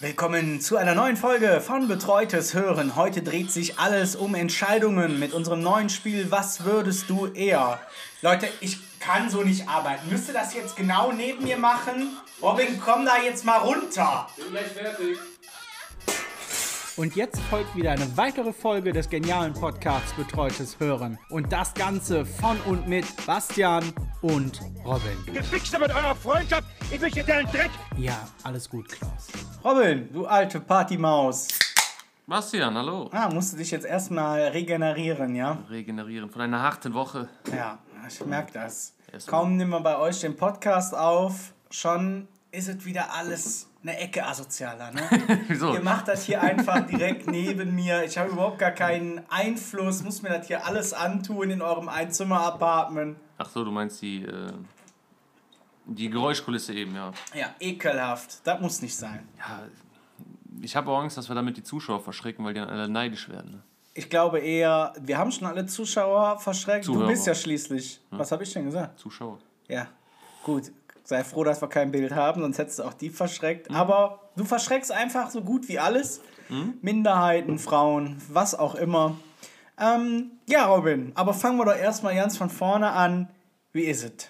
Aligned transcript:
Willkommen 0.00 0.60
zu 0.60 0.76
einer 0.76 0.94
neuen 0.94 1.16
Folge 1.16 1.60
von 1.60 1.88
Betreutes 1.88 2.54
Hören. 2.54 2.94
Heute 2.94 3.20
dreht 3.20 3.50
sich 3.50 3.80
alles 3.80 4.14
um 4.14 4.36
Entscheidungen 4.36 5.18
mit 5.18 5.32
unserem 5.32 5.60
neuen 5.60 5.88
Spiel 5.88 6.30
Was 6.30 6.64
würdest 6.64 7.10
du 7.10 7.26
eher? 7.26 7.80
Leute, 8.22 8.48
ich 8.60 8.78
kann 9.00 9.28
so 9.28 9.42
nicht 9.42 9.68
arbeiten. 9.68 10.08
Müsste 10.08 10.32
das 10.32 10.54
jetzt 10.54 10.76
genau 10.76 11.10
neben 11.10 11.42
mir 11.42 11.56
machen? 11.56 12.16
Robin, 12.40 12.80
komm 12.80 13.06
da 13.06 13.20
jetzt 13.20 13.44
mal 13.44 13.56
runter. 13.56 14.28
Bin 14.36 14.50
gleich 14.52 14.68
fertig. 14.68 15.18
Und 16.98 17.14
jetzt 17.14 17.38
folgt 17.42 17.76
wieder 17.76 17.92
eine 17.92 18.16
weitere 18.16 18.52
Folge 18.52 18.92
des 18.92 19.08
genialen 19.08 19.52
Podcasts 19.52 20.12
Betreutes 20.14 20.80
Hören. 20.80 21.16
Und 21.30 21.52
das 21.52 21.72
Ganze 21.72 22.26
von 22.26 22.60
und 22.62 22.88
mit 22.88 23.04
Bastian 23.24 23.84
und 24.20 24.60
Robin. 24.84 25.16
Gefixt 25.32 25.78
mit 25.78 25.90
eurer 25.90 26.16
Freundschaft. 26.16 26.64
Ich 26.90 27.00
möchte 27.00 27.22
deinen 27.22 27.46
Dreck. 27.52 27.70
Ja, 27.96 28.28
alles 28.42 28.68
gut, 28.68 28.88
Klaus. 28.88 29.28
Robin, 29.64 30.12
du 30.12 30.26
alte 30.26 30.58
Partymaus. 30.58 31.46
Bastian, 32.26 32.74
hallo. 32.74 33.08
Ah, 33.12 33.28
musst 33.32 33.52
du 33.52 33.58
dich 33.58 33.70
jetzt 33.70 33.86
erstmal 33.86 34.48
regenerieren, 34.48 35.36
ja? 35.36 35.56
Regenerieren 35.70 36.28
von 36.28 36.42
einer 36.42 36.60
harten 36.60 36.94
Woche. 36.94 37.28
Ja, 37.54 37.78
ich 38.08 38.26
merke 38.26 38.54
das. 38.54 38.94
Erstmal. 39.12 39.40
Kaum 39.40 39.56
nehmen 39.56 39.70
wir 39.70 39.80
bei 39.82 39.96
euch 39.98 40.20
den 40.20 40.36
Podcast 40.36 40.96
auf, 40.96 41.52
schon 41.70 42.26
ist 42.50 42.66
es 42.66 42.84
wieder 42.84 43.14
alles 43.14 43.68
eine 43.88 43.98
Ecke 43.98 44.24
asozialer. 44.24 44.90
Ne? 44.92 45.00
Wieso? 45.48 45.72
Ihr 45.72 45.80
macht 45.80 46.08
das 46.08 46.24
hier 46.24 46.42
einfach 46.42 46.86
direkt 46.86 47.26
neben 47.26 47.74
mir. 47.74 48.04
Ich 48.04 48.18
habe 48.18 48.30
überhaupt 48.30 48.58
gar 48.58 48.70
keinen 48.70 49.22
Einfluss, 49.30 50.02
muss 50.02 50.22
mir 50.22 50.30
das 50.30 50.46
hier 50.46 50.66
alles 50.66 50.92
antun 50.92 51.50
in 51.50 51.62
eurem 51.62 51.88
Einzimmer-Apartment. 51.88 53.16
Ach 53.38 53.48
so, 53.48 53.64
du 53.64 53.70
meinst 53.70 54.02
die, 54.02 54.24
äh, 54.24 54.52
die 55.86 56.10
Geräuschkulisse 56.10 56.74
eben, 56.74 56.94
ja. 56.94 57.12
Ja, 57.34 57.54
ekelhaft. 57.60 58.46
Das 58.46 58.60
muss 58.60 58.82
nicht 58.82 58.96
sein. 58.96 59.26
Ja, 59.38 59.62
ich 60.60 60.76
habe 60.76 60.90
auch 60.90 61.00
Angst, 61.00 61.16
dass 61.16 61.28
wir 61.28 61.34
damit 61.34 61.56
die 61.56 61.62
Zuschauer 61.62 62.00
verschrecken, 62.00 62.44
weil 62.44 62.54
die 62.54 62.60
dann 62.60 62.68
alle 62.68 62.88
neidisch 62.88 63.28
werden. 63.28 63.52
Ne? 63.52 63.62
Ich 63.94 64.10
glaube 64.10 64.38
eher, 64.38 64.92
wir 65.00 65.18
haben 65.18 65.30
schon 65.32 65.46
alle 65.46 65.66
Zuschauer 65.66 66.38
verschreckt. 66.38 66.84
Zuhörer. 66.84 67.04
Du 67.04 67.10
bist 67.10 67.26
ja 67.26 67.34
schließlich. 67.34 68.00
Was 68.10 68.32
habe 68.32 68.42
ich 68.42 68.52
denn 68.52 68.64
gesagt? 68.64 68.98
Zuschauer. 68.98 69.38
Ja, 69.68 69.88
gut. 70.44 70.72
Sei 71.08 71.24
froh, 71.24 71.42
dass 71.42 71.62
wir 71.62 71.68
kein 71.68 71.90
Bild 71.90 72.14
haben, 72.14 72.42
sonst 72.42 72.58
hättest 72.58 72.80
du 72.80 72.82
auch 72.82 72.92
die 72.92 73.08
verschreckt. 73.08 73.70
Aber 73.70 74.28
du 74.36 74.44
verschreckst 74.44 74.92
einfach 74.92 75.30
so 75.30 75.40
gut 75.40 75.66
wie 75.66 75.78
alles. 75.78 76.20
Minderheiten, 76.82 77.58
Frauen, 77.58 78.20
was 78.28 78.54
auch 78.54 78.74
immer. 78.74 79.16
Ähm, 79.80 80.32
ja, 80.46 80.66
Robin, 80.66 81.12
aber 81.14 81.32
fangen 81.32 81.56
wir 81.56 81.64
doch 81.64 81.76
erstmal 81.76 82.14
ganz 82.14 82.36
von 82.36 82.50
vorne 82.50 82.90
an. 82.90 83.30
Wie 83.72 83.84
ist 83.84 84.04
es? 84.04 84.28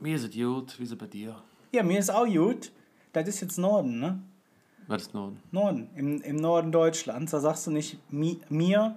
Mir 0.00 0.16
ist 0.16 0.24
es 0.24 0.34
gut, 0.34 0.76
wie 0.80 0.82
ist 0.82 0.90
es 0.90 0.98
bei 0.98 1.06
dir? 1.06 1.36
Ja, 1.70 1.84
mir 1.84 2.00
ist 2.00 2.10
auch 2.10 2.26
gut. 2.26 2.72
Das 3.12 3.28
ist 3.28 3.40
jetzt 3.40 3.56
Norden, 3.56 4.00
ne? 4.00 4.20
Was 4.88 5.02
ist 5.02 5.14
Norden? 5.14 5.40
Norden, 5.52 5.90
im, 5.94 6.22
im 6.22 6.36
Norden 6.36 6.72
Deutschlands. 6.72 7.30
Da 7.30 7.38
sagst 7.38 7.68
du 7.68 7.70
nicht 7.70 8.00
mi, 8.10 8.40
mir, 8.48 8.96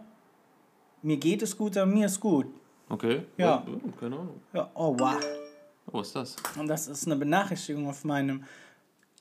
mir 1.03 1.17
geht 1.17 1.43
es 1.43 1.55
gut, 1.55 1.75
sondern 1.75 1.95
mir 1.95 2.07
ist 2.07 2.19
gut. 2.19 2.47
Okay. 2.89 3.21
Ja. 3.37 3.63
Oh, 3.67 3.91
keine 3.99 4.15
Ahnung. 4.15 4.41
Ja, 4.51 4.71
oh 4.73 4.95
wow. 4.97 5.15
Oh, 5.91 6.01
ist 6.01 6.15
das? 6.15 6.35
Und 6.57 6.67
das 6.67 6.87
ist 6.87 7.05
eine 7.05 7.15
Benachrichtigung 7.15 7.87
auf 7.87 8.03
meinem 8.03 8.43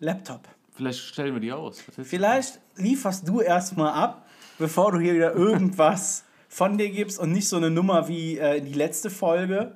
Laptop. 0.01 0.49
Vielleicht 0.75 1.01
stellen 1.01 1.35
wir 1.35 1.41
die 1.41 1.53
aus. 1.53 1.83
Vielleicht 2.03 2.61
lieferst 2.77 3.27
du 3.27 3.41
erstmal 3.41 3.93
ab, 3.93 4.27
bevor 4.59 4.93
du 4.93 5.01
hier 5.01 5.15
wieder 5.15 5.35
irgendwas 5.35 6.25
von 6.49 6.79
dir 6.79 6.91
gibst 6.91 7.19
und 7.19 7.33
nicht 7.33 7.49
so 7.49 7.57
eine 7.57 7.71
Nummer 7.71 8.09
wie 8.09 8.39
äh, 8.39 8.61
die 8.61 8.75
letzte 8.75 9.11
Folge. 9.11 9.75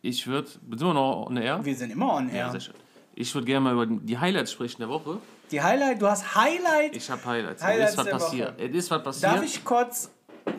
Ich 0.00 0.26
würde. 0.26 0.48
Sind 0.48 0.80
wir 0.80 0.94
noch 0.94 1.26
on 1.26 1.36
air? 1.36 1.64
Wir 1.64 1.76
sind 1.76 1.92
immer 1.92 2.14
on 2.14 2.30
air. 2.30 2.50
sehr 2.50 2.60
schön. 2.60 2.74
Ich 3.14 3.34
würde 3.34 3.46
gerne 3.46 3.60
mal 3.60 3.72
über 3.74 3.86
die 3.86 4.18
Highlights 4.18 4.52
sprechen 4.52 4.80
der 4.80 4.88
Woche. 4.88 5.18
Die 5.50 5.60
Highlight, 5.60 6.00
du 6.00 6.06
hast 6.06 6.34
Highlight. 6.34 6.96
Ich 6.96 7.10
habe 7.10 7.24
Highlights. 7.24 7.62
Highlights 7.62 7.84
es 7.84 7.90
ist 7.92 7.98
was 7.98 8.04
der 8.06 8.14
Woche. 8.14 8.24
passiert. 8.24 8.60
Es 8.60 8.74
ist 8.74 8.90
was 8.90 9.02
passiert. 9.02 9.32
Darf 9.32 9.44
ich 9.44 9.64
kurz 9.64 10.10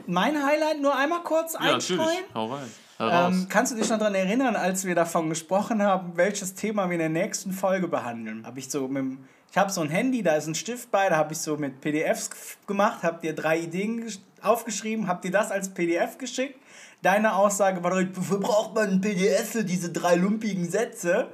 mein 0.08 0.44
Highlight 0.46 0.82
nur 0.82 0.96
einmal 0.96 1.24
kurz 1.24 1.54
Ja, 1.54 1.60
einstreuen? 1.76 2.00
natürlich. 2.00 2.24
Hau 2.36 2.46
rein. 2.54 2.72
Ähm, 3.00 3.48
kannst 3.50 3.72
du 3.74 3.76
dich 3.76 3.90
noch 3.90 3.98
daran 3.98 4.16
erinnern, 4.16 4.56
als 4.56 4.86
wir 4.86 4.96
davon 4.96 5.28
gesprochen 5.30 5.82
haben, 5.82 6.14
welches 6.16 6.54
Thema 6.56 6.86
wir 6.88 6.94
in 6.94 7.00
der 7.00 7.10
nächsten 7.10 7.52
Folge 7.52 7.88
behandeln? 7.88 8.46
Hab 8.46 8.58
ich 8.58 8.70
so 8.70 8.88
mit 8.88 8.98
dem, 8.98 9.26
ich 9.52 9.58
habe 9.58 9.72
so 9.72 9.82
ein 9.82 9.90
Handy, 9.90 10.24
da 10.24 10.36
ist 10.36 10.48
ein 10.48 10.56
Stift 10.56 10.90
bei, 10.92 11.10
da 11.10 11.18
habe 11.18 11.34
ich 11.34 11.40
so 11.40 11.58
mit 11.58 11.82
PDFs 11.82 12.30
gemacht, 12.68 13.04
habe 13.04 13.20
dir 13.22 13.34
drei 13.36 13.60
Ideen 13.60 14.06
gesch- 14.08 14.20
aufgeschrieben, 14.42 15.08
habe 15.08 15.22
dir 15.22 15.32
das 15.32 15.52
als 15.52 15.74
PDF 15.74 16.18
geschickt. 16.18 16.60
Deine 17.02 17.36
Aussage 17.36 17.84
war 17.84 17.92
wofür 18.16 18.40
braucht 18.40 18.76
man 18.76 18.90
ein 18.90 19.02
PDF 19.02 19.52
für 19.52 19.64
diese 19.66 19.92
drei 19.92 20.16
lumpigen 20.16 20.70
Sätze? 20.70 21.28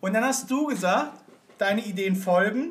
Und 0.00 0.14
dann 0.14 0.24
hast 0.24 0.50
du 0.50 0.66
gesagt, 0.66 1.12
deine 1.58 1.82
Ideen 1.84 2.16
folgen. 2.16 2.70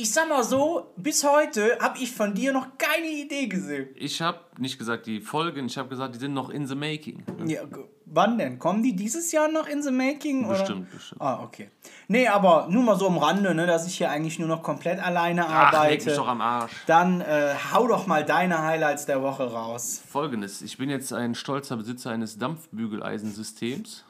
Ich 0.00 0.12
sag 0.12 0.28
mal 0.28 0.44
so, 0.44 0.92
bis 0.96 1.24
heute 1.24 1.76
habe 1.80 1.98
ich 1.98 2.12
von 2.12 2.32
dir 2.32 2.52
noch 2.52 2.78
keine 2.78 3.08
Idee 3.08 3.48
gesehen. 3.48 3.88
Ich 3.96 4.22
habe 4.22 4.38
nicht 4.56 4.78
gesagt 4.78 5.06
die 5.06 5.20
Folgen, 5.20 5.66
ich 5.66 5.76
habe 5.76 5.88
gesagt, 5.88 6.14
die 6.14 6.20
sind 6.20 6.34
noch 6.34 6.50
in 6.50 6.68
the 6.68 6.76
making. 6.76 7.24
Ja, 7.46 7.64
g- 7.64 7.80
wann 8.06 8.38
denn? 8.38 8.60
Kommen 8.60 8.84
die 8.84 8.94
dieses 8.94 9.32
Jahr 9.32 9.48
noch 9.48 9.66
in 9.66 9.82
the 9.82 9.90
making? 9.90 10.44
Oder? 10.44 10.58
Bestimmt, 10.60 10.90
bestimmt. 10.92 11.20
Ah, 11.20 11.42
okay. 11.42 11.70
Nee, 12.06 12.28
aber 12.28 12.68
nur 12.70 12.84
mal 12.84 12.96
so 12.96 13.08
am 13.08 13.18
Rande, 13.18 13.52
ne, 13.56 13.66
dass 13.66 13.88
ich 13.88 13.96
hier 13.98 14.08
eigentlich 14.08 14.38
nur 14.38 14.46
noch 14.46 14.62
komplett 14.62 15.02
alleine 15.02 15.44
Ach, 15.48 15.72
leg 15.72 15.80
arbeite. 15.80 16.04
mich 16.06 16.14
doch 16.14 16.28
am 16.28 16.40
Arsch. 16.42 16.72
Dann 16.86 17.20
äh, 17.20 17.54
hau 17.72 17.88
doch 17.88 18.06
mal 18.06 18.24
deine 18.24 18.62
Highlights 18.62 19.04
der 19.06 19.20
Woche 19.20 19.50
raus. 19.52 20.00
Folgendes, 20.08 20.62
ich 20.62 20.78
bin 20.78 20.90
jetzt 20.90 21.12
ein 21.12 21.34
stolzer 21.34 21.76
Besitzer 21.76 22.10
eines 22.12 22.38
Dampfbügeleisensystems. 22.38 24.04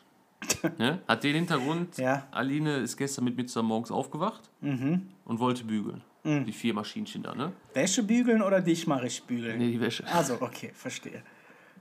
Ne? 0.79 1.01
Hat 1.07 1.25
den 1.25 1.35
Hintergrund, 1.35 1.97
Ja. 1.99 2.27
Aline 2.31 2.77
ist 2.79 2.97
gestern 2.97 3.25
mit 3.25 3.37
mir 3.37 3.47
zusammen 3.47 3.69
morgens 3.69 3.91
aufgewacht 3.91 4.51
und 4.61 5.39
wollte 5.39 5.65
bügeln. 5.65 6.03
Die 6.25 6.53
vier 6.53 6.75
Maschinchen 6.75 7.23
da, 7.23 7.35
ne? 7.35 7.53
Wäsche 7.73 8.03
bügeln 8.03 8.43
oder 8.43 8.61
dich 8.61 8.87
mal 8.87 8.99
richtig 8.99 9.25
bügeln? 9.25 9.57
Nee, 9.59 9.71
die 9.71 9.81
Wäsche. 9.81 10.05
Also, 10.13 10.37
okay, 10.41 10.73
verstehe. 10.75 11.23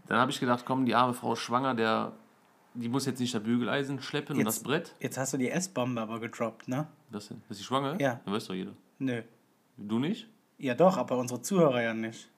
Dann 0.07 0.19
habe 0.19 0.31
ich 0.31 0.39
gedacht, 0.39 0.63
komm, 0.65 0.85
die 0.85 0.95
arme 0.95 1.13
Frau 1.13 1.33
ist 1.33 1.39
schwanger, 1.39 1.75
der, 1.75 2.13
die 2.73 2.87
muss 2.87 3.05
jetzt 3.05 3.19
nicht 3.19 3.33
das 3.35 3.43
Bügeleisen 3.43 4.01
schleppen 4.01 4.37
und 4.37 4.45
das 4.45 4.63
Brett. 4.63 4.95
Jetzt 5.01 5.17
hast 5.17 5.33
du 5.33 5.37
die 5.37 5.49
S-Bombe 5.49 5.99
aber 5.99 6.21
gedroppt, 6.21 6.69
ne? 6.69 6.87
Das, 7.11 7.27
denn? 7.27 7.41
ist 7.49 7.57
sie 7.57 7.63
schwanger? 7.63 7.99
Ja. 7.99 8.21
Ja, 8.25 8.31
weiß 8.31 8.47
doch 8.47 8.53
jeder. 8.53 8.71
Nö. 8.99 9.21
Du 9.75 9.99
nicht? 9.99 10.27
Ja 10.59 10.75
doch, 10.75 10.95
aber 10.97 11.17
unsere 11.17 11.41
Zuhörer 11.41 11.81
ja 11.81 11.93
nicht. 11.93 12.29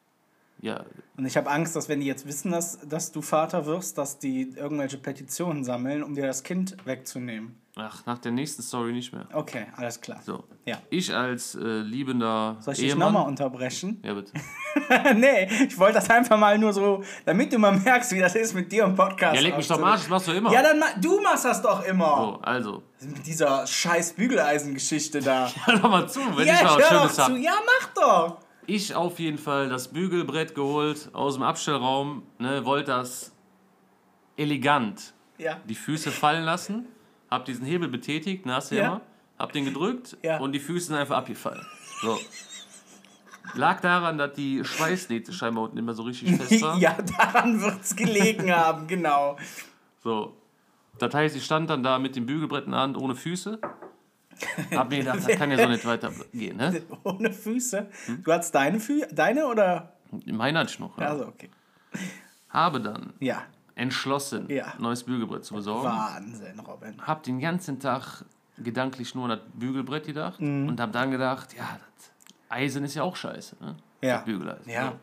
Ja, 0.62 0.84
Und 1.16 1.26
ich 1.26 1.38
habe 1.38 1.50
Angst, 1.50 1.76
dass 1.76 1.88
wenn 1.88 2.02
die 2.02 2.06
jetzt 2.08 2.28
wissen, 2.28 2.52
dass, 2.52 2.80
dass 2.88 3.12
du 3.14 3.22
Vater 3.22 3.66
wirst, 3.66 3.98
dass 3.98 4.20
die 4.20 4.52
irgendwelche 4.58 4.98
Petitionen 4.98 5.64
sammeln, 5.64 6.04
um 6.04 6.16
dir 6.16 6.28
das 6.28 6.44
Kind 6.44 6.76
wegzunehmen. 6.86 7.56
ach, 7.78 8.06
nach 8.06 8.18
der 8.18 8.34
nächsten 8.34 8.62
Story 8.62 8.92
nicht 8.92 9.14
mehr. 9.14 9.26
Okay, 9.32 9.68
alles 9.78 10.02
klar. 10.02 10.20
So. 10.22 10.44
Ja. 10.66 10.78
Ich 10.90 11.16
als 11.16 11.56
äh, 11.56 11.80
liebender 11.80 12.58
Soll 12.60 12.74
ich 12.74 12.80
dich 12.82 12.90
Ehemann. 12.90 13.14
nochmal 13.14 13.28
unterbrechen? 13.30 14.02
Ja, 14.04 14.14
bitte. 14.16 14.34
nee, 15.16 15.48
ich 15.66 15.78
wollte 15.80 15.94
das 15.96 16.10
einfach 16.10 16.38
mal 16.38 16.58
nur 16.58 16.74
so, 16.74 17.04
damit 17.26 17.54
du 17.54 17.58
mal 17.58 17.72
merkst, 17.72 18.12
wie 18.12 18.20
das 18.20 18.36
ist 18.36 18.54
mit 18.54 18.70
dir 18.70 18.84
im 18.84 18.96
Podcast. 18.96 19.36
Ja, 19.36 19.42
leg 19.42 19.56
mich 19.56 19.68
doch 19.68 19.82
Arsch, 19.82 20.02
das 20.02 20.10
machst 20.10 20.28
du 20.28 20.34
immer. 20.34 20.52
Ja, 20.52 20.62
dann 20.62 20.84
du 21.02 21.22
machst 21.22 21.46
das 21.46 21.62
doch 21.62 21.86
immer. 21.86 22.18
So, 22.18 22.42
also. 22.42 22.84
Mit 23.02 23.26
dieser 23.26 23.66
scheiß 23.66 24.12
Bügeleisengeschichte 24.14 25.22
da. 25.22 25.50
Hör 25.66 25.78
doch 25.78 25.90
mal 25.90 26.10
zu, 26.10 26.20
wenn 26.36 26.46
ja, 26.46 26.56
ich 26.56 26.64
mal 26.64 26.78
was 26.80 26.88
Schönes 26.90 27.16
zu. 27.16 27.24
habe. 27.24 27.40
Ja, 27.40 27.54
mach 27.66 27.94
doch. 27.94 28.49
Ich 28.72 28.94
auf 28.94 29.18
jeden 29.18 29.40
Fall 29.40 29.68
das 29.68 29.88
Bügelbrett 29.88 30.54
geholt 30.54 31.10
aus 31.14 31.34
dem 31.34 31.42
Abstellraum, 31.44 32.22
ne, 32.38 32.66
wollte 32.66 32.92
das 32.92 33.34
elegant 34.38 35.14
Ja. 35.40 35.58
die 35.68 35.74
Füße 35.74 36.12
fallen 36.12 36.44
lassen, 36.44 36.86
hab 37.32 37.46
diesen 37.46 37.66
Hebel 37.66 37.88
betätigt, 37.90 38.46
ne, 38.46 38.54
hast 38.54 38.70
du 38.70 38.76
ja, 38.76 38.82
Ja. 38.82 38.88
immer, 38.90 39.02
hab 39.40 39.54
den 39.54 39.66
gedrückt 39.66 40.18
Ja. 40.22 40.38
und 40.38 40.52
die 40.52 40.60
Füße 40.60 40.88
sind 40.88 40.98
einfach 40.98 41.18
abgefallen. 41.18 41.66
So. 42.04 42.20
Lag 43.56 43.80
daran, 43.82 44.20
dass 44.20 44.34
die 44.34 44.64
Schweißnähte 44.64 45.34
scheinbar 45.34 45.64
unten 45.64 45.78
immer 45.80 45.96
so 45.96 46.04
richtig 46.04 46.36
fest 46.36 46.62
waren. 46.62 46.80
ja, 46.80 46.96
daran 47.18 47.60
wird's 47.62 47.96
gelegen 47.96 48.52
haben, 48.56 48.86
genau. 48.86 49.36
So. 50.04 50.36
Das 51.00 51.12
heißt, 51.12 51.36
ich 51.36 51.44
stand 51.44 51.72
dann 51.72 51.82
da 51.82 51.98
mit 51.98 52.16
dem 52.16 52.28
Bügelbrett 52.28 52.66
in 52.66 52.72
der 52.72 52.82
Hand 52.82 52.98
ohne 52.98 53.16
Füße. 53.16 53.60
Hab 54.76 54.90
mir 54.90 55.00
gedacht, 55.00 55.20
das 55.28 55.38
kann 55.38 55.52
ja 55.52 55.58
so 55.58 55.68
nicht 55.68 55.86
weitergehen, 55.86 56.58
ne? 56.58 56.82
Ohne 57.04 57.32
Füße. 57.32 57.88
Hm? 58.06 58.24
Du 58.24 58.32
hattest 58.34 58.54
deine 58.56 58.80
Füße, 58.80 59.14
deine 59.14 59.46
oder? 59.48 59.94
Meine 60.26 60.60
hatte 60.60 60.72
ich 60.72 60.80
noch. 60.80 60.98
Ja. 60.98 61.10
Also, 61.10 61.28
okay. 61.28 61.50
Habe 62.50 62.82
dann 62.82 63.14
Ja, 63.20 63.44
entschlossen, 63.76 64.50
Ja. 64.50 64.74
neues 64.80 65.04
Bügelbrett 65.04 65.46
zu 65.46 65.54
besorgen. 65.54 65.88
Wahnsinn, 65.88 66.60
Robin. 66.60 66.96
Hab 67.06 67.24
den 67.24 67.40
ganzen 67.40 67.80
Tag 67.80 68.26
gedanklich 68.58 69.14
nur 69.16 69.26
an 69.26 69.30
das 69.32 69.40
Bügelbrett 69.54 70.06
gedacht 70.06 70.40
und 70.40 70.80
hab 70.80 70.92
dann 70.92 71.12
gedacht, 71.12 71.54
ja, 71.56 71.80
das 71.98 72.12
Eisen 72.50 72.84
ist 72.84 72.96
ja 72.96 73.04
auch 73.04 73.16
scheiße, 73.16 73.56
ne? 73.60 73.76
Ja. 74.02 74.16
Das 74.18 74.26
Bügeleisen. 74.26 74.70
Ja. 74.70 74.90
So. 74.92 74.96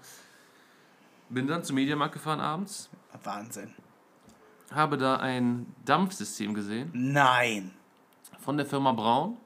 Bin 1.29 1.47
dann 1.47 1.63
zum 1.65 1.77
Mediamarkt 1.77 2.15
gefahren 2.15 2.41
abends, 2.41 2.89
Wahnsinn. 3.25 3.73
habe 4.73 4.97
da 4.99 5.17
ein 5.17 5.67
Dampfsystem 5.85 6.53
gesehen 6.55 6.91
Nein. 6.93 7.73
Von 8.47 8.57
der 8.57 8.65
Firma 8.65 8.93
Braun. 8.93 9.37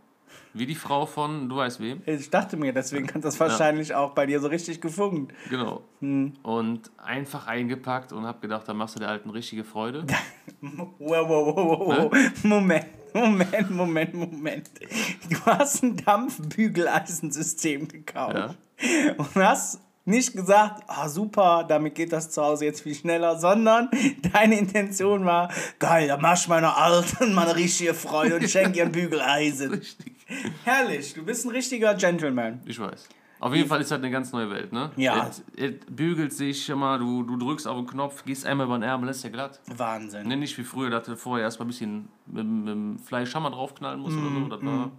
Wie 0.52 0.67
die 0.67 0.75
Frau 0.75 1.06
von, 1.06 1.49
du 1.49 1.56
weißt 1.56 1.81
wem. 1.81 2.02
Ich 2.06 2.29
dachte 2.29 2.56
mir, 2.56 2.73
deswegen 2.73 3.12
hat 3.14 3.25
das 3.25 3.41
wahrscheinlich 3.41 3.94
auch 3.94 4.12
bei 4.12 4.26
dir 4.26 4.41
so 4.41 4.49
richtig 4.49 4.81
gefunkt. 4.81 5.32
Genau. 5.49 5.82
Hm. 6.00 6.35
Und 6.43 6.91
einfach 6.99 7.47
eingepackt 7.47 8.12
und 8.12 8.26
hab 8.26 8.43
gedacht, 8.43 8.69
da 8.69 8.75
machst 8.75 8.97
du 8.97 9.00
der 9.00 9.08
Alten 9.08 9.31
richtige 9.31 9.64
Freude. 9.64 10.06
Wow, 10.62 10.91
wow, 10.99 11.56
wow, 11.56 11.56
wow, 11.56 12.12
wow. 12.12 12.44
Moment, 12.44 12.87
Moment, 13.14 13.70
Moment, 13.70 14.12
Moment. 14.12 14.70
Du 15.31 15.37
hast 15.47 15.82
ein 15.82 15.97
Dampfbügeleisensystem 15.97 17.88
gekauft. 17.88 18.58
Und 19.17 19.35
hast 19.37 19.81
nicht 20.05 20.35
gesagt, 20.35 20.82
ah 20.87 21.08
super, 21.08 21.64
damit 21.69 21.94
geht 21.94 22.12
das 22.12 22.31
zu 22.31 22.43
Hause 22.43 22.64
jetzt 22.64 22.82
viel 22.82 22.94
schneller, 22.94 23.38
sondern 23.38 23.91
deine 24.32 24.58
Intention 24.58 25.25
war, 25.25 25.50
geil, 25.79 26.08
da 26.08 26.17
mach 26.17 26.37
ich 26.37 26.49
meiner 26.49 26.76
Alten 26.76 27.35
mal 27.35 27.49
eine 27.49 27.56
richtige 27.56 27.94
Freude 27.94 28.37
und 28.37 28.49
schenk 28.49 28.76
ihr 28.76 28.85
ein 28.85 28.93
Bügeleisen. 28.93 29.70
Richtig. 29.75 30.14
Herrlich, 30.64 31.14
du 31.14 31.25
bist 31.25 31.44
ein 31.44 31.50
richtiger 31.50 31.94
Gentleman. 31.94 32.61
Ich 32.64 32.79
weiß. 32.79 33.08
Auf 33.41 33.55
jeden 33.55 33.69
Fall 33.69 33.81
ist 33.81 33.91
das 33.91 33.99
eine 33.99 34.11
ganz 34.11 34.32
neue 34.32 34.50
Welt, 34.50 34.70
ne? 34.70 34.91
Ja. 34.97 35.29
Es, 35.29 35.43
es 35.56 35.73
bügelt 35.88 36.32
sich 36.32 36.69
immer, 36.69 36.99
du, 36.99 37.23
du 37.23 37.38
drückst 37.38 37.67
auf 37.67 37.76
den 37.79 37.87
Knopf, 37.87 38.25
gehst 38.25 38.44
einmal 38.44 38.67
über 38.67 38.76
den 38.76 38.82
Ärmel, 38.82 39.06
lässt 39.06 39.25
ja 39.25 39.31
glatt. 39.31 39.61
Wahnsinn. 39.67 40.29
Ne, 40.29 40.37
nicht 40.37 40.56
wie 40.58 40.62
früher, 40.62 40.91
dass 40.91 41.06
du 41.06 41.17
vorher 41.17 41.47
erstmal 41.47 41.64
ein 41.67 41.70
bisschen 41.70 42.08
mit, 42.26 42.44
mit 42.44 42.69
dem 42.69 42.99
Fleischhammer 42.99 43.50
draufknallen 43.50 43.99
musst 43.99 44.19
oder 44.19 44.29
so. 44.29 44.47
Das 44.47 44.62
war, 44.62 44.91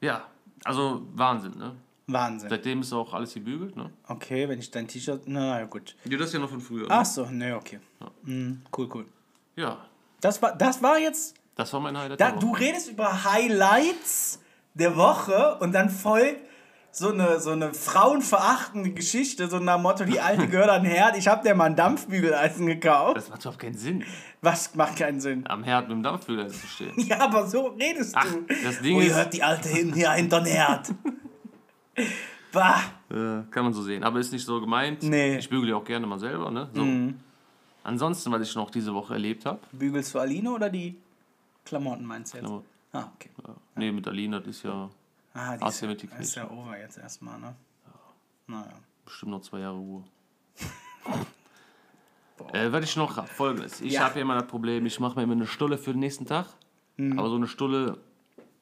ja, 0.00 0.22
also 0.64 1.02
Wahnsinn, 1.14 1.58
ne? 1.58 1.72
Wahnsinn. 2.08 2.48
Seitdem 2.50 2.80
ist 2.80 2.92
auch 2.92 3.12
alles 3.14 3.34
gebügelt, 3.34 3.76
ne? 3.76 3.90
Okay, 4.06 4.48
wenn 4.48 4.58
ich 4.58 4.70
dein 4.70 4.88
T-Shirt, 4.88 5.22
na 5.26 5.60
ja, 5.60 5.66
gut. 5.66 5.94
Ja, 6.04 6.16
das 6.16 6.28
ist 6.28 6.32
ja 6.34 6.40
noch 6.40 6.50
von 6.50 6.60
früher. 6.60 6.82
Ne? 6.82 6.88
Ach 6.90 7.04
so, 7.04 7.26
ne, 7.26 7.54
okay. 7.56 7.78
Mhm, 8.24 8.62
cool, 8.76 8.88
cool. 8.94 9.06
Ja, 9.56 9.78
Das 10.20 10.40
war, 10.42 10.56
das 10.56 10.82
war 10.82 10.98
jetzt 10.98 11.34
das 11.54 11.72
war 11.72 11.80
mein 11.80 11.96
Highlight. 11.98 12.20
Da, 12.20 12.30
der 12.30 12.40
du 12.40 12.54
redest 12.54 12.88
über 12.88 13.24
Highlights 13.24 14.40
der 14.74 14.96
Woche 14.96 15.58
und 15.60 15.72
dann 15.72 15.90
folgt 15.90 16.40
so 16.92 17.10
eine, 17.12 17.40
so 17.40 17.50
eine 17.50 17.74
frauenverachtende 17.74 18.90
Geschichte, 18.92 19.48
so 19.48 19.58
nach 19.58 19.74
dem 19.76 19.82
Motto, 19.82 20.04
die 20.04 20.20
alte 20.20 20.48
gehört 20.48 20.70
an 20.70 20.84
den 20.84 20.92
Herd, 20.92 21.16
ich 21.16 21.28
hab 21.28 21.42
dir 21.42 21.54
mal 21.54 21.64
ein 21.66 21.76
Dampfbügeleisen 21.76 22.66
gekauft. 22.66 23.16
Das 23.16 23.28
macht 23.28 23.40
überhaupt 23.42 23.60
keinen 23.60 23.76
Sinn, 23.76 24.04
Was 24.40 24.74
macht 24.74 24.96
keinen 24.96 25.20
Sinn. 25.20 25.46
am 25.48 25.62
Herd 25.64 25.88
mit 25.88 25.96
dem 25.96 26.02
Dampfbügel 26.02 26.48
zu 26.48 26.66
stehen. 26.66 26.92
Ja, 26.96 27.20
aber 27.20 27.46
so 27.46 27.66
redest 27.68 28.14
Ach, 28.16 28.24
du. 28.24 28.46
das 28.64 28.80
Ding 28.80 28.96
oh, 28.96 29.00
ihr 29.00 29.08
ist- 29.08 29.16
hört 29.16 29.34
die 29.34 29.42
alte 29.42 29.68
hin, 29.68 29.92
hier 29.92 30.12
hinter 30.12 30.40
den 30.40 30.52
Herd. 30.54 30.88
bah. 32.52 32.80
Äh, 33.10 33.42
kann 33.50 33.64
man 33.64 33.72
so 33.72 33.82
sehen. 33.82 34.02
Aber 34.04 34.18
ist 34.20 34.32
nicht 34.32 34.44
so 34.44 34.60
gemeint. 34.60 35.02
Nee. 35.02 35.32
Mhm. 35.32 35.38
Ich 35.38 35.48
bügele 35.48 35.70
ja 35.72 35.76
auch 35.76 35.84
gerne 35.84 36.06
mal 36.06 36.18
selber, 36.18 36.50
ne? 36.50 36.68
So. 36.74 36.86
Ansonsten, 37.84 38.30
was 38.32 38.42
ich 38.42 38.54
noch 38.54 38.70
diese 38.70 38.92
Woche 38.94 39.14
erlebt 39.14 39.46
habe. 39.46 39.60
Bügelst 39.72 40.14
du 40.14 40.18
Aline 40.18 40.50
oder 40.50 40.68
die 40.68 40.96
Klamotten 41.64 42.04
meinst 42.04 42.32
du 42.34 42.38
jetzt? 42.38 42.46
Klamotten. 42.46 42.66
Ah, 42.92 43.04
okay. 43.14 43.30
Ja. 43.46 43.54
Nee, 43.76 43.92
mit 43.92 44.06
Aline, 44.08 44.38
das 44.40 44.48
ist 44.48 44.62
ja 44.62 44.90
Ah, 45.34 45.50
die 45.56 45.56
ist, 45.56 45.62
Asymmetrie 45.62 46.08
ja, 46.10 46.16
ist 46.18 46.34
ja 46.34 46.50
over 46.50 46.78
jetzt 46.78 46.98
erstmal, 46.98 47.38
ne? 47.38 47.54
Naja. 48.46 48.72
bestimmt 49.04 49.32
noch 49.32 49.42
zwei 49.42 49.60
Jahre 49.60 49.76
Ruhe. 49.76 50.04
äh, 52.52 52.72
was 52.72 52.84
ich 52.84 52.96
noch 52.96 53.16
habe, 53.16 53.28
folgendes. 53.28 53.80
Ich 53.80 53.92
Ja. 53.94 54.04
habe 54.04 54.16
ja 54.16 54.22
immer 54.22 54.34
das 54.34 54.46
Problem, 54.46 54.86
ich 54.86 54.98
mache 55.00 55.16
mir 55.16 55.22
immer 55.24 55.34
eine 55.34 55.46
Stulle 55.46 55.78
für 55.78 55.92
den 55.92 56.00
nächsten 56.00 56.26
Tag. 56.26 56.46
Mhm. 56.96 57.18
Aber 57.18 57.28
so 57.28 57.36
eine 57.36 57.46
Stulle 57.46 57.98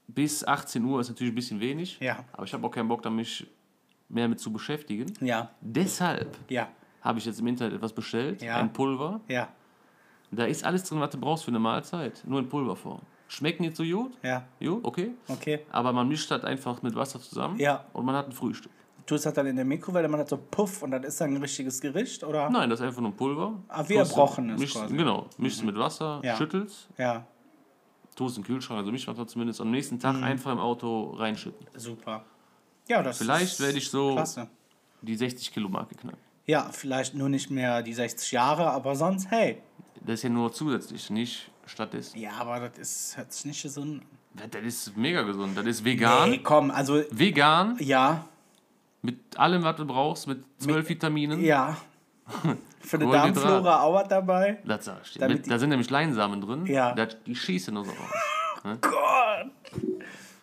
bis 0.08 0.44
18 0.44 0.84
Uhr 0.84 1.00
ist 1.00 1.08
natürlich 1.08 1.32
ein 1.32 1.36
bisschen 1.36 1.60
wenig. 1.60 1.98
Ja. 2.00 2.24
Aber 2.32 2.44
ich 2.44 2.52
habe 2.52 2.66
auch 2.66 2.70
keinen 2.70 2.88
Bock, 2.88 3.02
da 3.02 3.10
mich 3.10 3.46
mehr 4.08 4.28
mit 4.28 4.38
zu 4.40 4.52
beschäftigen. 4.52 5.12
Ja, 5.20 5.50
Deshalb 5.60 6.36
ja, 6.48 6.68
habe 7.02 7.18
ich 7.18 7.24
jetzt 7.24 7.40
im 7.40 7.46
Internet 7.48 7.74
etwas 7.74 7.92
bestellt, 7.92 8.40
Ja. 8.42 8.56
ein 8.56 8.72
Pulver. 8.72 9.20
ja, 9.28 9.48
Da 10.30 10.44
ist 10.44 10.64
alles 10.64 10.84
drin, 10.84 11.00
was 11.00 11.10
du 11.10 11.18
brauchst 11.18 11.44
für 11.44 11.50
eine 11.50 11.58
Mahlzeit, 11.58 12.22
nur 12.26 12.38
in 12.40 12.48
Pulverform. 12.48 13.00
Schmeckt 13.28 13.58
nicht 13.60 13.74
so 13.76 13.82
gut, 13.82 14.12
ja. 14.22 14.44
jo, 14.60 14.78
okay. 14.84 15.10
Okay. 15.26 15.60
Aber 15.72 15.92
man 15.92 16.06
mischt 16.08 16.30
das 16.30 16.44
einfach 16.44 16.80
mit 16.82 16.94
Wasser 16.94 17.20
zusammen 17.20 17.58
Ja. 17.58 17.84
und 17.92 18.04
man 18.04 18.14
hat 18.14 18.26
ein 18.26 18.32
Frühstück. 18.32 18.70
Tust 19.04 19.24
das 19.26 19.34
dann 19.34 19.46
in 19.46 19.56
der 19.56 19.64
Mikrowelle, 19.64 20.08
man 20.08 20.20
hat 20.20 20.28
so 20.28 20.36
Puff 20.36 20.82
und 20.82 20.90
das 20.92 21.04
ist 21.04 21.20
dann 21.20 21.34
ein 21.34 21.36
richtiges 21.40 21.80
Gericht, 21.80 22.22
oder? 22.24 22.48
Nein, 22.50 22.70
das 22.70 22.80
ist 22.80 22.86
einfach 22.86 23.00
nur 23.00 23.12
Pulver. 23.16 23.54
Ah, 23.68 23.84
wie 23.88 23.94
Erbrochenes 23.94 24.60
mischst- 24.60 24.80
quasi. 24.80 24.96
Genau, 24.96 25.26
mischst 25.38 25.64
mit 25.64 25.76
Wasser, 25.76 26.20
Ja. 26.24 26.36
schüttelst, 26.36 26.88
Ja, 26.98 27.24
tust 28.16 28.36
in 28.36 28.42
den 28.42 28.46
Kühlschrank, 28.48 28.78
also 28.80 28.90
mich 28.90 29.04
das 29.06 29.26
zumindest 29.28 29.60
am 29.60 29.70
nächsten 29.70 29.96
Mhm. 29.96 30.00
Tag 30.00 30.22
einfach 30.22 30.50
im 30.52 30.58
Auto 30.58 31.10
reinschütten. 31.10 31.66
super. 31.76 32.24
Ja, 32.88 33.02
das 33.02 33.18
Vielleicht 33.18 33.58
werde 33.60 33.78
ich 33.78 33.90
so 33.90 34.12
klasse. 34.14 34.48
die 35.02 35.16
60 35.16 35.52
Kilo 35.52 35.68
Marke 35.68 35.94
knacken. 35.96 36.18
Ja, 36.46 36.70
vielleicht 36.72 37.14
nur 37.14 37.28
nicht 37.28 37.50
mehr 37.50 37.82
die 37.82 37.92
60 37.92 38.30
Jahre, 38.32 38.70
aber 38.70 38.94
sonst, 38.94 39.30
hey. 39.30 39.60
Das 40.02 40.14
ist 40.14 40.22
ja 40.22 40.28
nur 40.30 40.52
zusätzlich, 40.52 41.10
nicht 41.10 41.50
stattdessen. 41.66 42.16
Ja, 42.20 42.32
aber 42.38 42.60
das 42.68 42.78
ist, 42.78 43.16
hört 43.16 43.32
sich 43.32 43.44
nicht 43.46 43.62
gesund 43.62 44.02
an. 44.40 44.50
Das 44.50 44.62
ist 44.62 44.96
mega 44.96 45.22
gesund. 45.22 45.56
Das 45.58 45.66
ist 45.66 45.84
vegan. 45.84 46.30
Nee, 46.30 46.38
komm, 46.38 46.70
also, 46.70 47.02
Vegan, 47.10 47.76
ja, 47.80 48.24
mit 49.02 49.36
allem, 49.36 49.62
was 49.64 49.76
du 49.76 49.84
brauchst, 49.86 50.26
mit 50.28 50.44
zwölf 50.58 50.88
Vitaminen. 50.88 51.42
ja. 51.42 51.76
Für 52.80 52.98
Kohlenhydrat. 52.98 53.36
Darmflora 53.36 53.82
auch 53.82 53.94
was 53.94 54.08
dabei. 54.08 54.58
Das. 54.64 54.90
Damit 55.18 55.50
da 55.50 55.58
sind 55.58 55.70
nämlich 55.70 55.90
Leinsamen 55.90 56.40
drin. 56.40 56.66
Ja. 56.66 56.94
Die 56.94 57.34
schießen 57.34 57.72
nur 57.74 57.84
so 57.84 57.90
raus. 57.90 58.78
Gott. 58.80 59.50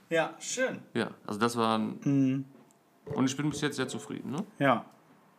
Ja, 0.10 0.34
schön. 0.40 0.80
Ja, 0.94 1.10
also 1.26 1.40
das 1.40 1.58
war 1.58 1.78
ein. 1.78 2.00
Mhm. 2.04 2.46
Und 3.14 3.26
ich 3.26 3.36
bin 3.36 3.50
bis 3.50 3.62
jetzt 3.62 3.76
sehr 3.76 3.88
zufrieden. 3.88 4.32
Ne? 4.32 4.44
Ja, 4.60 4.86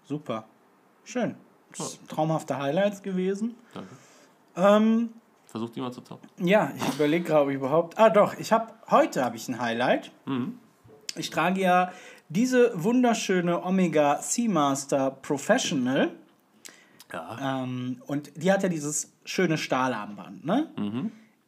super. 0.05 0.45
Schön. 1.05 1.35
Das 1.77 1.93
sind 1.93 2.09
traumhafte 2.09 2.59
Highlights 2.59 3.03
gewesen. 3.03 3.55
Danke. 3.73 3.89
Ähm, 4.57 5.11
Versuch 5.47 5.71
die 5.71 5.81
mal 5.81 5.93
zu 5.93 6.01
toppen. 6.01 6.29
Ja, 6.45 6.73
ich 6.77 6.95
überlege 6.95 7.25
gerade, 7.25 7.43
ob 7.45 7.49
ich 7.51 7.57
überhaupt. 7.57 7.99
Ah, 7.99 8.11
doch, 8.11 8.35
ich 8.39 8.53
habe 8.53 8.73
heute 8.91 9.25
habe 9.25 9.37
ich 9.37 9.49
ein 9.49 9.61
Highlight. 9.61 10.11
Ich 11.17 11.31
trage 11.31 11.61
ja 11.61 11.93
diese 12.29 12.73
wunderschöne 12.75 13.65
Omega 13.65 14.21
Seamaster 14.21 15.11
Professional. 15.11 16.11
Ja. 17.15 17.63
Ähm, 17.63 18.03
und 18.07 18.33
die 18.37 18.51
hat 18.51 18.63
ja 18.63 18.69
dieses 18.69 19.13
schöne 19.25 19.57
Stahlarmband, 19.57 20.45
ne? 20.45 20.69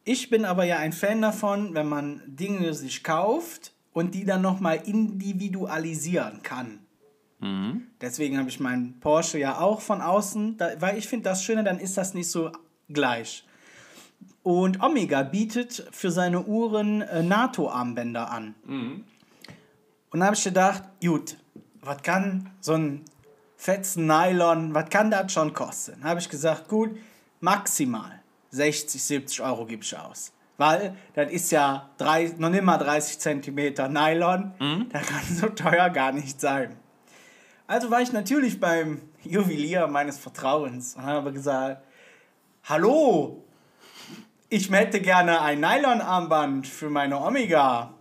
Ich 0.05 0.29
bin 0.29 0.45
aber 0.45 0.63
ja 0.63 0.77
ein 0.77 0.93
Fan 0.93 1.21
davon, 1.21 1.73
wenn 1.73 1.89
man 1.89 2.21
Dinge 2.25 2.73
sich 2.73 3.03
kauft 3.03 3.73
und 3.91 4.15
die 4.15 4.23
dann 4.23 4.41
nochmal 4.41 4.79
individualisieren 4.85 6.41
kann. 6.41 6.79
Deswegen 7.99 8.37
habe 8.37 8.47
ich 8.47 8.59
meinen 8.61 8.99
Porsche 9.01 9.37
ja 9.37 9.59
auch 9.59 9.81
von 9.81 10.01
außen, 10.01 10.57
da, 10.57 10.69
weil 10.79 10.97
ich 10.97 11.07
finde 11.07 11.25
das 11.25 11.43
Schöne, 11.43 11.63
dann 11.63 11.79
ist 11.79 11.97
das 11.97 12.13
nicht 12.13 12.31
so 12.31 12.51
gleich. 12.89 13.45
Und 14.43 14.81
Omega 14.81 15.23
bietet 15.23 15.85
für 15.91 16.09
seine 16.09 16.43
Uhren 16.43 17.01
äh, 17.01 17.21
NATO-Armbänder 17.21 18.31
an. 18.31 18.55
Und 20.11 20.19
da 20.21 20.27
habe 20.27 20.35
ich 20.37 20.43
gedacht, 20.43 20.83
gut, 21.01 21.35
was 21.81 22.01
kann 22.01 22.49
so 22.61 22.73
ein 22.73 23.01
fetzen 23.57 24.05
Nylon, 24.05 24.73
was 24.73 24.89
kann 24.89 25.11
das 25.11 25.33
schon 25.33 25.53
kosten? 25.53 25.99
Da 26.01 26.09
habe 26.09 26.19
ich 26.19 26.29
gesagt, 26.29 26.67
gut, 26.69 26.97
maximal 27.41 28.21
60, 28.51 29.03
70 29.03 29.41
Euro 29.41 29.65
gebe 29.65 29.83
ich 29.83 29.97
aus. 29.97 30.31
Weil 30.57 30.95
das 31.13 31.31
ist 31.31 31.51
ja 31.51 31.89
drei, 31.97 32.33
noch 32.37 32.49
nicht 32.49 32.63
mal 32.63 32.77
30 32.77 33.19
Zentimeter 33.19 33.89
Nylon, 33.89 34.53
da 34.89 34.99
kann 34.99 35.23
so 35.29 35.49
teuer 35.49 35.89
gar 35.89 36.11
nicht 36.11 36.39
sein. 36.39 36.75
Also 37.67 37.91
war 37.91 38.01
ich 38.01 38.13
natürlich 38.13 38.59
beim 38.59 39.01
Juwelier 39.23 39.87
meines 39.87 40.17
Vertrauens 40.17 40.95
und 40.95 41.03
habe 41.03 41.33
gesagt, 41.33 41.83
hallo, 42.63 43.43
ich 44.49 44.71
hätte 44.71 45.01
gerne 45.01 45.41
ein 45.41 45.59
Nylon-Armband 45.59 46.65
für 46.65 46.89
meine 46.89 47.19
Omega. 47.19 47.93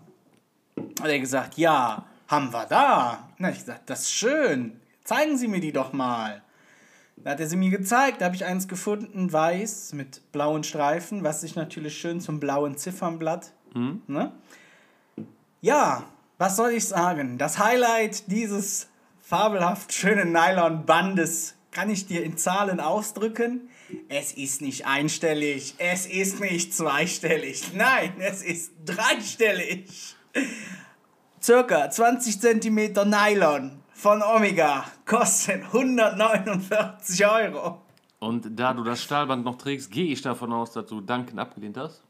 Hat 1.00 1.09
er 1.09 1.19
gesagt, 1.19 1.59
ja, 1.59 2.04
haben 2.28 2.52
wir 2.52 2.66
da. 2.66 3.28
Na, 3.38 3.50
ich 3.50 3.59
gesagt, 3.59 3.90
das 3.90 4.02
ist 4.02 4.12
schön. 4.12 4.81
Zeigen 5.07 5.39
Sie 5.39 5.49
mir 5.49 5.61
die 5.61 5.73
doch 5.73 5.93
mal. 5.93 6.43
Da 7.17 7.31
hat 7.31 7.41
er 7.41 7.49
sie 7.49 7.57
mir 7.57 7.71
gezeigt. 7.71 8.21
Da 8.21 8.27
habe 8.27 8.37
ich 8.37 8.45
eins 8.45 8.69
gefunden, 8.69 9.33
weiß 9.33 9.95
mit 9.95 10.21
blauen 10.33 10.65
Streifen, 10.65 11.25
was 11.25 11.41
sich 11.41 11.57
natürlich 11.57 11.97
schön 11.99 12.21
zum 12.21 12.41
blauen 12.41 12.77
Ziffernblatt. 12.77 13.53
Ne? 13.75 14.33
Ja, 15.61 16.05
was 16.39 16.57
soll 16.57 16.73
ich 16.73 16.87
sagen? 16.87 17.39
Das 17.39 17.59
Highlight 17.59 18.31
dieses 18.31 18.89
fabelhaft 19.21 19.93
schönen 19.93 20.33
Nylon-Bandes 20.33 21.55
kann 21.71 21.91
ich 21.91 22.07
dir 22.07 22.23
in 22.23 22.37
Zahlen 22.37 22.81
ausdrücken. 22.81 23.69
Es 24.09 24.33
ist 24.33 24.63
nicht 24.63 24.87
einstellig, 24.87 25.75
es 25.79 26.07
ist 26.07 26.41
nicht 26.41 26.75
zweistellig, 26.75 27.73
nein, 27.75 28.13
es 28.19 28.43
ist 28.43 28.73
dreistellig. 28.85 30.17
Circa 31.41 31.91
20 31.91 32.41
cm 32.41 32.93
Nylon 33.09 33.83
von 33.97 34.23
Omega 34.23 34.85
kosten 35.07 35.62
149 35.62 37.26
Euro. 37.26 37.81
Und 38.19 38.59
da 38.59 38.75
du 38.75 38.85
das 38.85 39.03
Stahlband 39.03 39.45
noch 39.45 39.57
trägst, 39.57 39.91
gehe 39.91 40.12
ich 40.12 40.21
davon 40.21 40.53
aus, 40.53 40.73
dass 40.73 40.87
du 40.87 41.00
Duncan 41.00 41.38
abgelehnt 41.38 41.79
hast. 41.79 42.03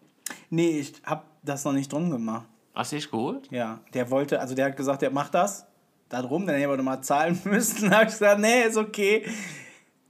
Nee, 0.50 0.80
ich 0.80 0.94
hab 1.04 1.24
das 1.42 1.64
noch 1.64 1.72
nicht 1.72 1.92
drum 1.92 2.10
gemacht. 2.10 2.46
Hast 2.74 2.92
du 2.92 2.96
echt 2.96 3.10
geholt? 3.10 3.48
Ja, 3.50 3.80
der 3.94 4.10
wollte, 4.10 4.40
also 4.40 4.54
der 4.54 4.66
hat 4.66 4.76
gesagt, 4.76 5.02
der 5.02 5.10
macht 5.10 5.34
das. 5.34 5.64
Da 6.08 6.22
drum, 6.22 6.46
dann 6.46 6.56
hätte 6.56 6.72
er 6.76 6.82
mal 6.82 7.02
zahlen 7.02 7.40
müssen. 7.44 7.90
Da 7.90 7.96
habe 7.98 8.06
ich 8.06 8.12
gesagt, 8.12 8.40
nee, 8.40 8.64
ist 8.64 8.76
okay. 8.76 9.24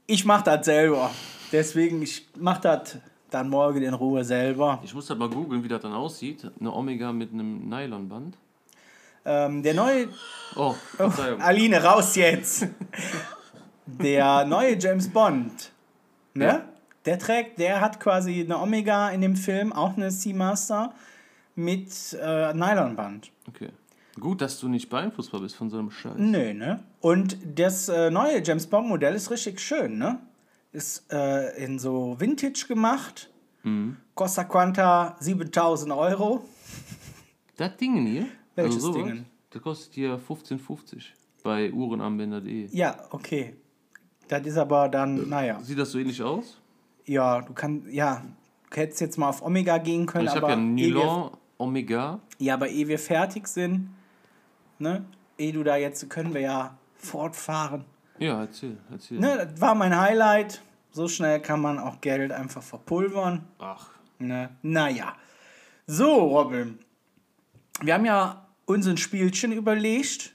Ich 0.07 0.25
mach 0.25 0.41
das 0.41 0.65
selber. 0.65 1.11
Deswegen, 1.51 2.01
ich 2.01 2.27
mach 2.37 2.57
das 2.57 2.97
dann 3.29 3.49
morgen 3.49 3.81
in 3.83 3.93
Ruhe 3.93 4.23
selber. 4.23 4.79
Ich 4.83 4.93
muss 4.93 5.09
halt 5.09 5.19
mal 5.19 5.29
googeln, 5.29 5.63
wie 5.63 5.67
das 5.67 5.81
dann 5.81 5.93
aussieht. 5.93 6.49
Eine 6.59 6.73
Omega 6.73 7.11
mit 7.11 7.33
einem 7.33 7.69
Nylonband. 7.69 8.37
Ähm, 9.27 9.61
der 9.61 9.73
neue. 9.73 10.07
Oh, 10.55 10.73
Verzeihung. 10.95 11.41
Aline, 11.41 11.83
raus 11.83 12.15
jetzt! 12.15 12.65
der 13.85 14.45
neue 14.45 14.77
James 14.79 15.09
Bond. 15.09 15.71
Ne? 16.33 16.45
Ja. 16.45 16.65
Der 17.05 17.19
trägt, 17.19 17.59
der 17.59 17.81
hat 17.81 17.99
quasi 17.99 18.41
eine 18.41 18.59
Omega 18.59 19.09
in 19.09 19.21
dem 19.21 19.35
Film, 19.35 19.73
auch 19.73 19.97
eine 19.97 20.11
Seamaster 20.11 20.93
mit 21.55 22.17
äh, 22.21 22.53
Nylonband. 22.53 23.31
Okay. 23.47 23.69
Gut, 24.19 24.41
dass 24.41 24.59
du 24.59 24.67
nicht 24.67 24.89
beeinflussbar 24.89 25.41
bist 25.41 25.55
von 25.55 25.69
so 25.69 25.77
einem 25.77 25.91
Scheiß. 25.91 26.15
Nö, 26.17 26.53
ne? 26.53 26.83
Und 27.01 27.37
das 27.55 27.87
äh, 27.89 28.09
neue 28.09 28.41
James 28.43 28.67
Bond 28.67 28.87
Modell 28.87 29.13
ist 29.13 29.29
richtig 29.29 29.59
schön, 29.59 29.97
ne? 29.97 30.19
Ist 30.71 31.11
äh, 31.11 31.63
in 31.63 31.79
so 31.79 32.15
Vintage 32.19 32.65
gemacht. 32.67 33.29
Mhm. 33.63 33.97
Costa 34.15 34.43
Quanta 34.43 35.15
7000 35.19 35.91
Euro. 35.91 36.45
Das 37.57 37.75
Ding 37.77 38.05
hier? 38.05 38.27
Welches 38.57 38.81
sowas, 38.81 38.95
Ding? 38.95 39.25
Das 39.49 39.61
kostet 39.61 39.93
hier 39.93 40.19
15,50 40.19 41.03
bei 41.43 41.71
uhrenanwender.de. 41.71 42.67
Ja, 42.71 42.97
okay. 43.11 43.55
Das 44.27 44.45
ist 44.45 44.57
aber 44.57 44.89
dann, 44.89 45.29
naja. 45.29 45.59
Sieht 45.61 45.79
das 45.79 45.91
so 45.91 45.99
ähnlich 45.99 46.21
aus? 46.21 46.59
Ja, 47.05 47.41
du 47.41 47.53
kannst, 47.53 47.87
ja, 47.87 48.21
du 48.69 48.77
hättest 48.77 48.99
jetzt 48.99 49.17
mal 49.17 49.29
auf 49.29 49.41
Omega 49.41 49.77
gehen 49.77 50.05
können, 50.05 50.25
Ich 50.25 50.31
habe 50.31 50.47
aber 50.47 50.49
ja 50.55 50.59
Nylon 50.59 51.31
Omega. 51.57 52.19
ja, 52.37 52.55
aber 52.55 52.67
ehe 52.67 52.87
wir 52.87 52.99
fertig 52.99 53.47
sind, 53.47 53.89
ne? 54.79 55.05
Ehe 55.37 55.53
du 55.53 55.63
da 55.63 55.77
jetzt, 55.77 56.09
können 56.09 56.33
wir 56.33 56.41
ja 56.41 56.77
fortfahren. 56.95 57.85
Ja, 58.19 58.41
erzähl, 58.41 58.77
erzähl. 58.91 59.19
Ne, 59.19 59.47
das 59.49 59.61
war 59.61 59.75
mein 59.75 59.97
Highlight. 59.97 60.61
So 60.91 61.07
schnell 61.07 61.39
kann 61.39 61.61
man 61.61 61.77
auch 61.79 62.01
Geld 62.01 62.31
einfach 62.31 62.63
verpulvern. 62.63 63.45
Ach, 63.59 63.91
Ne? 64.19 64.49
Naja. 64.63 65.13
So, 65.85 66.15
Robin. 66.15 66.79
Wir 67.81 67.93
haben 67.93 68.05
ja 68.05 68.46
uns 68.67 68.85
ein 68.87 68.97
Spielchen 68.97 69.51
überlegt. 69.51 70.33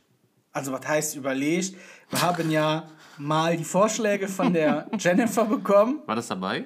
Also, 0.53 0.73
was 0.73 0.87
heißt 0.87 1.15
überlegt? 1.17 1.77
Wir 2.11 2.21
haben 2.23 2.51
ja 2.51 2.89
mal 3.19 3.57
die 3.57 3.65
Vorschläge 3.65 4.27
von 4.27 4.53
der 4.53 4.89
Jennifer 4.99 5.45
bekommen. 5.45 6.01
war 6.07 6.17
das 6.17 6.27
dabei? 6.27 6.65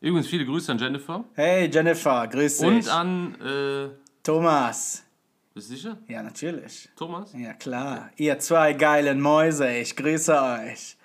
Übrigens, 0.00 0.28
viele 0.28 0.46
Grüße 0.46 0.72
an 0.72 0.78
Jennifer. 0.78 1.24
Hey, 1.34 1.68
Jennifer, 1.72 2.26
grüß 2.28 2.58
dich. 2.58 2.66
Und 2.66 2.88
an, 2.88 3.34
äh, 3.40 3.88
Thomas. 4.22 5.02
bist 5.54 5.70
du 5.70 5.74
sicher? 5.74 5.98
Ja, 6.06 6.22
natürlich. 6.22 6.88
Thomas? 6.96 7.32
Ja, 7.36 7.52
klar. 7.54 8.10
Ihr 8.16 8.38
zwei 8.38 8.72
geilen 8.72 9.20
Mäuse, 9.20 9.68
ich 9.70 9.96
grüße 9.96 10.34
euch. 10.40 10.96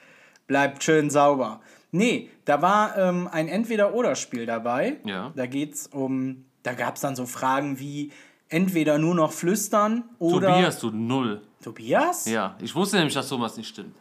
Bleibt 0.48 0.84
schön 0.84 1.10
sauber. 1.10 1.62
Nee, 1.92 2.30
da 2.46 2.62
war 2.62 2.98
ähm, 2.98 3.28
ein 3.32 3.48
Entweder-Oder-Spiel 3.48 4.46
dabei. 4.46 4.98
Ja. 5.06 5.32
Da 5.36 5.46
geht's 5.46 5.88
um, 5.88 6.46
da 6.64 6.74
gab 6.74 6.96
es 6.96 7.02
dann 7.02 7.16
so 7.16 7.26
Fragen 7.26 7.80
wie 7.80 8.12
entweder 8.52 8.98
nur 9.00 9.16
noch 9.16 9.32
flüstern 9.32 10.04
oder. 10.20 10.50
Tobias, 10.50 10.80
du 10.80 10.92
Null. 10.92 11.42
Tobias? 11.64 12.26
Ja, 12.26 12.56
ich 12.62 12.76
wusste 12.76 12.98
nämlich, 12.98 13.14
dass 13.14 13.28
Thomas 13.30 13.58
nicht 13.58 13.70
stimmt. 13.70 13.96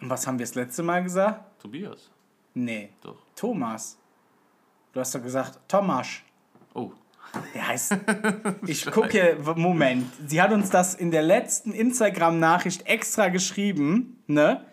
Und 0.00 0.10
was 0.10 0.26
haben 0.26 0.38
wir 0.38 0.46
das 0.46 0.54
letzte 0.54 0.82
Mal 0.82 1.02
gesagt? 1.02 1.60
Tobias. 1.60 2.10
Nee. 2.54 2.90
Doch. 3.00 3.16
Thomas. 3.34 3.98
Du 4.92 5.00
hast 5.00 5.14
doch 5.14 5.22
gesagt 5.22 5.58
Thomas. 5.68 6.06
Oh. 6.74 6.92
Der 7.54 7.68
heißt. 7.68 7.96
Ich 8.66 8.86
gucke, 8.86 9.36
Moment. 9.56 10.06
Sie 10.26 10.40
hat 10.40 10.52
uns 10.52 10.70
das 10.70 10.94
in 10.94 11.10
der 11.10 11.22
letzten 11.22 11.72
Instagram-Nachricht 11.72 12.86
extra 12.86 13.28
geschrieben, 13.28 14.22
ne? 14.26 14.64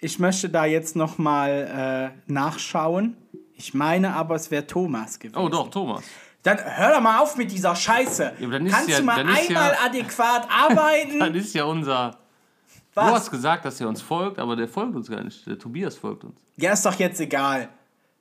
Ich 0.00 0.18
möchte 0.18 0.48
da 0.48 0.64
jetzt 0.64 0.96
nochmal 0.96 2.14
äh, 2.26 2.32
nachschauen. 2.32 3.16
Ich 3.54 3.74
meine 3.74 4.14
aber, 4.14 4.34
es 4.36 4.50
wäre 4.50 4.66
Thomas 4.66 5.18
gewesen. 5.18 5.38
Oh, 5.38 5.48
doch, 5.50 5.68
Thomas. 5.68 6.02
Dann 6.42 6.58
hör 6.62 6.94
doch 6.94 7.00
mal 7.00 7.18
auf 7.18 7.36
mit 7.36 7.50
dieser 7.52 7.76
Scheiße. 7.76 8.32
Ja, 8.38 8.48
dann 8.48 8.66
Kannst 8.68 8.88
ja- 8.88 8.98
du 8.98 9.04
mal 9.04 9.16
dann 9.16 9.28
einmal 9.34 9.72
ja- 9.72 9.78
adäquat 9.86 10.44
Dann 10.48 10.50
arbeiten? 10.78 11.34
ist 11.34 11.54
ja 11.54 11.64
unser. 11.64 12.12
Du 12.12 13.00
Was? 13.02 13.12
hast 13.12 13.30
gesagt, 13.30 13.64
dass 13.64 13.80
er 13.80 13.88
uns 13.88 14.00
folgt, 14.02 14.38
aber 14.38 14.56
der 14.56 14.66
folgt 14.68 14.96
uns 14.96 15.08
gar 15.10 15.22
nicht. 15.22 15.46
Der 15.46 15.58
Tobias 15.58 15.96
folgt 15.96 16.24
uns. 16.24 16.40
Ja, 16.56 16.72
ist 16.72 16.84
doch 16.84 16.94
jetzt 16.94 17.20
egal. 17.20 17.68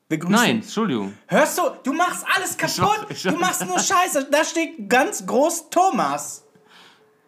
Nein, 0.10 0.58
Entschuldigung. 0.58 1.14
Hörst 1.28 1.58
du? 1.58 1.62
Du 1.84 1.94
machst 1.94 2.26
alles 2.36 2.58
kaputt. 2.58 3.06
ich- 3.10 3.24
Du 3.24 3.36
machst 3.38 3.66
nur 3.66 3.80
Scheiße. 3.80 4.28
Da 4.32 4.44
steht 4.44 4.90
ganz 4.90 5.26
groß 5.26 5.70
Thomas. 5.70 6.44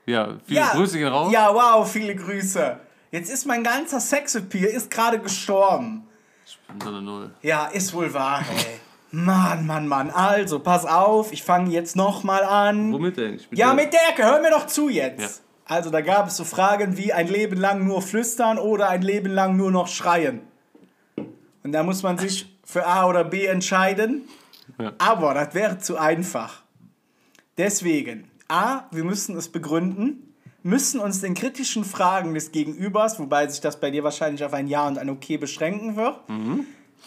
Ja, 0.06 0.30
viele 0.46 0.62
Grüße 0.74 0.98
gehen 0.98 1.08
raus. 1.08 1.32
Ja, 1.32 1.54
wow, 1.54 1.90
viele 1.90 2.16
Grüße. 2.16 2.80
Jetzt 3.12 3.30
ist 3.32 3.46
mein 3.46 3.64
ganzer 3.64 4.00
Sexappeal 4.00 4.66
ist 4.70 4.90
gerade 4.90 5.20
gestorben. 5.20 6.08
Ich 6.46 6.58
bin 6.68 6.82
so 6.82 6.88
eine 6.90 7.02
Null. 7.02 7.32
Ja, 7.42 7.68
ist 7.68 7.94
wohl 7.94 8.12
wahr, 8.14 8.44
ey. 8.50 8.80
Mann, 9.12 9.68
Mann, 9.68 9.88
Mann. 9.88 10.10
Also, 10.10 10.60
pass 10.60 10.86
auf, 10.86 11.34
ich 11.34 11.44
fange 11.44 11.70
jetzt 11.70 11.96
nochmal 11.96 12.44
an. 12.44 12.94
Womit 12.94 13.20
eigentlich? 13.20 13.48
Ja, 13.52 13.74
mit 13.74 13.94
der, 13.94 14.26
hör 14.26 14.42
mir 14.42 14.52
doch 14.52 14.68
zu 14.68 14.90
jetzt. 14.90 15.22
Ja. 15.22 15.76
Also, 15.76 15.90
da 15.90 16.02
gab 16.02 16.28
es 16.28 16.38
so 16.38 16.44
Fragen 16.44 16.98
wie 16.98 17.14
ein 17.14 17.28
Leben 17.28 17.58
lang 17.58 17.86
nur 17.86 18.02
flüstern 18.02 18.58
oder 18.58 18.90
ein 18.90 19.02
Leben 19.02 19.32
lang 19.32 19.58
nur 19.58 19.72
noch 19.72 19.88
schreien. 19.88 20.42
Und 21.64 21.74
da 21.74 21.84
muss 21.84 22.04
man 22.04 22.18
sich 22.18 22.58
für 22.64 22.86
A 22.88 23.08
oder 23.08 23.24
B 23.24 23.46
entscheiden. 23.46 24.28
Ja. 24.80 24.94
Aber 24.98 25.34
das 25.34 25.54
wäre 25.54 25.78
zu 25.80 25.98
einfach. 25.98 26.64
Deswegen, 27.58 28.32
A, 28.48 28.84
wir 28.92 29.04
müssen 29.04 29.36
es 29.38 29.50
begründen, 29.50 30.34
müssen 30.64 31.00
uns 31.00 31.22
den 31.22 31.34
kritischen 31.34 31.84
Fragen 31.84 32.34
des 32.34 32.52
Gegenübers, 32.52 33.20
wobei 33.20 33.48
sich 33.48 33.62
das 33.62 33.80
bei 33.80 33.92
dir 33.92 34.04
wahrscheinlich 34.04 34.44
auf 34.44 34.54
ein 34.54 34.68
Ja 34.68 34.88
und 34.88 34.98
ein 34.98 35.10
Okay 35.10 35.38
beschränken 35.38 35.96
wird, 35.96 36.18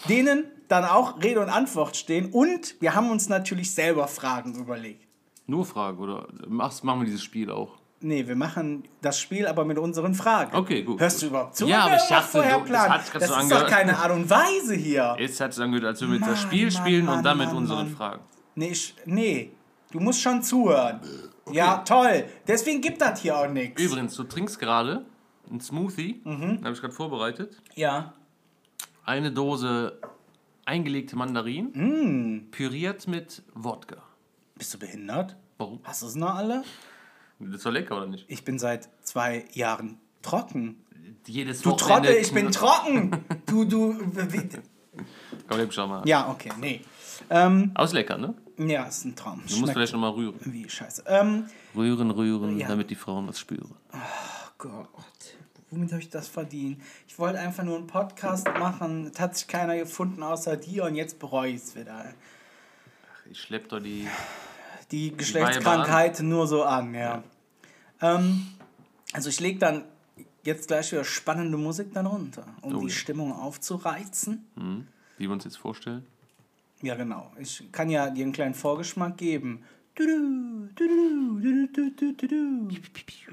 denen 0.09 0.45
dann 0.67 0.83
auch 0.85 1.21
Rede 1.21 1.39
und 1.41 1.49
Antwort 1.49 1.95
stehen. 1.95 2.31
Und 2.31 2.75
wir 2.81 2.95
haben 2.95 3.09
uns 3.09 3.29
natürlich 3.29 3.73
selber 3.73 4.07
Fragen 4.07 4.55
überlegt. 4.55 5.05
Nur 5.47 5.65
Frage, 5.65 5.97
oder? 5.99 6.27
Machst, 6.47 6.83
machen 6.83 7.01
wir 7.01 7.05
dieses 7.05 7.23
Spiel 7.23 7.51
auch? 7.51 7.77
Nee, 8.01 8.27
wir 8.27 8.35
machen 8.35 8.83
das 9.01 9.19
Spiel 9.19 9.47
aber 9.47 9.63
mit 9.63 9.77
unseren 9.77 10.13
Fragen. 10.15 10.55
Okay, 10.55 10.83
gut. 10.83 10.99
Hörst 10.99 11.21
du 11.21 11.27
überhaupt 11.27 11.55
zu? 11.55 11.65
Ja, 11.67 11.85
aber 11.85 11.95
ich 11.95 12.03
dachte, 12.09 12.27
vorher 12.29 12.59
du- 12.59 12.71
das 12.71 12.89
hat 12.89 13.15
das 13.21 13.29
so 13.29 13.35
ist 13.39 13.51
doch 13.51 13.67
keine 13.67 13.97
Art 13.97 14.11
und 14.11 14.29
Weise 14.29 14.75
hier. 14.75 15.15
Jetzt 15.19 15.39
hat 15.39 15.51
es 15.51 15.59
angehört, 15.59 15.85
als 15.85 16.01
wir 16.01 16.07
Mann, 16.07 16.19
das 16.21 16.41
Spiel 16.41 16.63
Mann, 16.65 16.71
spielen 16.71 17.05
Mann, 17.05 17.17
und 17.19 17.23
dann 17.23 17.37
mit 17.37 17.51
unseren. 17.53 17.89
Fragen. 17.95 18.21
Nee, 18.55 18.69
ich, 18.69 18.95
nee, 19.05 19.51
du 19.91 19.99
musst 19.99 20.21
schon 20.21 20.41
zuhören. 20.43 20.99
Ja, 21.51 21.77
toll. 21.79 22.25
Deswegen 22.47 22.81
gibt 22.81 23.01
das 23.01 23.21
hier 23.21 23.37
auch 23.37 23.47
nichts. 23.47 23.81
Übrigens, 23.81 24.15
du 24.15 24.23
trinkst 24.23 24.59
gerade 24.59 25.05
einen 25.49 25.61
Smoothie, 25.61 26.21
Mhm. 26.23 26.41
den 26.57 26.65
habe 26.65 26.73
ich 26.73 26.81
gerade 26.81 26.93
vorbereitet. 26.93 27.61
Ja. 27.75 28.13
Eine 29.05 29.31
Dose 29.31 29.99
eingelegte 30.65 31.15
Mandarinen, 31.15 31.71
Mm. 32.47 32.51
püriert 32.51 33.07
mit 33.07 33.43
Wodka. 33.53 33.97
Bist 34.55 34.73
du 34.73 34.79
behindert? 34.79 35.35
Warum? 35.57 35.79
Hast 35.83 36.01
du 36.01 36.07
es 36.07 36.15
noch 36.15 36.33
alle? 36.35 36.63
Das 37.39 37.55
ist 37.57 37.65
doch 37.65 37.71
lecker, 37.71 37.97
oder 37.97 38.07
nicht? 38.07 38.25
Ich 38.29 38.43
bin 38.43 38.57
seit 38.57 38.89
zwei 39.05 39.45
Jahren 39.53 39.99
trocken. 40.21 40.77
Jedes 41.27 41.61
Du 41.61 41.71
Wochenende- 41.71 42.07
Trottel, 42.09 42.21
ich 42.21 42.33
bin 42.33 42.51
trocken. 42.51 43.11
Du, 43.45 43.63
du. 43.65 43.93
Komm, 45.47 45.57
heb 45.59 45.71
schon 45.73 45.89
mal. 45.89 46.07
Ja, 46.07 46.29
okay, 46.31 46.51
nee. 46.59 46.81
Ähm, 47.29 47.71
Aber 47.73 47.85
ist 47.85 47.93
lecker, 47.93 48.17
ne? 48.17 48.33
ja, 48.57 48.85
ist 48.85 49.05
ein 49.05 49.15
Traum. 49.15 49.35
Du 49.37 49.41
musst 49.43 49.57
Schmeckt 49.57 49.73
vielleicht 49.73 49.93
nochmal 49.93 50.11
rühren. 50.11 50.35
wie 50.45 50.67
scheiße. 50.67 51.03
Ähm, 51.07 51.45
Rühren, 51.75 52.09
rühren, 52.11 52.57
Ja. 52.57 52.67
damit 52.69 52.89
die 52.89 52.95
Frauen 52.95 53.27
das 53.27 53.37
spüren. 53.39 53.75
Gott, 54.57 54.87
womit 55.71 55.91
habe 55.91 56.01
ich 56.01 56.09
das 56.09 56.27
verdient? 56.27 56.81
Ich 57.07 57.17
wollte 57.19 57.39
einfach 57.39 57.63
nur 57.63 57.77
einen 57.77 57.87
Podcast 57.87 58.47
machen. 58.59 59.11
Es 59.13 59.19
hat 59.19 59.35
sich 59.35 59.47
keiner 59.47 59.75
gefunden 59.75 60.23
außer 60.23 60.57
dir 60.57 60.85
und 60.85 60.95
jetzt 60.95 61.19
bereue 61.19 61.51
ich 61.51 61.61
es 61.61 61.75
wieder. 61.75 62.13
Ich 63.29 63.41
schlepp 63.41 63.69
doch 63.69 63.79
die. 63.79 64.07
Die 64.91 65.15
Geschlechtskrankheit 65.17 66.19
nur 66.19 66.45
so 66.45 66.63
an, 66.63 66.93
ja. 66.93 67.23
Ähm, 68.01 68.45
also 69.13 69.29
ich 69.29 69.39
lege 69.39 69.57
dann 69.57 69.83
jetzt 70.43 70.67
gleich 70.67 70.91
wieder 70.91 71.03
spannende 71.03 71.57
Musik 71.57 71.91
dann 71.93 72.05
runter, 72.05 72.45
um 72.61 72.75
Oh 72.75 72.79
die 72.81 72.87
ja. 72.87 72.93
Stimmung 72.93 73.33
aufzureizen. 73.33 74.45
Hm, 74.55 74.87
wie 75.17 75.27
wir 75.27 75.33
uns 75.33 75.43
jetzt 75.43 75.57
vorstellen. 75.57 76.05
Ja, 76.83 76.93
genau. 76.93 77.31
Ich 77.39 77.63
kann 77.71 77.89
ja 77.89 78.11
dir 78.11 78.23
einen 78.23 78.33
kleinen 78.33 78.53
Vorgeschmack 78.53 79.17
geben. 79.17 79.63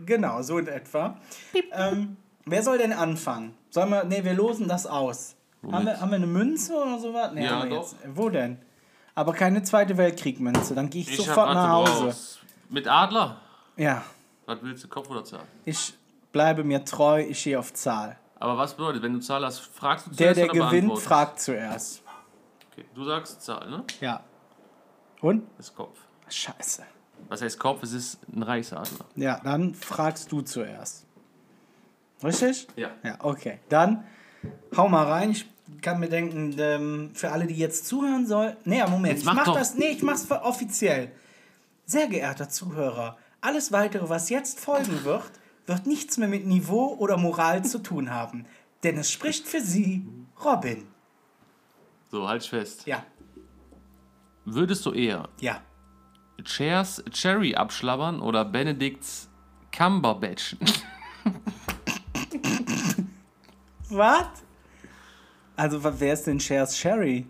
Genau, 0.07 0.43
so 0.43 0.59
in 0.59 0.69
etwa. 0.69 1.21
Ähm, 1.73 2.17
wer 2.47 2.63
soll 2.63 2.79
denn 2.79 2.93
anfangen? 2.93 3.55
Sollen 3.71 3.91
wir, 3.91 4.05
nee, 4.05 4.23
wir 4.25 4.35
losen 4.35 4.69
das 4.69 4.87
aus. 4.87 5.37
Womit? 5.63 5.75
Haben 5.77 5.87
wir, 5.87 6.01
haben 6.01 6.11
wir 6.11 6.17
eine 6.17 6.27
Münze 6.27 6.75
oder 6.75 6.99
sowas? 6.99 7.31
Nee, 7.35 7.45
Ja, 7.45 7.65
doch. 7.67 7.77
Jetzt. 7.93 7.97
Wo 8.15 8.29
denn? 8.29 8.59
Aber 9.15 9.33
keine 9.33 9.63
Zweite 9.63 9.97
Weltkrieg-Münze. 9.97 10.75
Dann 10.75 10.89
gehe 10.91 11.03
ich, 11.03 11.11
Ich 11.11 11.17
sofort 11.19 11.53
nach 11.55 11.69
Hause. 11.69 12.05
raus. 12.07 12.39
Mit 12.71 12.89
Adler? 12.89 13.37
Ja, 13.77 14.03
Was 14.47 14.59
willst 14.63 14.85
du, 14.85 14.89
Kopf 14.89 15.09
oder 15.11 15.25
Zahl? 15.25 15.43
ich 15.65 15.95
bleibe 16.33 16.65
mir 16.65 16.85
treu, 16.85 17.21
ich 17.23 17.45
gehe 17.45 17.59
auf 17.59 17.73
Zahl. 17.75 18.17
Aber 18.41 18.57
was 18.59 18.75
bedeutet, 18.75 19.03
wenn 19.03 19.13
du 19.13 19.21
Zahl 19.21 19.45
hast, 19.45 19.61
fragst 19.61 20.07
du 20.07 20.11
Der, 20.11 20.35
zuerst 20.35 20.39
der 20.55 20.61
oder 20.63 20.71
gewinnt, 20.71 20.99
fragt 20.99 21.41
zuerst. 21.41 22.03
Okay. 22.73 22.85
Du 22.95 23.05
sagst 23.05 23.41
Zahl, 23.43 23.69
ne? 23.71 23.85
Ja. 24.01 24.21
Und? 25.21 25.47
Das 25.59 25.67
ist 25.69 25.77
Kopf. 25.77 25.99
Scheiße. 26.29 26.83
Was 27.29 27.43
heißt 27.43 27.59
Kopf? 27.59 27.83
Es 27.83 27.93
ist 27.93 28.19
ein 28.35 28.43
Reichsadler. 28.43 29.05
Ja, 29.15 29.41
dann 29.45 29.75
fragst 29.75 30.33
du 30.33 30.41
zuerst. 30.41 31.05
Richtig? 32.23 32.67
Ja. 32.76 32.91
Ja, 33.02 33.17
okay. 33.21 33.59
Dann 33.69 34.05
hau 34.76 34.88
mal 34.88 35.07
rein. 35.07 35.31
Ich 35.31 35.47
kann 35.81 36.00
mir 36.00 36.09
denken, 36.09 36.55
ähm, 36.59 37.11
für 37.14 37.31
alle, 37.33 37.47
die 37.47 37.55
jetzt 37.57 37.87
zuhören 37.87 38.26
sollen. 38.26 38.57
Nee, 38.64 38.79
ja, 38.79 38.88
Moment, 38.88 39.14
Jetzt 39.14 39.21
ich 39.21 39.26
mach 39.26 39.35
mach 39.35 39.45
doch. 39.45 39.55
das. 39.55 39.75
Nee, 39.75 39.88
ich 39.91 40.02
mach's 40.02 40.25
für 40.25 40.43
offiziell. 40.43 41.12
Sehr 41.87 42.09
geehrter 42.09 42.49
Zuhörer, 42.49 43.17
alles 43.41 43.73
weitere, 43.73 44.09
was 44.09 44.31
jetzt 44.31 44.61
folgen 44.61 45.05
wird, 45.05 45.31
wird 45.67 45.87
nichts 45.87 46.17
mehr 46.17 46.29
mit 46.29 46.47
Niveau 46.47 46.95
oder 46.99 47.17
Moral 47.17 47.64
zu 47.64 47.79
tun 47.79 48.11
haben. 48.11 48.47
Denn 48.85 48.97
es 48.99 49.11
spricht 49.11 49.47
für 49.49 49.61
Sie 49.61 50.07
Robin. 50.45 50.87
So, 52.11 52.29
halt 52.29 52.45
fest. 52.45 52.87
Ja, 52.87 53.05
Würdest 54.45 54.85
du 54.87 54.93
eher 54.93 55.29
ja. 55.41 55.61
Chairs 56.45 57.02
Cherry 57.12 57.55
abschlabbern 57.55 58.21
oder 58.21 58.45
Benedicts 58.45 59.29
Cumberbatch? 59.71 60.57
Was? 63.97 64.27
Also, 65.57 65.81
wer 66.01 66.13
ist 66.15 66.27
denn 66.27 66.41
Shares 66.41 66.77
Sherry? 66.77 67.27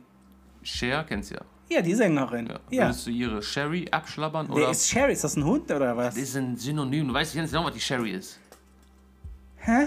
Cher 0.62 1.04
kennst 1.04 1.30
du 1.30 1.34
ja. 1.34 1.40
Ja, 1.68 1.80
die 1.82 1.94
Sängerin. 1.94 2.46
ja. 2.46 2.60
Ja. 2.70 2.84
Würdest 2.86 3.06
du 3.06 3.10
ihre 3.10 3.42
Sherry 3.42 3.88
abschlabbern 3.90 4.46
Wer 4.48 4.56
oder. 4.56 4.70
ist 4.70 4.88
Sherry? 4.88 5.12
Ist 5.12 5.24
das 5.24 5.36
ein 5.36 5.44
Hund 5.44 5.70
oder 5.70 5.96
was? 5.96 6.14
das 6.14 6.22
ist 6.22 6.36
ein 6.36 6.56
Synonym. 6.56 7.08
Du 7.08 7.14
weißt 7.14 7.34
ganz 7.34 7.50
genau, 7.50 7.64
was 7.64 7.72
die 7.74 7.80
Sherry 7.80 8.10
ist. 8.12 8.38
Hä? 9.56 9.86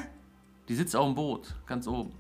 Die 0.68 0.76
sitzt 0.76 0.96
auf 0.96 1.06
dem 1.06 1.16
Boot, 1.16 1.54
ganz 1.68 1.88
oben. 1.88 2.12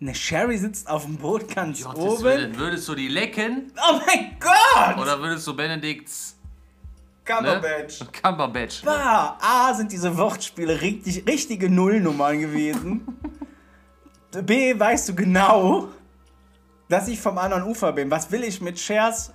Eine 0.00 0.14
Sherry 0.14 0.56
sitzt 0.56 0.88
auf 0.88 1.04
dem 1.04 1.16
Boot 1.18 1.54
ganz 1.54 1.82
Gottes 1.82 2.02
oben. 2.02 2.22
Willen. 2.24 2.56
Würdest 2.56 2.88
du 2.88 2.94
die 2.94 3.08
lecken 3.08 3.72
Oh 3.76 4.00
mein 4.06 4.36
Gott! 4.38 4.98
oder 4.98 5.20
würdest 5.20 5.46
du 5.46 5.54
Benedicts 7.38 8.00
ne? 8.00 8.06
Cumberbatch. 8.06 8.22
Cumberbatch? 8.22 8.84
Ne? 8.84 8.90
Ah, 8.90 9.38
A 9.68 9.74
sind 9.74 9.92
diese 9.92 10.16
Wortspiele 10.16 10.80
richtig, 10.80 11.26
richtige 11.26 11.70
Nullnummern 11.70 12.40
gewesen. 12.40 13.06
B, 14.46 14.78
weißt 14.78 15.08
du 15.08 15.14
genau, 15.14 15.88
dass 16.88 17.08
ich 17.08 17.20
vom 17.20 17.36
anderen 17.38 17.64
Ufer 17.64 17.92
bin. 17.92 18.10
Was 18.10 18.30
will 18.30 18.44
ich 18.44 18.60
mit 18.60 18.78
Shares 18.78 19.32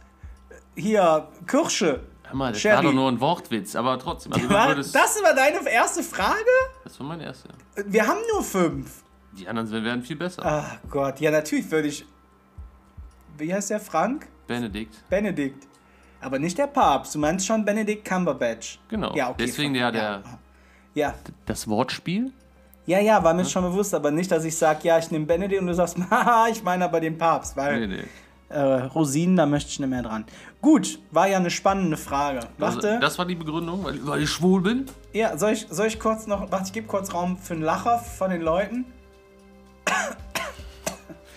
hier 0.75 1.27
Kirsche? 1.47 2.01
Hör 2.23 2.35
mal, 2.35 2.51
das 2.51 2.61
Sherry. 2.61 2.77
war 2.77 2.83
doch 2.83 2.93
nur 2.93 3.11
ein 3.11 3.19
Wortwitz, 3.19 3.75
aber 3.75 3.99
trotzdem. 3.99 4.33
Also 4.33 4.49
War, 4.49 4.73
das 4.75 4.93
war 4.95 5.33
deine 5.35 5.69
erste 5.69 6.01
Frage? 6.01 6.39
das 6.83 6.99
war 6.99 7.07
mein 7.07 7.19
erster. 7.21 7.49
Wir 7.85 8.07
haben 8.07 8.19
nur 8.31 8.43
fünf. 8.43 9.03
Die 9.33 9.47
anderen 9.47 9.83
werden 9.83 10.01
viel 10.01 10.15
besser. 10.15 10.41
Ach 10.43 10.77
Gott, 10.89 11.19
ja 11.19 11.29
natürlich 11.29 11.69
würde 11.69 11.89
ich. 11.89 12.05
Wie 13.37 13.53
heißt 13.53 13.69
der 13.69 13.79
Frank? 13.81 14.27
Benedikt. 14.47 15.03
Benedikt. 15.09 15.67
Aber 16.25 16.39
nicht 16.39 16.57
der 16.57 16.65
Papst. 16.65 17.13
Du 17.13 17.19
meinst 17.19 17.45
schon 17.45 17.63
Benedict 17.63 18.03
Cumberbatch. 18.03 18.79
Genau. 18.89 19.13
Ja, 19.15 19.29
okay. 19.29 19.43
Deswegen 19.45 19.75
ja 19.75 19.91
der, 19.91 20.23
Ja. 20.95 21.13
das 21.45 21.67
Wortspiel. 21.67 22.31
Ja, 22.87 22.99
ja, 22.99 23.23
war 23.23 23.35
mir 23.35 23.45
schon 23.45 23.63
bewusst, 23.63 23.93
aber 23.93 24.09
nicht, 24.09 24.31
dass 24.31 24.43
ich 24.43 24.57
sage, 24.57 24.79
ja, 24.87 24.97
ich 24.97 25.11
nehme 25.11 25.27
Benedikt 25.27 25.61
und 25.61 25.67
du 25.67 25.75
sagst, 25.75 25.97
haha, 26.09 26.47
ich 26.51 26.63
meine 26.63 26.85
aber 26.85 26.99
den 26.99 27.15
Papst, 27.15 27.55
weil 27.55 27.87
Nee, 27.87 27.97
nee. 27.97 28.03
äh, 28.49 28.59
Rosinen, 28.59 29.35
da 29.35 29.45
möchte 29.45 29.69
ich 29.69 29.79
nicht 29.79 29.87
mehr 29.89 30.01
dran. 30.01 30.25
Gut, 30.63 30.97
war 31.11 31.27
ja 31.27 31.37
eine 31.37 31.51
spannende 31.51 31.95
Frage. 31.97 32.39
Also, 32.59 32.77
Warte, 32.81 32.99
das 32.99 33.19
war 33.19 33.25
die 33.25 33.35
Begründung, 33.35 33.83
weil, 33.83 33.99
weil 34.07 34.23
ich 34.23 34.29
schwul 34.31 34.61
bin. 34.61 34.85
ja, 35.13 35.37
soll 35.37 35.51
ich, 35.51 35.67
soll 35.69 35.85
ich 35.85 35.99
kurz 35.99 36.25
noch, 36.25 36.51
warte, 36.51 36.65
ich 36.65 36.73
gebe 36.73 36.87
kurz 36.87 37.13
Raum 37.13 37.37
für 37.37 37.53
einen 37.53 37.61
Lacher 37.61 37.99
von 37.99 38.31
den 38.31 38.41
Leuten. 38.41 38.85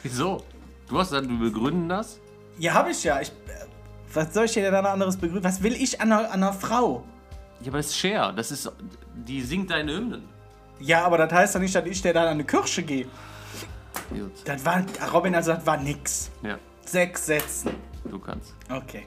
Wieso? 0.03 0.43
Du 0.89 0.99
hast 0.99 1.11
gesagt, 1.11 1.29
wir 1.29 1.39
begründen 1.51 1.91
das. 1.91 2.19
Ja, 2.59 2.73
habe 2.75 2.91
ich 2.91 3.05
ja. 3.05 3.21
Ich, 3.21 3.33
was 4.15 4.33
soll 4.35 4.45
ich 4.47 4.53
dir 4.53 4.71
denn 4.71 4.87
anderes 4.87 5.17
begrüßen? 5.17 5.45
Was 5.45 5.63
will 5.63 5.75
ich 5.75 6.01
an 6.01 6.13
einer, 6.13 6.27
an 6.31 6.43
einer 6.43 6.53
Frau? 6.53 7.05
Ja, 7.61 7.69
aber 7.69 7.79
das 7.79 7.87
ist 7.87 7.97
Cher. 7.97 8.33
Das 8.33 8.51
ist, 8.51 8.71
die 9.15 9.43
singt 9.43 9.71
deine 9.71 9.93
Hymnen. 9.93 10.29
Ja, 10.81 11.05
aber 11.05 11.19
das 11.19 11.33
heißt 11.33 11.55
doch 11.57 11.61
nicht, 11.61 11.75
dass 11.75 11.85
ich 11.87 12.01
dir 12.01 12.13
dann 12.13 12.25
an 12.25 12.31
eine 12.35 12.45
Kirche 12.45 12.83
gehe. 12.83 13.07
Gut. 14.11 14.33
Das 14.45 14.65
war, 14.65 14.85
Robin, 15.13 15.35
also 15.35 15.53
das 15.53 15.67
war 15.67 15.77
nix. 15.77 16.31
Ja, 16.43 16.59
Sechs 16.85 17.27
Sätzen. 17.27 17.73
du 18.05 18.19
kannst. 18.19 18.55
Okay. 18.71 19.07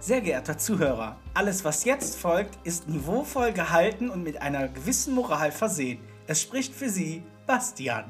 Sehr 0.00 0.20
geehrter 0.20 0.56
Zuhörer, 0.56 1.16
alles 1.34 1.64
was 1.64 1.84
jetzt 1.84 2.18
folgt, 2.20 2.58
ist 2.64 2.88
niveauvoll 2.88 3.52
gehalten 3.52 4.08
und 4.10 4.22
mit 4.22 4.40
einer 4.40 4.68
gewissen 4.68 5.14
Moral 5.14 5.50
versehen. 5.50 5.98
Es 6.28 6.42
spricht 6.42 6.74
für 6.74 6.88
Sie 6.88 7.24
Bastian. 7.46 8.04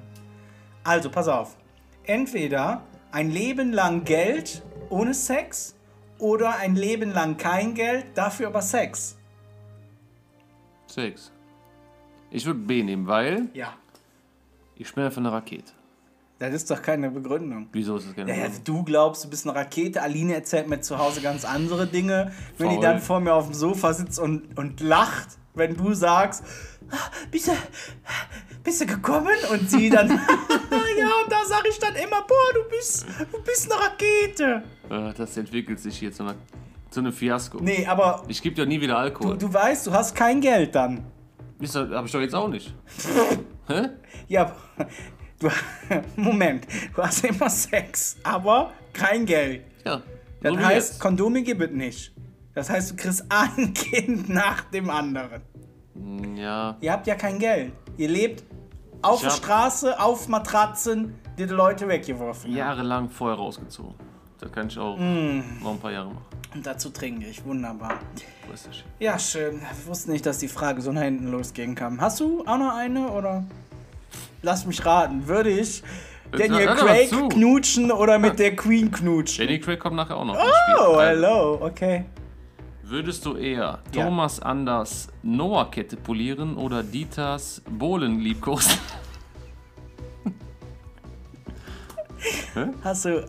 Also, 0.84 1.10
pass 1.10 1.26
auf. 1.28 1.56
Entweder 2.04 2.82
ein 3.12 3.30
Leben 3.30 3.72
lang 3.72 4.04
Geld 4.04 4.62
ohne 4.90 5.14
Sex 5.14 5.74
oder 6.18 6.56
ein 6.56 6.76
Leben 6.76 7.12
lang 7.12 7.36
kein 7.36 7.74
Geld, 7.74 8.06
dafür 8.14 8.48
aber 8.48 8.62
Sex. 8.62 9.16
Sex. 10.86 11.32
Ich 12.30 12.44
würde 12.46 12.60
B 12.60 12.82
nehmen, 12.82 13.06
weil 13.06 13.48
Ja. 13.54 13.72
ich 14.76 14.92
bin 14.94 15.04
einfach 15.04 15.18
eine 15.18 15.32
Rakete. 15.32 15.72
Das 16.38 16.52
ist 16.52 16.70
doch 16.70 16.82
keine 16.82 17.10
Begründung. 17.10 17.68
Wieso 17.72 17.96
ist 17.96 18.08
das 18.08 18.14
keine 18.14 18.30
Ja, 18.30 18.44
Begründung? 18.48 18.64
du 18.64 18.84
glaubst, 18.84 19.24
du 19.24 19.30
bist 19.30 19.46
eine 19.46 19.56
Rakete. 19.56 20.02
Aline 20.02 20.34
erzählt 20.34 20.68
mir 20.68 20.80
zu 20.80 20.98
Hause 20.98 21.22
ganz 21.22 21.44
andere 21.46 21.86
Dinge. 21.86 22.32
Wenn 22.58 22.68
die 22.68 22.74
Faul. 22.76 22.82
dann 22.84 23.00
vor 23.00 23.20
mir 23.20 23.32
auf 23.34 23.46
dem 23.46 23.54
Sofa 23.54 23.94
sitzt 23.94 24.18
und, 24.18 24.56
und 24.58 24.80
lacht, 24.80 25.38
wenn 25.56 25.76
du 25.76 25.92
sagst, 25.94 26.44
"Ah, 26.90 27.10
bist 27.30 27.48
du, 27.48 27.52
bist 28.62 28.80
du 28.80 28.86
gekommen? 28.86 29.34
Und 29.50 29.68
sie 29.68 29.90
dann, 29.90 30.08
ja, 30.98 31.10
und 31.24 31.30
da 31.32 31.44
sag 31.46 31.66
ich 31.68 31.78
dann 31.78 31.94
immer, 31.96 32.22
boah, 32.22 32.52
du 32.54 32.68
bist, 32.70 33.06
du 33.32 33.42
bist 33.42 33.70
eine 33.72 33.80
Rakete. 33.82 34.62
Das 35.16 35.36
entwickelt 35.36 35.80
sich 35.80 35.98
hier 35.98 36.12
zu, 36.12 36.22
einer, 36.22 36.34
zu 36.90 37.00
einem 37.00 37.12
Fiasko. 37.12 37.58
Nee, 37.60 37.86
aber 37.86 38.22
Ich 38.28 38.40
gebe 38.42 38.54
dir 38.54 38.66
nie 38.66 38.80
wieder 38.80 38.94
du, 38.94 39.00
Alkohol. 39.00 39.38
du 39.38 39.52
weißt, 39.52 39.86
du 39.88 39.92
hast 39.92 40.14
kein 40.14 40.40
Geld 40.40 40.74
dann. 40.74 41.04
Habe 41.74 42.06
ich 42.06 42.12
doch 42.12 42.20
jetzt 42.20 42.34
auch 42.34 42.48
nicht. 42.48 42.74
Hä? 43.68 43.88
Ja, 44.28 44.54
du, 45.40 45.48
Moment, 46.16 46.66
du 46.94 47.02
hast 47.02 47.24
immer 47.24 47.48
Sex, 47.50 48.16
aber 48.22 48.72
kein 48.92 49.24
Geld. 49.26 49.62
Ja. 49.84 50.02
Das 50.42 50.52
so 50.54 50.58
heißt, 50.60 50.90
jetzt. 50.92 51.00
Kondome 51.00 51.42
gibt 51.42 51.62
es 51.62 51.70
nicht. 51.70 52.12
Das 52.56 52.70
heißt, 52.70 52.90
du 52.92 52.96
kriegst 52.96 53.24
ein 53.28 53.72
Kind 53.74 54.28
nach 54.30 54.62
dem 54.70 54.88
anderen. 54.90 55.42
Ja. 56.34 56.76
Ihr 56.80 56.90
habt 56.92 57.06
ja 57.06 57.14
kein 57.14 57.38
Geld. 57.38 57.72
Ihr 57.96 58.08
lebt 58.08 58.42
auf 59.02 59.18
Ich 59.18 59.28
der 59.28 59.30
Straße, 59.30 60.00
auf 60.00 60.26
Matratzen, 60.28 61.14
die 61.38 61.46
die 61.46 61.52
Leute 61.52 61.86
weggeworfen 61.86 62.50
haben. 62.50 62.56
Jahrelang 62.56 63.10
vorher 63.10 63.36
rausgezogen. 63.36 63.94
Da 64.40 64.48
kann 64.48 64.68
ich 64.68 64.78
auch 64.78 64.96
Mm. 64.98 65.40
noch 65.62 65.72
ein 65.72 65.78
paar 65.78 65.92
Jahre 65.92 66.08
machen. 66.08 66.24
Und 66.54 66.66
dazu 66.66 66.88
trinke 66.90 67.26
ich. 67.26 67.44
Wunderbar. 67.44 67.94
Ja, 68.98 69.18
schön. 69.18 69.60
Ich 69.78 69.86
wusste 69.86 70.10
nicht, 70.10 70.24
dass 70.24 70.38
die 70.38 70.48
Frage 70.48 70.80
so 70.80 70.92
nach 70.92 71.02
hinten 71.02 71.30
losgehen 71.30 71.74
kann. 71.74 72.00
Hast 72.00 72.20
du 72.20 72.42
auch 72.46 72.56
noch 72.58 72.74
eine 72.74 73.08
oder? 73.10 73.44
Lass 74.42 74.64
mich 74.64 74.84
raten. 74.86 75.26
Würde 75.26 75.50
ich 75.50 75.82
Daniel 76.32 76.68
Craig 76.68 77.10
knutschen 77.30 77.92
oder 77.92 78.18
mit 78.18 78.38
der 78.38 78.56
Queen 78.56 78.90
knutschen? 78.90 79.46
Danny 79.46 79.60
Craig 79.60 79.78
kommt 79.80 79.96
nachher 79.96 80.16
auch 80.16 80.24
noch. 80.24 80.36
Oh, 80.36 80.98
hello. 81.00 81.58
Okay. 81.60 82.04
Würdest 82.88 83.26
du 83.26 83.34
eher 83.34 83.80
Ja. 83.92 84.04
Thomas 84.04 84.38
Anders 84.38 85.08
Noah-Kette 85.24 85.96
polieren 85.96 86.56
oder 86.56 86.84
Dieters 86.84 87.60
Bohlen 87.68 88.20
liebkosen? 88.20 88.78
Hast 92.82 93.04
du, 93.04 93.28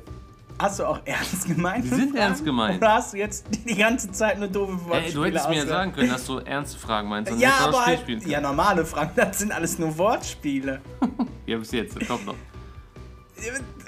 hast 0.58 0.80
du 0.80 0.86
auch 0.86 1.00
ernst 1.06 1.48
gemeint? 1.48 1.84
Die 1.84 1.89
sind 1.89 2.15
ernst 2.15 2.46
gemeint. 2.46 2.78
Oder 2.78 2.93
hast 2.93 3.13
du 3.13 3.17
jetzt 3.17 3.46
die 3.67 3.76
ganze 3.76 4.10
Zeit 4.12 4.39
nur 4.39 4.48
doofe 4.48 4.74
Wortspiele 4.86 5.06
Ey, 5.06 5.13
du 5.13 5.26
hättest 5.26 5.50
mir 5.50 5.56
ja 5.58 5.65
sagen 5.65 5.91
können, 5.91 6.10
dass 6.10 6.26
du 6.26 6.38
ernste 6.38 6.80
Fragen 6.80 7.10
meinst. 7.10 7.34
Ja, 7.38 7.52
aber 7.60 7.86
halt, 7.86 8.06
ja, 8.26 8.39
normale 8.39 8.86
Fragen, 8.86 9.12
das 9.15 9.39
sind 9.39 9.52
alles 9.52 9.78
nur 9.80 9.98
Wortspiele. 9.98 10.82
Ja, 11.46 11.58
bis 11.58 11.72
jetzt, 11.72 12.00
das 12.00 12.08
kommt 12.08 12.26
noch. 12.26 12.36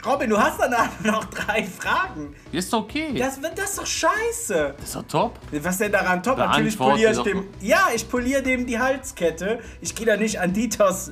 Robin, 0.05 0.29
du 0.29 0.37
hast 0.39 0.59
danach 0.59 0.89
noch 1.03 1.25
drei 1.25 1.63
Fragen. 1.63 2.33
Ist 2.51 2.73
okay. 2.73 3.13
Das, 3.17 3.41
wird- 3.41 3.57
das 3.57 3.71
ist 3.71 3.79
doch 3.79 3.85
scheiße. 3.85 4.75
Das 4.77 4.85
ist 4.85 4.95
doch 4.95 5.03
top. 5.03 5.39
Was 5.51 5.77
denn 5.77 5.91
daran 5.91 6.23
top? 6.23 6.37
Natürlich 6.37 6.77
Beantworte 6.77 7.01
poliere 7.03 7.11
ich 7.11 7.49
dem. 7.59 7.67
Ja, 7.67 7.87
ich 7.93 8.07
poliere 8.09 8.41
dem 8.43 8.65
die 8.65 8.79
Halskette. 8.79 9.59
Ich 9.81 9.93
gehe 9.95 10.05
da 10.05 10.15
nicht 10.17 10.39
an 10.39 10.53
Dieters 10.53 11.11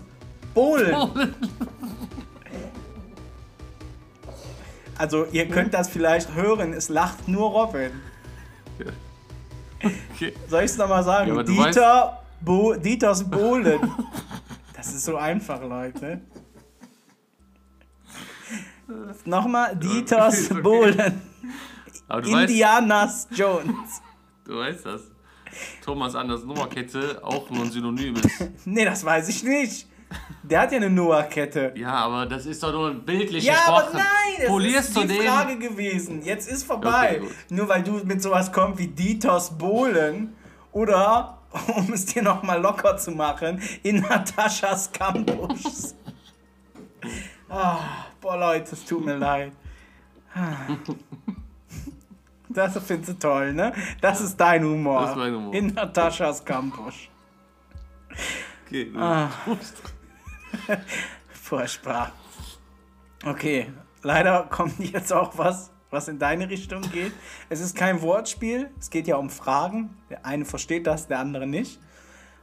Bohlen. 0.53 0.95
Also, 4.99 5.25
ihr 5.31 5.47
könnt 5.47 5.75
das 5.75 5.89
vielleicht 5.89 6.33
hören, 6.33 6.73
es 6.73 6.89
lacht 6.89 7.27
nur 7.27 7.51
Robin. 7.51 7.91
Okay. 10.15 10.33
Soll 10.47 10.63
ich 10.63 10.71
es 10.71 10.77
nochmal 10.77 11.03
sagen? 11.03 11.35
Ja, 11.35 11.43
Dieter 11.43 12.23
Bo 12.41 12.73
Dieters 12.73 13.23
Bohlen. 13.29 13.79
Das 14.75 14.87
ist 14.87 15.05
so 15.05 15.15
einfach, 15.17 15.61
Leute. 15.61 16.21
Nochmal, 19.25 19.75
Dieters 19.75 20.51
Okay. 20.51 20.61
Bohlen. 20.61 21.21
Du 22.09 22.15
weißt, 22.15 22.27
Indianas 22.49 23.27
Jones. 23.31 24.01
du 24.45 24.57
weißt 24.57 24.85
das. 24.85 25.01
Thomas 25.83 26.15
Anders 26.15 26.43
Noah-Kette 26.43 27.19
auch 27.23 27.49
nur 27.49 27.63
ein 27.63 27.71
Synonym 27.71 28.15
ist. 28.15 28.29
Nee, 28.65 28.85
das 28.85 29.03
weiß 29.03 29.27
ich 29.29 29.43
nicht. 29.43 29.87
Der 30.43 30.61
hat 30.61 30.71
ja 30.71 30.77
eine 30.77 30.89
Noah-Kette. 30.89 31.73
Ja, 31.75 31.93
aber 31.95 32.25
das 32.25 32.45
ist 32.45 32.63
doch 32.63 32.71
nur 32.71 32.93
bildlich 32.93 33.43
Ja, 33.43 33.53
gesprochen. 33.55 33.83
aber 33.89 33.93
nein, 33.97 34.35
es 34.39 34.47
Polierst 34.47 34.97
ist 34.97 35.09
die? 35.09 35.19
Frage 35.27 35.57
gewesen. 35.57 36.21
Jetzt 36.21 36.49
ist 36.49 36.63
vorbei. 36.63 37.19
Okay. 37.21 37.31
Nur 37.49 37.67
weil 37.67 37.83
du 37.83 37.93
mit 38.05 38.21
sowas 38.21 38.51
kommst 38.53 38.79
wie 38.79 38.87
Dieters 38.87 39.57
Bohlen 39.57 40.33
oder, 40.71 41.39
um 41.75 41.91
es 41.91 42.05
dir 42.05 42.21
nochmal 42.21 42.61
locker 42.61 42.95
zu 42.97 43.11
machen, 43.11 43.61
in 43.83 43.99
Nataschas 44.01 44.91
Campus. 44.91 45.95
Ah, 47.49 47.79
boah, 48.21 48.37
Leute, 48.37 48.73
es 48.73 48.85
tut 48.85 49.05
mir 49.05 49.17
leid. 49.17 49.51
Das 52.49 52.79
findest 52.83 53.09
du 53.09 53.27
toll, 53.27 53.53
ne? 53.53 53.73
Das 54.01 54.21
ist 54.21 54.37
dein 54.37 54.63
Humor. 54.63 55.01
Das 55.01 55.09
ist 55.11 55.17
mein 55.17 55.35
Humor. 55.35 55.53
In 55.53 55.67
Nataschas 55.67 56.43
Campus. 56.43 56.95
Okay, 58.65 58.91
Ah. 58.97 59.29
Furchtbar. 61.29 62.11
Okay, 63.25 63.71
leider 64.01 64.43
kommt 64.49 64.79
jetzt 64.79 65.11
auch 65.13 65.37
was, 65.37 65.71
was 65.89 66.07
in 66.07 66.19
deine 66.19 66.49
Richtung 66.49 66.81
geht. 66.91 67.11
Es 67.49 67.59
ist 67.59 67.75
kein 67.75 68.01
Wortspiel, 68.01 68.69
es 68.79 68.89
geht 68.89 69.07
ja 69.07 69.17
um 69.17 69.29
Fragen. 69.29 69.95
Der 70.09 70.25
eine 70.25 70.45
versteht 70.45 70.87
das, 70.87 71.07
der 71.07 71.19
andere 71.19 71.47
nicht. 71.47 71.79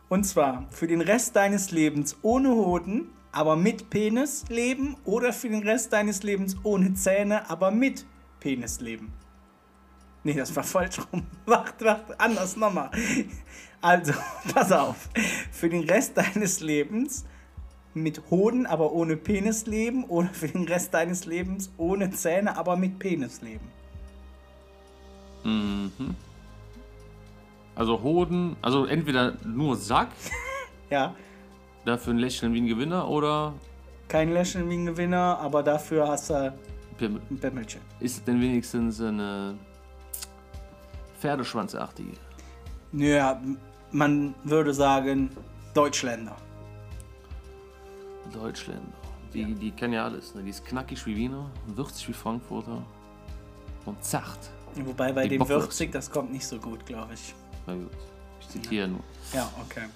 Und 0.09 0.25
zwar 0.25 0.67
für 0.71 0.87
den 0.87 1.01
Rest 1.01 1.35
deines 1.35 1.71
Lebens 1.71 2.19
ohne 2.23 2.51
Hoden, 2.51 3.11
aber 3.35 3.57
mit 3.57 3.91
Penis 3.91 4.45
leben 4.49 4.97
oder 5.05 5.33
für 5.33 5.49
den 5.49 5.63
Rest 5.63 5.93
deines 5.93 6.23
Lebens 6.23 6.57
ohne 6.63 6.95
Zähne, 6.95 7.49
aber 7.51 7.71
mit 7.71 8.07
Penis 8.41 8.81
leben. 8.81 9.13
Nee, 10.23 10.35
das 10.35 10.55
war 10.57 10.63
falsch 10.63 10.99
rum. 11.13 11.27
Wacht, 11.47 11.85
wacht, 11.85 12.19
anders 12.19 12.57
nochmal. 12.57 12.91
Also, 13.81 14.13
pass 14.55 14.73
auf. 14.73 15.09
Für 15.53 15.69
den 15.69 15.85
Rest 15.85 16.17
deines 16.17 16.61
Lebens 16.61 17.27
mit 17.93 18.23
Hoden, 18.31 18.67
aber 18.67 18.93
ohne 18.93 19.17
Penis 19.17 19.67
leben 19.67 20.05
oder 20.05 20.29
für 20.29 20.49
den 20.49 20.65
Rest 20.67 20.95
deines 20.95 21.27
Lebens 21.27 21.71
ohne 21.77 22.11
Zähne, 22.11 22.57
aber 22.57 22.77
mit 22.77 22.99
Penis 22.99 23.43
leben. 23.43 23.69
Mhm. 25.45 26.17
Also 27.75 28.03
Hoden, 28.03 28.57
also 28.63 28.87
entweder 28.87 29.37
nur 29.45 29.77
Sack, 29.77 30.09
Ja, 30.91 31.15
dafür 31.85 32.15
ein 32.15 32.19
Lächeln 32.19 32.53
wie 32.55 32.61
ein 32.61 32.67
Gewinner 32.67 33.09
oder 33.09 33.55
kein 34.09 34.33
Lächeln 34.33 34.69
wie 34.71 34.75
ein 34.75 34.87
Gewinner, 34.87 35.39
aber 35.39 35.63
dafür 35.63 36.07
hast 36.09 36.31
du 36.31 36.53
Pimmel. 36.99 37.21
ein 37.31 37.39
Pimmelchen. 37.39 37.81
Ist 38.01 38.19
es 38.19 38.25
denn 38.25 38.41
wenigstens 38.41 39.01
eine 39.01 39.57
Pferdeschwanzartige? 41.21 42.13
Naja, 42.93 43.41
man 43.91 44.35
würde 44.45 44.73
sagen 44.75 45.31
Deutschländer. 45.73 46.37
Deutschländer. 48.33 48.83
Die, 49.33 49.55
die 49.55 49.71
kennen 49.73 49.95
ja 49.95 50.05
alles. 50.05 50.35
Ne? 50.35 50.43
Die 50.43 50.51
ist 50.51 50.65
knackig 50.65 51.05
wie 51.07 51.17
Wiener, 51.17 51.51
würzig 51.67 52.09
wie 52.09 52.13
Frankfurter 52.13 52.83
und 53.85 54.03
zart. 54.05 54.39
Wobei 54.77 55.13
bei 55.13 55.25
Die 55.27 55.39
dem 55.39 55.49
würzig, 55.49 55.93
das 55.93 56.11
kommt 56.11 56.33
nicht 56.33 56.47
so 56.47 56.59
gut, 56.59 56.85
glaube 56.87 57.15
ich. 57.15 57.35
Na 57.67 57.75
gut, 57.75 57.91
ich 58.41 58.49
zitiere 58.49 58.89
nur. 58.89 59.01
Ja, 59.33 59.49
okay. 59.65 59.87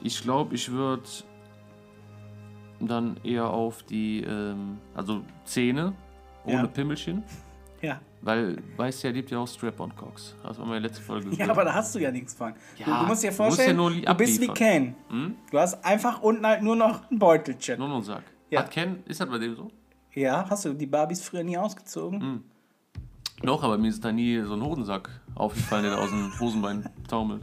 Ich 0.00 0.22
glaube, 0.22 0.54
ich 0.54 0.70
würde 0.70 1.02
dann 2.80 3.18
eher 3.24 3.48
auf 3.48 3.82
die, 3.82 4.22
ähm, 4.22 4.78
also 4.94 5.22
Zähne 5.44 5.92
ohne 6.44 6.54
Ja. 6.54 6.66
Pimmelchen. 6.66 7.22
Ja. 7.82 8.00
Weil, 8.22 8.56
weißt 8.78 9.04
ja, 9.04 9.12
gibt 9.12 9.30
ja 9.30 9.38
auch 9.38 9.46
Strap-on-Cocks. 9.46 10.34
Wir 10.42 10.58
in 10.64 10.70
der 10.70 10.80
letzten 10.80 11.04
Folge 11.04 11.26
Ja, 11.28 11.32
gehört. 11.32 11.50
aber 11.50 11.64
da 11.66 11.74
hast 11.74 11.94
du 11.94 11.98
ja 11.98 12.10
nichts 12.10 12.32
von. 12.32 12.54
du, 12.54 12.90
Ja, 12.90 13.02
du 13.02 13.06
musst 13.06 13.22
dir 13.22 13.26
du 13.30 13.42
musst 13.42 13.56
vorstellen, 13.56 14.02
ja 14.02 14.12
du 14.12 14.18
bist 14.18 14.40
wie. 14.40 14.48
Ken. 14.48 14.94
Du 15.50 15.58
hast 15.58 15.84
einfach 15.84 16.22
unten 16.22 16.44
halt 16.46 16.62
nur 16.62 16.74
noch 16.74 17.08
ein 17.10 17.18
Beutelchen. 17.18 17.78
Nur 17.78 17.88
noch 17.88 17.96
ein 17.98 18.02
Sack. 18.02 18.22
Ja. 18.48 18.60
Hat 18.60 18.70
Ken, 18.70 19.00
ist 19.04 19.20
das 19.20 19.28
bei 19.28 19.36
dem 19.38 19.54
so? 19.54 19.70
Ja, 20.14 20.46
hast 20.48 20.64
du 20.64 20.72
die 20.72 20.86
Barbies 20.86 21.22
früher 21.22 21.44
nie 21.44 21.58
ausgezogen? 21.58 22.18
Mhm. 22.18 22.42
Doch, 23.42 23.62
aber 23.62 23.76
mir 23.76 23.88
ist 23.88 24.02
da 24.02 24.10
nie 24.10 24.40
so 24.40 24.54
ein 24.54 24.62
Hodensack 24.64 25.10
aufgefallen, 25.34 25.82
der 25.84 25.92
da 25.96 25.98
aus 25.98 26.08
dem 26.10 26.32
Hosenbein 26.40 26.88
taumelt. 27.08 27.42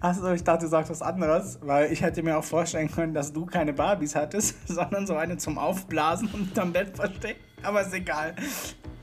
Achso, 0.00 0.32
ich 0.32 0.44
dachte, 0.44 0.64
du 0.64 0.70
sagst 0.70 0.90
was 0.90 1.02
anderes, 1.02 1.58
weil 1.62 1.92
ich 1.92 2.02
hätte 2.02 2.22
mir 2.22 2.38
auch 2.38 2.44
vorstellen 2.44 2.90
können, 2.90 3.14
dass 3.14 3.32
du 3.32 3.46
keine 3.46 3.72
Barbies 3.72 4.14
hattest, 4.14 4.66
sondern 4.68 5.06
so 5.06 5.16
eine 5.16 5.36
zum 5.36 5.58
Aufblasen 5.58 6.28
und 6.32 6.40
unterm 6.48 6.72
Bett 6.72 6.94
verstecken. 6.96 7.40
Aber 7.62 7.80
ist 7.82 7.92
egal. 7.94 8.34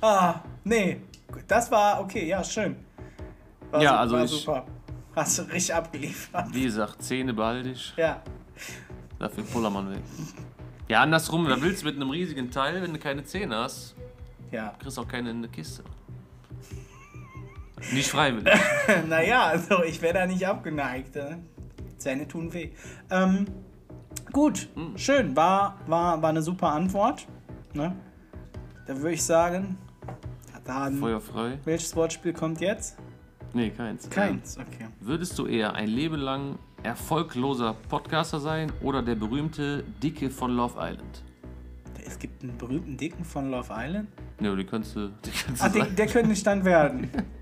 Ah, 0.01 0.35
nee. 0.63 1.01
Das 1.47 1.71
war 1.71 2.01
okay, 2.01 2.27
ja, 2.27 2.43
schön. 2.43 2.75
War 3.71 3.81
Ja, 3.81 3.91
su- 4.07 4.15
also 4.15 4.17
ich- 4.35 4.41
super. 4.43 4.65
Hast 5.15 5.39
du 5.39 5.41
richtig 5.43 5.75
abgeliefert. 5.75 6.45
Wie 6.53 6.63
gesagt, 6.63 7.01
Zähne 7.03 7.33
behalte 7.33 7.69
ich, 7.69 7.93
Ja. 7.97 8.21
dafür 9.19 9.43
Pullermann 9.43 9.91
weg. 9.91 9.99
Ja, 10.87 11.01
andersrum, 11.01 11.47
da 11.49 11.61
willst 11.61 11.81
du 11.81 11.87
mit 11.87 11.95
einem 11.97 12.09
riesigen 12.09 12.49
Teil, 12.49 12.81
wenn 12.81 12.93
du 12.93 12.99
keine 12.99 13.23
Zähne 13.25 13.57
hast, 13.57 13.95
Ja. 14.51 14.73
kriegst 14.79 14.97
auch 14.97 15.07
keine 15.07 15.31
in 15.31 15.37
eine 15.37 15.49
Kiste. 15.49 15.83
Nicht 17.93 18.09
freiwillig. 18.09 18.53
naja, 19.09 19.43
also 19.45 19.83
ich 19.83 20.01
wäre 20.01 20.13
da 20.13 20.25
nicht 20.27 20.45
abgeneigt. 20.47 21.15
Äh. 21.15 21.37
Zähne 21.97 22.27
tun 22.27 22.53
weh. 22.53 22.69
Ähm, 23.09 23.45
gut, 24.31 24.69
Hm. 24.75 24.97
schön. 24.97 25.35
War, 25.35 25.77
war, 25.87 26.21
war 26.21 26.29
eine 26.29 26.41
super 26.41 26.69
Antwort. 26.71 27.27
Ne? 27.73 27.95
Da 28.87 28.97
würde 28.97 29.13
ich 29.13 29.23
sagen, 29.23 29.77
dann, 30.65 30.97
Feuer 30.97 31.21
frei. 31.21 31.59
welches 31.65 31.95
Wortspiel 31.95 32.33
kommt 32.33 32.61
jetzt? 32.61 32.97
Nee, 33.53 33.69
keins. 33.71 34.09
Keins, 34.09 34.57
okay. 34.57 34.87
Würdest 34.99 35.37
du 35.37 35.45
eher 35.45 35.73
ein 35.75 35.87
Leben 35.89 36.15
lang 36.17 36.57
erfolgloser 36.83 37.75
Podcaster 37.89 38.39
sein 38.39 38.71
oder 38.81 39.01
der 39.01 39.15
berühmte 39.15 39.83
Dicke 40.01 40.29
von 40.29 40.51
Love 40.55 40.75
Island? 40.79 41.23
Es 42.05 42.17
gibt 42.17 42.41
einen 42.43 42.57
berühmten 42.57 42.97
Dicken 42.97 43.23
von 43.25 43.51
Love 43.51 43.71
Island. 43.75 44.07
Ja, 44.41 44.55
die 44.55 44.63
kannst 44.65 44.95
du, 44.95 45.09
die 45.23 45.29
kannst 45.31 45.61
du 45.61 45.65
Ah, 45.65 45.69
der, 45.69 45.83
sagen. 45.83 45.95
der 45.95 46.07
könnte 46.07 46.31
ich 46.33 46.43
dann 46.43 46.63
werden. 46.65 47.09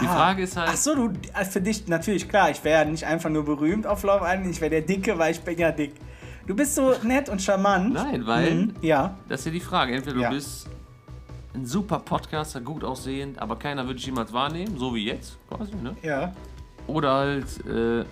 Die 0.00 0.06
Frage 0.06 0.42
ist 0.42 0.56
halt, 0.56 0.70
Ach 0.72 0.76
so, 0.76 0.94
du, 0.94 1.12
äh, 1.38 1.44
für 1.44 1.60
dich 1.60 1.86
natürlich 1.88 2.28
klar, 2.28 2.50
ich 2.50 2.62
wäre 2.64 2.86
nicht 2.86 3.04
einfach 3.04 3.28
nur 3.30 3.44
berühmt 3.44 3.86
auf 3.86 4.02
Love 4.02 4.24
Island, 4.24 4.46
ich 4.50 4.60
wäre 4.60 4.70
der 4.70 4.82
Dicke, 4.82 5.18
weil 5.18 5.32
ich 5.32 5.40
bin 5.40 5.58
ja 5.58 5.72
dick. 5.72 5.94
Du 6.46 6.54
bist 6.54 6.74
so 6.74 6.94
nett 7.02 7.28
und 7.28 7.40
charmant. 7.42 7.92
nein, 7.92 8.26
weil, 8.26 8.54
Mhm, 8.54 8.74
ja, 8.82 9.16
das 9.28 9.40
ist 9.40 9.46
ja 9.46 9.52
die 9.52 9.60
Frage. 9.60 9.94
Entweder 9.94 10.16
du 10.16 10.22
Ja. 10.22 10.30
bist 10.30 10.68
ein 11.54 11.66
super 11.66 11.98
Podcaster, 11.98 12.60
gut 12.60 12.84
aussehend, 12.84 13.38
aber 13.40 13.56
keiner 13.56 13.82
würde 13.84 13.96
dich 13.96 14.06
jemals 14.06 14.32
wahrnehmen, 14.32 14.78
so 14.78 14.94
wie 14.94 15.04
jetzt 15.06 15.36
quasi, 15.48 15.72
ne? 15.82 15.94
ja. 16.02 16.32
Oder 16.86 17.12
halt, 17.14 17.44
äh, 17.66 18.04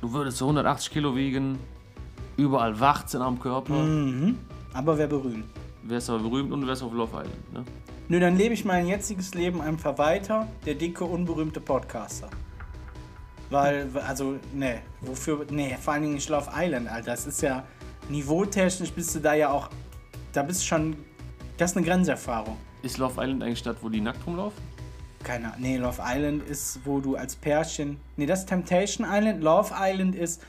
du 0.00 0.12
würdest 0.12 0.38
so 0.38 0.46
180 0.46 0.90
Kilo 0.90 1.14
wiegen, 1.14 1.58
überall 2.36 2.78
Warzen 2.80 3.22
am 3.22 3.38
Körper, 3.38 3.74
Mhm. 3.74 4.38
Aber 4.74 4.96
wer 4.98 5.06
berühmt? 5.06 5.44
wärst 5.82 6.10
aber 6.10 6.18
berühmt 6.20 6.52
und 6.52 6.60
du 6.62 6.66
wärst 6.66 6.82
auf 6.82 6.92
Love 6.92 7.10
Island, 7.24 7.52
ne? 7.54 7.64
Nö, 8.10 8.18
dann 8.20 8.38
lebe 8.38 8.54
ich 8.54 8.64
mein 8.64 8.86
jetziges 8.86 9.34
Leben 9.34 9.60
einfach 9.60 9.98
weiter, 9.98 10.48
der 10.64 10.74
dicke, 10.74 11.04
unberühmte 11.04 11.60
Podcaster. 11.60 12.30
Weil, 13.50 13.90
also, 14.06 14.36
ne, 14.54 14.80
wofür, 15.02 15.44
ne, 15.50 15.76
vor 15.78 15.92
allen 15.92 16.04
Dingen 16.04 16.14
nicht 16.14 16.30
Love 16.30 16.48
Island, 16.56 16.88
Alter. 16.88 17.10
Das 17.10 17.26
ist 17.26 17.42
ja, 17.42 17.64
niveautechnisch 18.08 18.92
bist 18.92 19.14
du 19.14 19.18
da 19.18 19.34
ja 19.34 19.50
auch, 19.50 19.68
da 20.32 20.42
bist 20.42 20.62
du 20.62 20.66
schon, 20.66 20.96
das 21.58 21.72
ist 21.72 21.76
eine 21.76 21.84
Grenzerfahrung. 21.84 22.56
Ist 22.82 22.96
Love 22.96 23.22
Island 23.22 23.42
eigentlich 23.42 23.58
Stadt, 23.58 23.76
wo 23.82 23.90
die 23.90 24.00
nackt 24.00 24.26
rumlaufen? 24.26 24.62
Keine 25.22 25.48
Ahnung, 25.48 25.60
nee, 25.60 25.76
Love 25.76 26.00
Island 26.02 26.48
ist, 26.48 26.80
wo 26.86 27.00
du 27.00 27.14
als 27.14 27.36
Pärchen, 27.36 28.00
nee, 28.16 28.24
das 28.24 28.40
ist 28.40 28.48
Temptation 28.48 29.06
Island. 29.06 29.42
Love 29.42 29.74
Island 29.78 30.14
ist, 30.14 30.42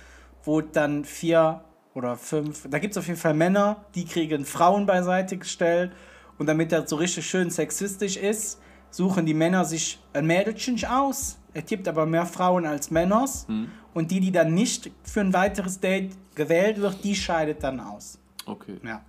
wo 0.46 0.62
dann 0.62 1.04
vier 1.04 1.66
oder 1.94 2.16
fünf, 2.16 2.70
da 2.70 2.80
gibt 2.80 2.92
es 2.92 2.98
auf 2.98 3.08
jeden 3.08 3.20
Fall 3.20 3.34
Männer, 3.34 3.84
die 3.96 4.06
kriegen 4.06 4.46
Frauen 4.46 4.86
beiseite 4.86 5.36
gestellt 5.36 5.92
und 6.40 6.48
damit 6.48 6.72
das 6.72 6.90
so 6.90 6.96
richtig 6.96 7.30
schön 7.30 7.52
sexistisch 7.52 8.18
ist, 8.18 8.60
suchen 8.90 9.28
die 9.28 9.36
Männer 9.36 9.66
sich 9.66 10.00
ein 10.14 10.26
Mädelchen 10.26 10.84
aus. 10.86 11.38
Es 11.54 11.66
gibt 11.66 11.88
aber 11.88 12.08
mehr 12.08 12.26
Frauen 12.26 12.66
als 12.66 12.90
Männers 12.90 13.46
und 13.94 14.10
die, 14.10 14.20
die 14.20 14.32
dann 14.32 14.54
nicht 14.56 14.90
für 15.04 15.22
ein 15.22 15.34
weiteres 15.34 15.80
Date 15.80 16.12
gewählt 16.34 16.80
wird, 16.80 17.04
die 17.04 17.16
scheidet 17.16 17.64
dann 17.64 17.80
aus. 17.80 18.18
Okay. 18.46 18.78
Ja. 18.84 19.02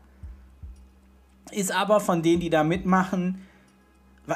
Ist 1.52 1.72
aber 1.72 2.00
von 2.00 2.22
denen, 2.22 2.40
die 2.40 2.50
da 2.50 2.64
mitmachen, 2.64 3.46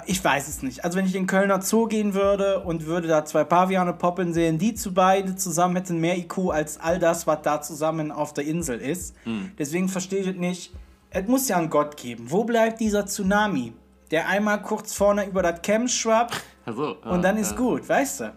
ich 0.06 0.22
weiß 0.24 0.48
es 0.48 0.62
nicht. 0.62 0.84
Also 0.84 0.98
wenn 0.98 1.06
ich 1.06 1.14
in 1.14 1.22
den 1.22 1.26
Kölner 1.28 1.60
Zoo 1.62 1.86
gehen 1.86 2.14
würde 2.14 2.60
und 2.60 2.86
würde 2.86 3.06
da 3.06 3.24
zwei 3.24 3.44
Paviane 3.44 3.92
poppen 3.92 4.32
sehen, 4.32 4.58
die 4.58 4.74
zu 4.74 4.92
beide 4.92 5.36
zusammen 5.36 5.76
hätten 5.76 5.98
mehr 5.98 6.18
IQ 6.18 6.50
als 6.50 6.80
all 6.80 6.98
das, 6.98 7.26
was 7.26 7.42
da 7.42 7.60
zusammen 7.60 8.10
auf 8.10 8.32
der 8.32 8.44
Insel 8.44 8.80
ist. 8.80 9.14
Deswegen 9.58 9.88
verstehe 9.88 10.20
ich 10.20 10.36
nicht. 10.36 10.72
Es 11.14 11.26
muss 11.28 11.48
ja 11.48 11.56
einen 11.58 11.70
Gott 11.70 11.96
geben. 11.96 12.30
Wo 12.30 12.44
bleibt 12.44 12.80
dieser 12.80 13.06
Tsunami? 13.06 13.72
Der 14.10 14.28
einmal 14.28 14.60
kurz 14.62 14.94
vorne 14.94 15.26
über 15.26 15.42
das 15.42 15.62
Camp 15.62 15.88
schwappt 15.88 16.42
Also, 16.66 16.96
und 17.02 17.22
dann 17.22 17.36
ist 17.38 17.56
gut, 17.56 17.88
weißt 17.88 18.20
du? 18.20 18.32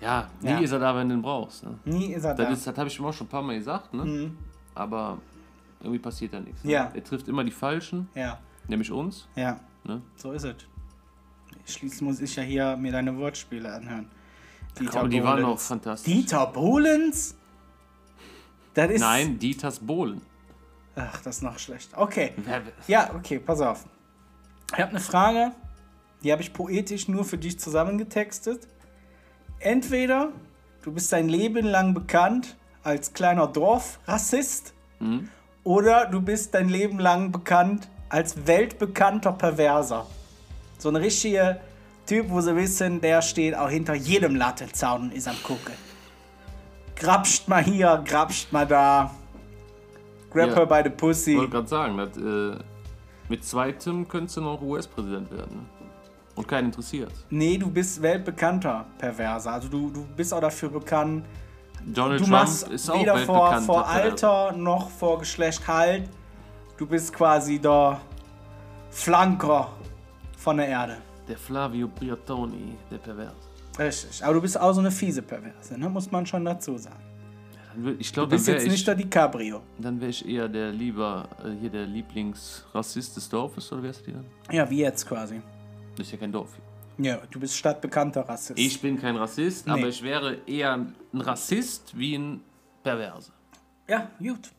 Ja, 0.00 0.28
nie 0.40 0.50
Ja. 0.50 0.58
ist 0.60 0.72
er 0.72 0.78
da, 0.78 0.94
wenn 0.94 1.08
du 1.08 1.14
ihn 1.16 1.22
brauchst. 1.22 1.64
Ne? 1.64 1.78
Nie 1.84 2.12
ist 2.14 2.24
er 2.24 2.34
Das, 2.34 2.46
da. 2.46 2.52
ist- 2.52 2.66
das 2.66 2.78
habe 2.78 2.88
ich 2.88 2.98
ihm 2.98 3.04
auch 3.06 3.12
schon 3.12 3.26
ein 3.26 3.30
paar 3.30 3.42
Mal 3.42 3.56
gesagt, 3.58 3.92
ne? 3.94 4.30
Aber 4.74 5.18
irgendwie 5.80 5.98
passiert 5.98 6.32
da 6.34 6.40
nichts. 6.40 6.62
Ne? 6.64 6.72
Ja. 6.72 6.90
Er 6.94 7.02
trifft 7.04 7.28
immer 7.28 7.42
die 7.44 7.50
Falschen, 7.50 8.08
Ja, 8.14 8.38
nämlich 8.68 8.90
uns. 8.92 9.26
ja. 9.34 9.58
Ne? 9.84 10.02
So 10.16 10.32
ist 10.32 10.44
es. 10.44 10.54
Schließlich 11.64 12.02
muss 12.02 12.20
ich 12.20 12.34
ja 12.36 12.42
hier 12.42 12.76
mir 12.76 12.92
deine 12.92 13.16
Wortspiele 13.16 13.72
anhören. 13.72 14.08
Dieter 14.78 15.00
Aber 15.00 15.08
die 15.08 15.22
waren 15.22 15.40
Bohlenz. 15.42 15.60
auch 15.60 15.64
fantastisch. 15.64 16.12
Dieter 16.12 16.46
Bohlens? 16.46 17.34
Das 18.74 18.90
ist. 18.90 19.00
Nein, 19.00 19.38
Dieters 19.38 19.78
Bohlen. 19.78 20.20
Ach, 20.96 21.20
das 21.22 21.36
ist 21.36 21.42
noch 21.42 21.58
schlecht. 21.58 21.90
Okay. 21.94 22.32
Ja, 22.86 23.10
okay, 23.14 23.38
pass 23.38 23.60
auf. 23.60 23.84
Ich 24.72 24.80
habe 24.80 24.90
eine 24.90 25.00
Frage, 25.00 25.52
die 26.22 26.32
habe 26.32 26.42
ich 26.42 26.52
poetisch 26.52 27.06
nur 27.06 27.24
für 27.24 27.38
dich 27.38 27.60
zusammengetextet. 27.60 28.66
Entweder 29.60 30.32
du 30.82 30.92
bist 30.92 31.12
dein 31.12 31.28
Leben 31.28 31.66
lang 31.66 31.94
bekannt 31.94 32.56
als 32.82 33.12
kleiner 33.12 33.46
Dorfrassist 33.46 34.72
Oder 35.64 36.06
du 36.06 36.20
bist 36.20 36.54
dein 36.54 36.68
Leben 36.68 36.98
lang 36.98 37.32
bekannt 37.32 37.88
als 38.08 38.46
weltbekannter 38.46 39.32
Perverser. 39.32 40.06
So 40.78 40.88
ein 40.88 40.96
richtiger 40.96 41.60
Typ, 42.06 42.30
wo 42.30 42.40
sie 42.40 42.54
wissen, 42.54 43.00
der 43.00 43.20
steht 43.20 43.56
auch 43.56 43.68
hinter 43.68 43.94
jedem 43.94 44.36
Lattenzaun 44.36 45.02
und 45.02 45.12
ist 45.12 45.26
am 45.26 45.36
gucken. 45.42 45.74
Grapscht 46.94 47.48
mal 47.48 47.64
hier, 47.64 48.02
grapscht 48.06 48.52
mal 48.52 48.66
da. 48.66 49.14
Grab 50.30 50.48
Ja. 50.50 50.54
her 50.56 50.66
by 50.66 50.80
the 50.84 50.90
Ich 50.90 50.96
pussy. 50.96 51.36
wollte 51.36 51.50
gerade 51.52 51.68
sagen, 51.68 51.96
das, 51.96 52.16
äh, 52.16 52.58
mit 53.28 53.44
zweitem 53.44 54.06
könntest 54.06 54.36
du 54.36 54.40
noch 54.42 54.60
US-Präsident 54.62 55.30
werden. 55.30 55.66
Und 56.34 56.46
keinen 56.46 56.66
interessiert. 56.66 57.10
Nee, 57.30 57.56
du 57.56 57.70
bist 57.70 58.02
weltbekannter 58.02 58.84
Perverser. 58.98 59.52
Also 59.54 59.68
du, 59.68 59.88
du 59.90 60.04
bist 60.16 60.34
auch 60.34 60.40
dafür 60.40 60.68
bekannt. 60.68 61.24
Donald 61.86 62.20
Du 62.20 62.24
Trump 62.24 62.30
machst 62.40 62.68
ist 62.68 62.90
auch 62.90 63.00
weder 63.00 63.16
vor, 63.18 63.54
vor 63.62 63.86
Alter 63.88 64.52
noch 64.52 64.90
vor 64.90 65.18
Geschlecht 65.20 65.66
halt. 65.66 66.08
Du 66.76 66.86
bist 66.86 67.12
quasi 67.14 67.58
der 67.58 68.00
Flanker 68.90 69.68
von 70.36 70.58
der 70.58 70.68
Erde. 70.68 70.98
Der 71.28 71.38
Flavio 71.38 71.88
Briatoni, 71.88 72.76
der 72.90 72.98
Pervers. 72.98 73.32
Richtig. 73.78 74.22
Aber 74.24 74.34
du 74.34 74.40
bist 74.42 74.58
auch 74.60 74.72
so 74.72 74.80
eine 74.80 74.90
fiese 74.90 75.22
Perverse, 75.22 75.78
ne? 75.78 75.88
muss 75.88 76.10
man 76.10 76.24
schon 76.26 76.44
dazu 76.44 76.76
sagen. 76.78 76.96
Ich 77.98 78.08
Du 78.10 78.14
glaube, 78.14 78.30
dann 78.30 78.36
bist 78.38 78.46
wäre 78.46 78.56
jetzt 78.58 78.66
ich, 78.66 78.72
nicht 78.72 78.86
der 78.86 78.94
DiCaprio. 78.94 79.60
dann 79.78 80.00
wär 80.00 80.08
ich 80.08 80.26
eher 80.28 80.48
der 80.48 80.70
lieber, 80.72 81.28
äh, 81.44 81.50
hier 81.60 81.70
der 81.70 81.86
Lieblingsrassist 81.86 83.16
des 83.16 83.28
Dorfes, 83.28 83.72
oder 83.72 83.82
wärst 83.82 84.06
du 84.06 84.12
dann? 84.12 84.24
Ja, 84.50 84.68
wie 84.70 84.78
jetzt 84.80 85.06
quasi. 85.06 85.40
Das 85.96 86.06
ist 86.06 86.12
ja 86.12 86.18
kein 86.18 86.32
Dorf. 86.32 86.50
Ja, 86.98 87.18
du 87.30 87.38
bist 87.40 87.54
stadtbekannter 87.56 88.22
Rassist. 88.22 88.58
Ich 88.58 88.80
bin 88.80 88.98
kein 89.00 89.16
Rassist, 89.16 89.66
Nee. 89.66 89.72
aber 89.72 89.88
ich 89.88 90.02
wäre 90.02 90.38
eher 90.46 90.74
ein 90.74 90.94
Rassist 91.20 91.96
wie 91.98 92.14
ein 92.16 92.40
Perverser. 92.82 93.32
Ja, 93.88 94.10
gut. 94.18 94.50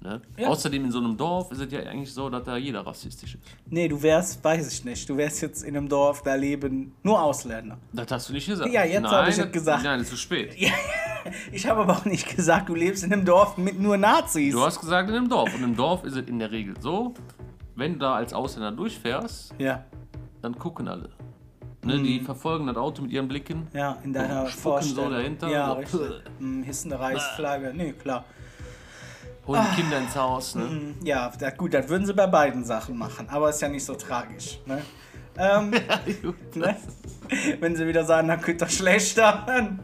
Ne? 0.00 0.20
Ja. 0.36 0.48
Außerdem 0.48 0.84
in 0.84 0.90
so 0.92 0.98
einem 0.98 1.16
Dorf 1.16 1.50
ist 1.52 1.60
es 1.60 1.72
ja 1.72 1.80
eigentlich 1.80 2.12
so, 2.12 2.28
dass 2.28 2.44
da 2.44 2.56
jeder 2.56 2.86
rassistisch 2.86 3.34
ist. 3.36 3.42
Nee, 3.68 3.88
du 3.88 4.00
wärst, 4.02 4.42
weiß 4.44 4.70
ich 4.72 4.84
nicht, 4.84 5.08
du 5.08 5.16
wärst 5.16 5.40
jetzt 5.42 5.62
in 5.64 5.76
einem 5.76 5.88
Dorf, 5.88 6.22
da 6.22 6.34
leben 6.34 6.94
nur 7.02 7.20
Ausländer. 7.20 7.78
Das 7.92 8.06
hast 8.10 8.28
du 8.28 8.32
nicht 8.34 8.46
gesagt. 8.46 8.70
Ja, 8.72 8.84
jetzt 8.84 9.02
Nein, 9.02 9.10
hab 9.10 9.24
ich 9.24 9.30
es 9.30 9.36
das- 9.38 9.52
gesagt. 9.52 9.82
Nein, 9.84 10.00
ist 10.00 10.10
zu 10.10 10.16
spät. 10.16 10.56
Ich 11.50 11.66
habe 11.66 11.80
aber 11.80 11.92
auch 11.94 12.04
nicht 12.04 12.36
gesagt, 12.36 12.68
du 12.68 12.76
lebst 12.76 13.02
in 13.02 13.12
einem 13.12 13.24
Dorf 13.24 13.56
mit 13.58 13.80
nur 13.80 13.96
Nazis. 13.96 14.54
Du 14.54 14.62
hast 14.62 14.78
gesagt 14.78 15.08
in 15.10 15.16
einem 15.16 15.28
Dorf. 15.28 15.52
Und 15.56 15.64
im 15.64 15.74
Dorf 15.74 16.04
ist 16.04 16.14
es 16.14 16.28
in 16.28 16.38
der 16.38 16.52
Regel 16.52 16.74
so, 16.80 17.14
wenn 17.74 17.94
du 17.94 17.98
da 17.98 18.14
als 18.14 18.32
Ausländer 18.32 18.70
durchfährst, 18.70 19.52
ja, 19.58 19.84
dann 20.40 20.56
gucken 20.56 20.86
alle. 20.86 21.08
Ne, 21.84 22.00
Die 22.00 22.20
verfolgen 22.20 22.68
das 22.68 22.76
Auto 22.76 23.02
mit 23.02 23.10
ihren 23.10 23.26
Blicken. 23.26 23.66
ja, 23.72 23.98
in 24.04 24.12
deiner 24.12 24.44
Oh, 24.44 24.46
spucken 24.46 24.60
Vorstellung. 24.62 25.04
so 25.06 25.10
dahinter, 25.10 25.48
Ja, 25.48 25.66
so, 25.66 25.72
richtig. 25.74 26.00
pff. 26.00 26.38
Hm, 26.38 26.62
Hissende 26.62 27.00
Reichsflagge, 27.00 27.72
nee, 27.74 27.92
klar. 27.92 28.24
Holen 29.46 29.60
Ah. 29.60 29.74
Kinder 29.76 29.98
ins 29.98 30.16
Haus. 30.16 30.54
Ne? 30.54 30.68
Hm, 30.68 30.94
Ja, 31.04 31.30
da, 31.38 31.50
gut, 31.50 31.72
das 31.74 31.88
würden 31.88 32.06
sie 32.06 32.14
bei 32.14 32.26
beiden 32.26 32.64
Sachen 32.64 32.96
machen, 32.96 33.28
aber 33.28 33.50
ist 33.50 33.62
ja 33.62 33.68
nicht 33.68 33.84
so 33.84 33.94
tragisch. 33.94 34.58
Ne? 34.66 34.82
Ähm, 35.38 35.70
ne? 36.54 36.76
Wenn 37.60 37.76
sie 37.76 37.86
wieder 37.86 38.04
sagen, 38.04 38.28
dann 38.28 38.40
könnt 38.40 38.60
ihr 38.62 38.68
schlechter. 38.68 39.44
dann- 39.46 39.80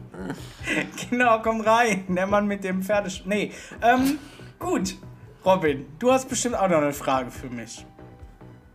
genau, 1.09 1.39
komm 1.41 1.61
rein. 1.61 2.03
Der 2.09 2.27
Mann 2.27 2.47
mit 2.47 2.63
dem 2.63 2.81
Pferdesch... 2.83 3.23
Nee, 3.25 3.51
ähm, 3.81 4.17
gut. 4.59 4.95
Robin, 5.45 5.85
du 5.99 6.11
hast 6.11 6.27
bestimmt 6.29 6.55
auch 6.55 6.67
noch 6.69 6.77
eine 6.77 6.93
Frage 6.93 7.29
für 7.29 7.49
mich. 7.49 7.85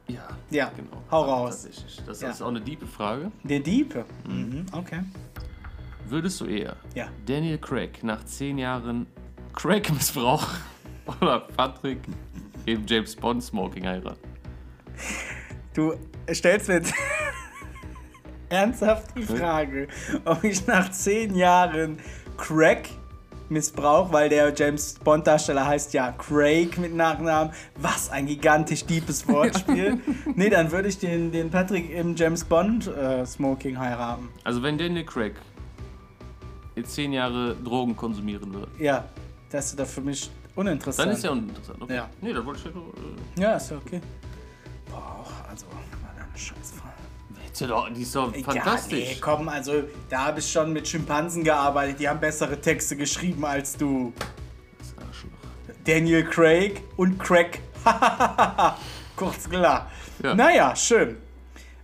Ja, 0.07 0.20
Ja, 0.51 0.70
genau. 0.77 1.03
hau 1.11 1.22
raus. 1.22 1.62
Tatsächlich. 1.64 2.03
Das 2.07 2.20
Ja. 2.20 2.31
ist 2.31 2.42
auch 2.42 2.48
eine 2.48 2.61
diepe 2.61 2.87
Frage. 2.87 3.31
Der 3.42 3.61
Diepe. 3.61 4.05
Mhm, 4.27 4.66
okay. 4.72 5.01
Würdest 6.07 6.40
du 6.40 6.46
eher 6.46 6.77
Ja. 6.94 7.09
Daniel 7.27 7.59
Craig 7.59 8.03
nach 8.05 8.24
zehn 8.24 8.57
Jahren 8.59 9.07
Crack-Missbrauch 9.55 10.46
oder 11.21 11.40
Patrick 11.40 11.99
im 12.66 12.87
James 12.87 13.16
Bond 13.16 13.42
Smoking 13.42 13.87
heiraten? 13.87 14.29
Du 15.75 15.94
stellst 16.33 16.68
mir 16.68 16.75
jetzt 16.75 16.92
ernsthaft 18.49 19.16
die 19.16 19.23
Frage, 19.23 19.88
ob 20.25 20.44
ich 20.44 20.66
nach 20.66 20.90
zehn 20.90 21.35
Jahren 21.35 21.99
Crack 22.37 22.88
Missbrauch, 23.51 24.12
weil 24.12 24.29
der 24.29 24.53
James 24.55 24.94
Bond 25.03 25.27
Darsteller 25.27 25.66
heißt 25.66 25.94
ja 25.94 26.12
Craig 26.12 26.77
mit 26.79 26.94
Nachnamen. 26.94 27.53
Was 27.77 28.11
ein 28.11 28.27
gigantisch 28.27 28.85
deepes 28.85 29.27
Wortspiel. 29.27 29.99
nee, 30.35 30.51
dann 30.51 30.71
würde 30.71 30.88
ich 30.88 30.99
den, 30.99 31.33
den 31.33 31.51
Patrick 31.51 31.90
im 31.90 32.14
James 32.14 32.44
Bond 32.44 32.87
äh, 32.88 33.25
Smoking 33.25 33.79
heiraten. 33.79 34.29
Also 34.44 34.62
wenn 34.62 34.77
Daniel 34.77 35.05
Craig 35.05 35.35
jetzt 36.77 36.94
zehn 36.94 37.12
Jahre 37.12 37.57
Drogen 37.57 37.97
konsumieren 37.97 38.53
würde, 38.53 38.68
Ja, 38.79 39.05
das 39.51 39.71
ist 39.71 39.81
doch 39.81 39.87
für 39.87 40.03
mich 40.03 40.31
uninteressant. 40.59 41.09
dann 41.09 41.16
ist 41.16 41.25
ja 41.25 41.31
uninteressant. 41.31 41.81
Okay. 41.83 41.94
Ja. 41.94 42.09
Nee, 42.21 42.33
da 42.33 42.44
wollte 42.44 42.61
ich 42.61 42.64
ja 42.66 42.71
nur, 42.73 42.88
äh, 42.88 43.40
ja, 43.40 43.57
ist 43.57 43.71
ja 43.71 43.77
okay. 43.77 44.01
Boah, 44.90 45.27
also, 45.51 45.66
war 45.66 45.75
eine 46.16 46.38
Scheißfrage. 46.38 46.88
Doch- 47.68 47.88
Die 47.92 48.03
ist 48.03 48.14
doch 48.14 48.33
Ja, 48.35 48.42
fantastisch. 48.44 48.99
nee, 48.99 49.16
komm, 49.21 49.49
also 49.49 49.83
da 50.09 50.27
habe 50.27 50.38
ich 50.40 50.51
schon 50.51 50.73
mit 50.73 50.87
Schimpansen 50.87 51.42
gearbeitet, 51.42 51.99
die 51.99 52.09
haben 52.09 52.21
bessere 52.21 52.61
Texte 52.61 52.97
geschrieben 52.97 53.44
als 53.44 53.77
du. 53.77 54.12
Das 54.79 54.94
Arschloch. 55.07 55.31
Daniel 55.85 56.25
Craig 56.25 56.83
und 56.97 57.18
Craig. 57.18 57.61
Kurz 59.16 59.49
klar. 59.49 59.90
Ja. 60.23 60.35
Naja, 60.35 60.77
schön. 60.77 61.16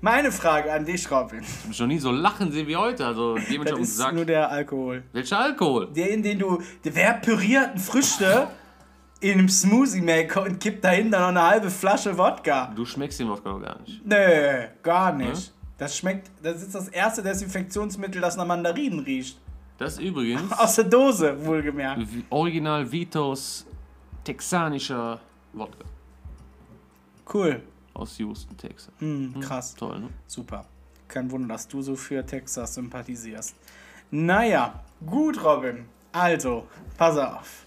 Meine 0.00 0.30
Frage 0.30 0.70
an 0.72 0.84
dich, 0.84 1.10
Robin. 1.10 1.40
Ich 1.40 1.64
hab 1.66 1.74
schon 1.74 1.88
nie 1.88 1.98
so 1.98 2.12
lachen 2.12 2.52
sehen 2.52 2.66
wie 2.68 2.76
heute. 2.76 3.06
Also, 3.06 3.36
dem 3.50 3.64
Das 3.64 3.72
ist 3.72 3.78
gesagt. 3.78 4.14
nur 4.14 4.24
der 4.26 4.50
Alkohol. 4.50 5.02
Welcher 5.12 5.38
Alkohol? 5.40 5.88
Der, 5.92 6.10
in 6.10 6.22
den 6.22 6.38
du. 6.38 6.62
Der 6.84 6.94
wer 6.94 7.14
pürierten 7.14 7.80
Früchte 7.80 8.48
in 9.32 9.38
einem 9.38 9.48
Smoothie 9.48 10.00
Maker 10.02 10.42
und 10.42 10.60
kippt 10.60 10.84
dahinter 10.84 11.20
noch 11.20 11.28
eine 11.28 11.42
halbe 11.42 11.70
Flasche 11.70 12.16
Wodka. 12.18 12.72
Du 12.76 12.84
schmeckst 12.84 13.18
den 13.20 13.28
Wodka 13.28 13.50
noch 13.50 13.60
gar 13.62 13.80
nicht. 13.80 14.04
Nö, 14.04 14.66
gar 14.82 15.12
nicht. 15.12 15.52
Das 15.78 15.96
schmeckt. 15.96 16.30
Das 16.42 16.62
ist 16.62 16.74
das 16.74 16.88
erste 16.88 17.22
Desinfektionsmittel, 17.22 18.20
das 18.20 18.36
nach 18.36 18.46
Mandarinen 18.46 19.00
riecht. 19.00 19.38
Das 19.78 19.98
übrigens 19.98 20.52
Aus 20.58 20.76
der 20.76 20.84
Dose, 20.84 21.44
wohlgemerkt. 21.44 22.06
Original 22.30 22.90
Vitos 22.92 23.66
texanischer 24.22 25.20
Wodka 25.52 25.84
Cool. 27.32 27.62
aus 27.94 28.18
Houston, 28.18 28.56
Texas. 28.56 28.92
Hm, 28.98 29.40
krass. 29.40 29.74
Toll, 29.74 30.00
ne? 30.00 30.08
Super. 30.26 30.66
Kein 31.08 31.30
Wunder, 31.30 31.48
dass 31.54 31.66
du 31.66 31.80
so 31.80 31.96
für 31.96 32.24
Texas 32.24 32.74
sympathisierst. 32.74 33.54
Naja, 34.10 34.82
gut, 35.04 35.42
Robin. 35.42 35.86
Also, 36.12 36.66
pass 36.98 37.16
auf. 37.18 37.63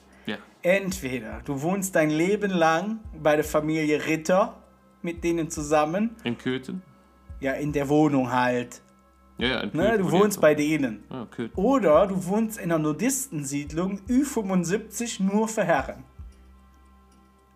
Entweder 0.68 1.42
du 1.46 1.62
wohnst 1.62 1.96
dein 1.96 2.10
Leben 2.10 2.52
lang 2.52 3.00
bei 3.24 3.38
der 3.38 3.46
Familie 3.46 4.06
Ritter 4.06 4.58
mit 5.02 5.24
denen 5.24 5.50
zusammen, 5.50 6.18
In 6.26 6.38
Köthen? 6.38 6.82
ja, 7.40 7.54
in 7.54 7.72
der 7.72 7.88
Wohnung 7.88 8.34
halt. 8.34 8.82
Ja, 9.38 9.48
ja, 9.48 9.60
in 9.62 9.72
Köthen. 9.72 9.92
Ne? 9.92 9.98
Du 9.98 10.12
wohnst 10.12 10.42
bei 10.42 10.56
denen. 10.56 11.06
Ja, 11.10 11.26
Köthen. 11.32 11.56
Oder 11.56 12.08
du 12.08 12.26
wohnst 12.26 12.58
in 12.58 12.66
einer 12.66 12.80
Nudistensiedlung 12.80 14.02
Ü75 14.10 15.24
nur 15.24 15.48
für 15.48 15.64
Herren. 15.64 16.04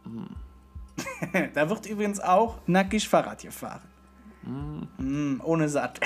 da 1.54 1.70
wird 1.70 1.88
übrigens 1.88 2.22
auch 2.22 2.60
nackig 2.66 3.10
Fahrrad 3.10 3.42
gefahren. 3.42 3.82
Mm, 4.98 5.42
ohne 5.44 5.68
Satt. 5.68 6.00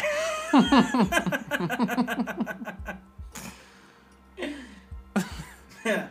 ja. 5.85 6.09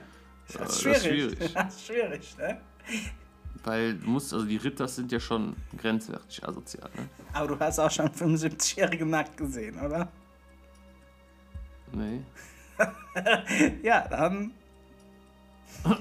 Das 0.59 0.69
das 0.69 0.77
ist 0.77 0.87
ist 0.87 1.03
schwierig. 1.07 1.37
schwierig. 1.37 1.53
Das 1.55 1.75
ist 1.75 1.87
schwierig, 1.87 2.37
ne? 2.39 2.61
Weil 3.65 3.95
du 3.95 4.11
musst, 4.11 4.33
also 4.33 4.45
die 4.45 4.57
Ritter 4.59 4.87
sind 4.89 5.11
ja 5.11 5.19
schon 5.21 5.57
grenzwertig 5.79 6.47
asozial, 6.47 6.91
ne? 6.97 7.09
Aber 7.33 7.49
du 7.49 7.59
hast 7.59 7.79
auch 7.79 7.91
schon 7.91 8.09
75-Jährige 8.09 9.07
nackt 9.07 9.37
gesehen, 9.37 9.79
oder? 9.81 10.09
Nee. 11.93 12.21
Ja, 13.83 14.07
dann, 14.09 14.51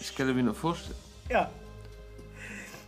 Ich 0.00 0.14
kann 0.16 0.34
mir 0.34 0.42
nur 0.42 0.54
vorstellen. 0.54 0.96
ja. 1.28 1.50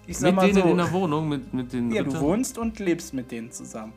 Ich 0.07 0.18
sag 0.18 0.29
Mit 0.29 0.37
mal 0.37 0.46
denen 0.51 0.62
so. 0.62 0.68
in 0.70 0.77
der 0.79 0.90
Wohnung, 0.92 1.29
mit, 1.29 1.55
mit 1.55 1.73
den 1.73 1.90
Ja, 1.92 2.03
du 2.03 2.09
Rittern? 2.09 2.23
wohnst 2.23 2.59
und 2.59 2.79
lebst 2.81 3.14
mit 3.14 3.31
denen 3.31 3.53
zusammen. 3.53 3.92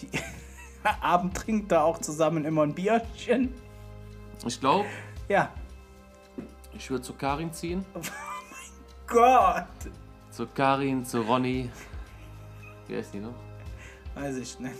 Die, 0.00 0.08
Abend 1.00 1.34
trinkt 1.36 1.72
da 1.72 1.82
auch 1.82 1.98
zusammen 1.98 2.44
immer 2.44 2.62
ein 2.62 2.74
Bierchen. 2.74 3.52
Ich 4.46 4.60
glaube, 4.60 4.86
Ja. 5.28 5.50
ich 6.72 6.90
würde 6.90 7.02
zu 7.02 7.14
Karin 7.14 7.52
ziehen. 7.52 7.84
Gott. 9.06 9.66
Zu 10.30 10.46
Karin, 10.48 11.04
zu 11.04 11.20
Ronny. 11.22 11.70
Wer 12.88 13.00
ist 13.00 13.12
die 13.14 13.20
noch? 13.20 13.34
Weiß 14.14 14.36
ich 14.36 14.58
nicht. 14.58 14.74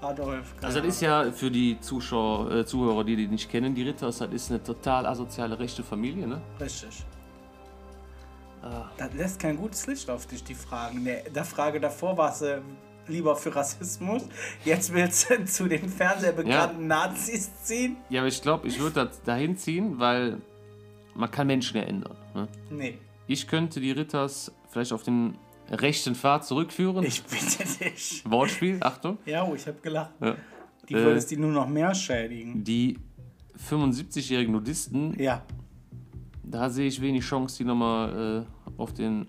Adolf. 0.00 0.54
Also 0.62 0.78
das 0.78 0.88
ist 0.88 1.00
ja 1.02 1.30
für 1.32 1.50
die 1.50 1.78
Zuschauer, 1.80 2.50
äh, 2.52 2.64
Zuhörer, 2.64 3.02
die 3.02 3.16
die 3.16 3.26
nicht 3.26 3.50
kennen, 3.50 3.74
die 3.74 3.82
Ritters, 3.82 4.18
das 4.18 4.30
ist 4.32 4.50
eine 4.50 4.62
total 4.62 5.06
asoziale 5.06 5.58
rechte 5.58 5.82
Familie, 5.82 6.26
ne? 6.26 6.40
Richtig. 6.60 7.04
Das 8.96 9.14
lässt 9.14 9.40
kein 9.40 9.56
gutes 9.56 9.86
Licht 9.86 10.10
auf 10.10 10.26
dich, 10.26 10.42
die 10.44 10.54
Fragen. 10.54 11.04
Der, 11.04 11.22
der 11.30 11.44
Frage 11.44 11.80
davor 11.80 12.16
war 12.16 12.32
sie 12.32 12.60
lieber 13.08 13.36
für 13.36 13.54
Rassismus. 13.54 14.22
Jetzt 14.64 14.92
willst 14.92 15.30
du 15.30 15.44
zu 15.44 15.68
den 15.68 15.88
fernsehbekannten 15.88 16.86
Nazis 16.86 17.50
ziehen? 17.62 17.96
Ja, 18.10 18.20
aber 18.20 18.28
ich 18.28 18.40
glaube, 18.42 18.68
ich 18.68 18.78
würde 18.78 19.06
das 19.06 19.22
dahin 19.22 19.56
ziehen, 19.56 19.98
weil 19.98 20.38
man 21.14 21.30
kann 21.30 21.46
Menschen 21.46 21.76
ja 21.78 21.82
ändern. 21.84 22.16
Ne? 22.34 22.48
Nee. 22.70 22.98
Ich 23.26 23.46
könnte 23.46 23.80
die 23.80 23.90
Ritters 23.90 24.52
vielleicht 24.70 24.92
auf 24.92 25.02
den 25.02 25.36
rechten 25.70 26.14
Pfad 26.14 26.44
zurückführen. 26.46 27.04
Ich 27.04 27.22
bitte 27.24 27.64
dich. 27.84 28.22
Wortspiel, 28.26 28.78
Achtung. 28.80 29.18
Ja, 29.26 29.44
oh, 29.44 29.54
ich 29.54 29.66
habe 29.66 29.78
gelacht. 29.82 30.12
Ja. 30.20 30.36
Die 30.88 30.94
Äh. 30.94 31.04
würdest 31.04 31.30
die 31.30 31.36
nur 31.36 31.50
noch 31.52 31.68
mehr 31.68 31.94
schädigen. 31.94 32.64
Die 32.64 32.98
75-jährigen 33.68 34.52
Nudisten, 34.52 35.18
Ja. 35.20 35.42
da 36.42 36.70
sehe 36.70 36.86
ich 36.86 37.00
wenig 37.02 37.24
Chance, 37.24 37.58
die 37.58 37.64
nochmal 37.64 38.46
äh, 38.46 38.80
auf 38.80 38.94
den 38.94 39.26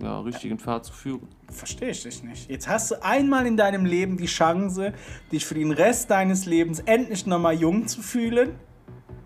ja, 0.00 0.20
richtigen 0.20 0.58
Pfad 0.58 0.84
zu 0.86 0.92
führen. 0.92 1.28
Verstehe 1.50 1.90
ich 1.90 2.02
dich 2.02 2.22
nicht. 2.22 2.48
Jetzt 2.50 2.68
hast 2.68 2.90
du 2.90 3.02
einmal 3.02 3.46
in 3.46 3.56
deinem 3.56 3.84
Leben 3.84 4.16
die 4.16 4.26
Chance, 4.26 4.92
dich 5.30 5.44
für 5.44 5.54
den 5.54 5.70
Rest 5.72 6.10
deines 6.10 6.46
Lebens 6.46 6.80
endlich 6.80 7.26
nochmal 7.26 7.54
jung 7.54 7.86
zu 7.86 8.00
fühlen. 8.02 8.54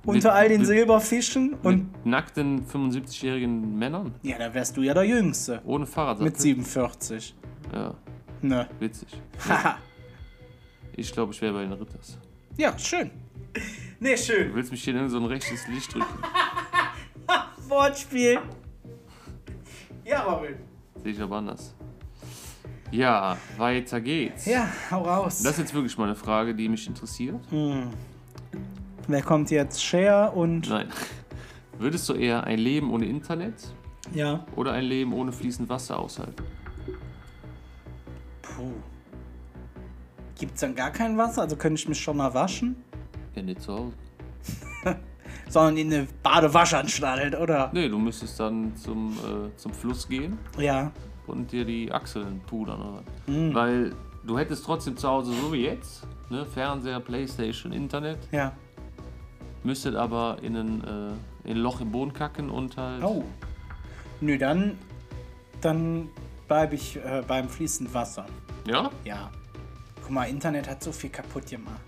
Unter 0.04 0.34
all 0.34 0.48
den 0.48 0.58
mit- 0.60 0.68
Silberfischen. 0.68 1.54
Und 1.64 1.92
Mit 1.92 2.06
nackten 2.06 2.64
75-jährigen 2.66 3.76
Männern 3.76 4.14
ja, 4.22 4.38
da 4.38 4.54
wärst 4.54 4.76
du 4.76 4.82
ja 4.82 4.94
der 4.94 5.02
Jüngste. 5.04 5.60
ohne 5.64 5.84
Fahrrad. 5.86 6.20
Mit 6.20 6.38
47. 6.38 7.34
Ja, 7.72 7.94
Ne. 8.42 8.68
witzig. 8.78 9.08
Haha. 9.48 9.78
Ich 10.96 11.12
glaube, 11.12 11.32
ich 11.32 11.42
wäre 11.42 11.52
bei 11.54 11.62
den 11.62 11.72
Ritters. 11.72 12.18
ja, 12.56 12.78
schön. 12.78 13.10
Nee, 13.98 14.16
schön. 14.16 14.50
Du 14.50 14.54
willst 14.54 14.70
mich 14.70 14.84
hier 14.84 14.94
in 14.94 15.08
so 15.08 15.16
ein 15.18 15.24
rechtes 15.24 15.66
Licht 15.68 15.92
drücken. 15.94 16.06
Wortspiel. 17.68 18.38
Ja, 20.06 20.22
Robin. 20.22 20.54
Sehe 21.02 21.12
ich 21.12 21.20
aber 21.20 21.36
anders. 21.36 21.74
Ja, 22.92 23.36
weiter 23.56 24.00
geht's. 24.00 24.46
Ja, 24.46 24.68
hau 24.90 25.02
raus. 25.02 25.42
Das 25.42 25.52
ist 25.52 25.58
jetzt 25.58 25.74
wirklich 25.74 25.98
mal 25.98 26.04
eine 26.04 26.14
Frage, 26.14 26.54
die 26.54 26.68
mich 26.68 26.86
interessiert. 26.86 27.40
Wer 29.08 29.22
kommt 29.22 29.50
jetzt? 29.50 29.82
Cher 29.82 30.32
und. 30.36 30.68
Nein. 30.68 30.88
Würdest 31.78 32.08
du 32.08 32.14
eher 32.14 32.44
ein 32.44 32.58
Leben 32.58 32.90
ohne 32.92 33.06
Internet 33.06 33.54
Ja. 34.14 34.46
oder 34.54 34.72
ein 34.72 34.84
Leben 34.84 35.12
ohne 35.12 35.32
fließend 35.32 35.68
Wasser 35.68 35.98
aushalten? 35.98 36.44
Puh. 38.42 38.72
Gibt's 40.38 40.60
dann 40.60 40.74
gar 40.74 40.90
kein 40.90 41.18
Wasser? 41.18 41.42
Also 41.42 41.56
könnte 41.56 41.80
ich 41.80 41.88
mich 41.88 42.00
schon 42.00 42.16
mal 42.16 42.32
waschen? 42.32 42.76
Ja, 43.34 43.42
nicht 43.42 43.60
zu 43.60 43.72
Hause. 43.74 43.92
Sondern 45.48 45.76
in 45.76 45.92
eine 45.92 46.08
Badewaschanstalt, 46.22 47.36
oder? 47.38 47.70
Nee, 47.72 47.88
du 47.88 47.98
müsstest 47.98 48.38
dann 48.40 48.74
zum, 48.76 49.12
äh, 49.12 49.56
zum 49.56 49.72
Fluss 49.72 50.08
gehen 50.08 50.38
Ja. 50.58 50.90
und 51.26 51.52
dir 51.52 51.64
die 51.64 51.90
Achseln 51.92 52.40
pudern. 52.46 52.80
Oder? 52.82 53.02
Mhm. 53.26 53.54
Weil 53.54 53.92
du 54.26 54.36
hättest 54.38 54.64
trotzdem 54.64 54.96
zu 54.96 55.08
Hause, 55.08 55.32
so 55.32 55.52
wie 55.52 55.64
jetzt, 55.64 56.06
ne, 56.30 56.44
Fernseher, 56.44 56.98
Playstation, 57.00 57.72
Internet, 57.72 58.18
Ja. 58.32 58.52
müsstet 59.62 59.94
aber 59.94 60.38
in 60.42 60.56
ein, 60.56 60.84
äh, 60.84 61.48
in 61.48 61.56
ein 61.56 61.62
Loch 61.62 61.80
im 61.80 61.92
Boden 61.92 62.12
kacken 62.12 62.50
und 62.50 62.76
halt. 62.76 63.02
Oh. 63.04 63.24
Nö, 64.20 64.36
dann. 64.38 64.76
Dann 65.60 66.08
bleibe 66.48 66.74
ich 66.74 66.96
äh, 66.96 67.22
beim 67.26 67.48
fließend 67.48 67.92
Wasser. 67.94 68.26
Ja? 68.66 68.90
Ja. 69.04 69.30
Guck 70.02 70.10
mal, 70.10 70.24
Internet 70.28 70.68
hat 70.68 70.82
so 70.82 70.92
viel 70.92 71.10
kaputt 71.10 71.46
gemacht. 71.48 71.80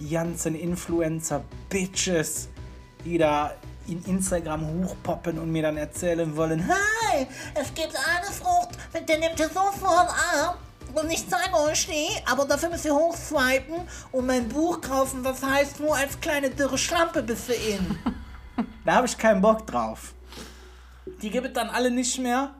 Die 0.00 0.10
ganzen 0.10 0.54
Influencer-Bitches, 0.54 2.48
die 3.04 3.18
da 3.18 3.52
in 3.86 4.04
Instagram 4.04 4.66
hochpoppen 4.66 5.38
und 5.38 5.50
mir 5.50 5.62
dann 5.62 5.76
erzählen 5.76 6.36
wollen, 6.36 6.68
Hi, 6.68 7.26
es 7.54 7.72
gibt 7.74 7.94
eine 7.96 8.26
Frucht, 8.26 8.70
mit 8.92 9.08
der 9.08 9.18
nehmt 9.18 9.40
ihr 9.40 9.48
sofort 9.48 10.10
ab. 10.10 10.58
Und 10.94 11.10
ich 11.10 11.28
zeige 11.28 11.54
euch 11.54 11.86
die, 11.86 12.08
aber 12.30 12.46
dafür 12.46 12.70
müsst 12.70 12.86
ihr 12.86 12.94
hochswipen 12.94 13.76
und 14.10 14.26
mein 14.26 14.48
Buch 14.48 14.80
kaufen, 14.80 15.22
was 15.22 15.42
heißt, 15.42 15.80
nur 15.80 15.94
als 15.94 16.18
kleine 16.20 16.50
dürre 16.50 16.78
Schlampe 16.78 17.22
bist 17.22 17.48
du 17.48 17.52
in. 17.52 17.98
da 18.84 18.94
habe 18.94 19.06
ich 19.06 19.16
keinen 19.16 19.42
Bock 19.42 19.66
drauf. 19.66 20.14
Die 21.20 21.30
gibt 21.30 21.46
es 21.48 21.52
dann 21.52 21.68
alle 21.68 21.90
nicht 21.90 22.18
mehr. 22.18 22.54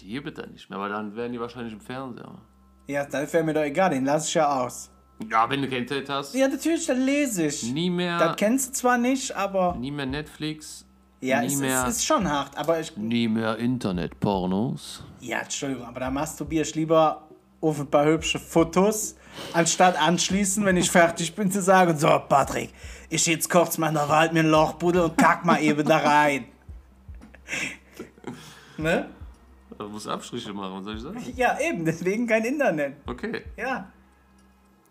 Die 0.00 0.08
gibt 0.08 0.28
es 0.28 0.34
dann 0.34 0.52
nicht 0.52 0.68
mehr, 0.70 0.78
weil 0.78 0.90
dann 0.90 1.14
wären 1.14 1.32
die 1.32 1.40
wahrscheinlich 1.40 1.72
im 1.72 1.80
Fernseher. 1.80 2.38
Ja, 2.86 3.04
das 3.04 3.32
wäre 3.32 3.44
mir 3.44 3.54
doch 3.54 3.62
egal, 3.62 3.90
den 3.90 4.04
lasse 4.04 4.28
ich 4.28 4.34
ja 4.34 4.62
aus. 4.62 4.90
Ja, 5.30 5.48
wenn 5.48 5.62
du 5.62 5.68
kein 5.68 5.78
Internet 5.82 6.08
hast, 6.08 6.34
Ja, 6.34 6.48
natürlich, 6.48 6.86
dann 6.86 7.00
lese 7.00 7.46
ich. 7.46 7.62
nie 7.72 7.90
mehr, 7.90 8.18
Das 8.18 8.36
kennst 8.36 8.68
du 8.68 8.72
zwar 8.72 8.98
nicht, 8.98 9.34
aber 9.36 9.74
nie 9.78 9.90
mehr 9.90 10.06
Netflix, 10.06 10.84
ja, 11.20 11.40
nie 11.40 11.46
es, 11.46 11.56
mehr, 11.56 11.84
es 11.86 11.96
ist 11.96 12.04
schon 12.06 12.28
hart. 12.30 12.56
Aber 12.56 12.80
ich, 12.80 12.96
nie 12.96 13.28
mehr 13.28 13.56
Internet-Pornos. 13.58 15.04
ja, 15.20 15.40
Entschuldigung, 15.40 15.86
aber 15.86 16.00
da 16.00 16.10
masturbiere 16.10 16.62
ich 16.64 16.74
lieber 16.74 17.28
auf 17.60 17.78
ein 17.80 17.86
paar 17.86 18.06
hübsche 18.06 18.38
Fotos, 18.40 19.14
anstatt 19.52 20.00
anschließend, 20.00 20.66
wenn 20.66 20.76
ich 20.76 20.90
fertig 20.90 21.34
bin, 21.34 21.50
zu 21.50 21.62
sagen, 21.62 21.96
so, 21.96 22.08
Patrick, 22.28 22.70
ich 23.08 23.26
jetzt 23.26 23.48
kurz 23.48 23.78
mal 23.78 23.88
in 23.88 23.94
der 23.94 24.08
Wald 24.08 24.32
mir 24.32 24.40
ein 24.40 24.50
Loch 24.50 24.72
buddeln 24.74 25.04
und 25.04 25.16
kack 25.18 25.44
mal 25.44 25.62
eben 25.62 25.86
da 25.86 25.98
rein. 25.98 26.46
ne? 28.76 29.08
Du 29.78 29.88
musst 29.88 30.08
Abstriche 30.08 30.52
machen, 30.52 30.74
was 30.76 30.84
soll 30.84 30.96
ich 30.96 31.02
sagen? 31.02 31.32
Ja, 31.36 31.58
eben, 31.60 31.84
deswegen 31.84 32.26
kein 32.26 32.44
Internet. 32.44 32.94
Okay. 33.06 33.42
Ja. 33.56 33.90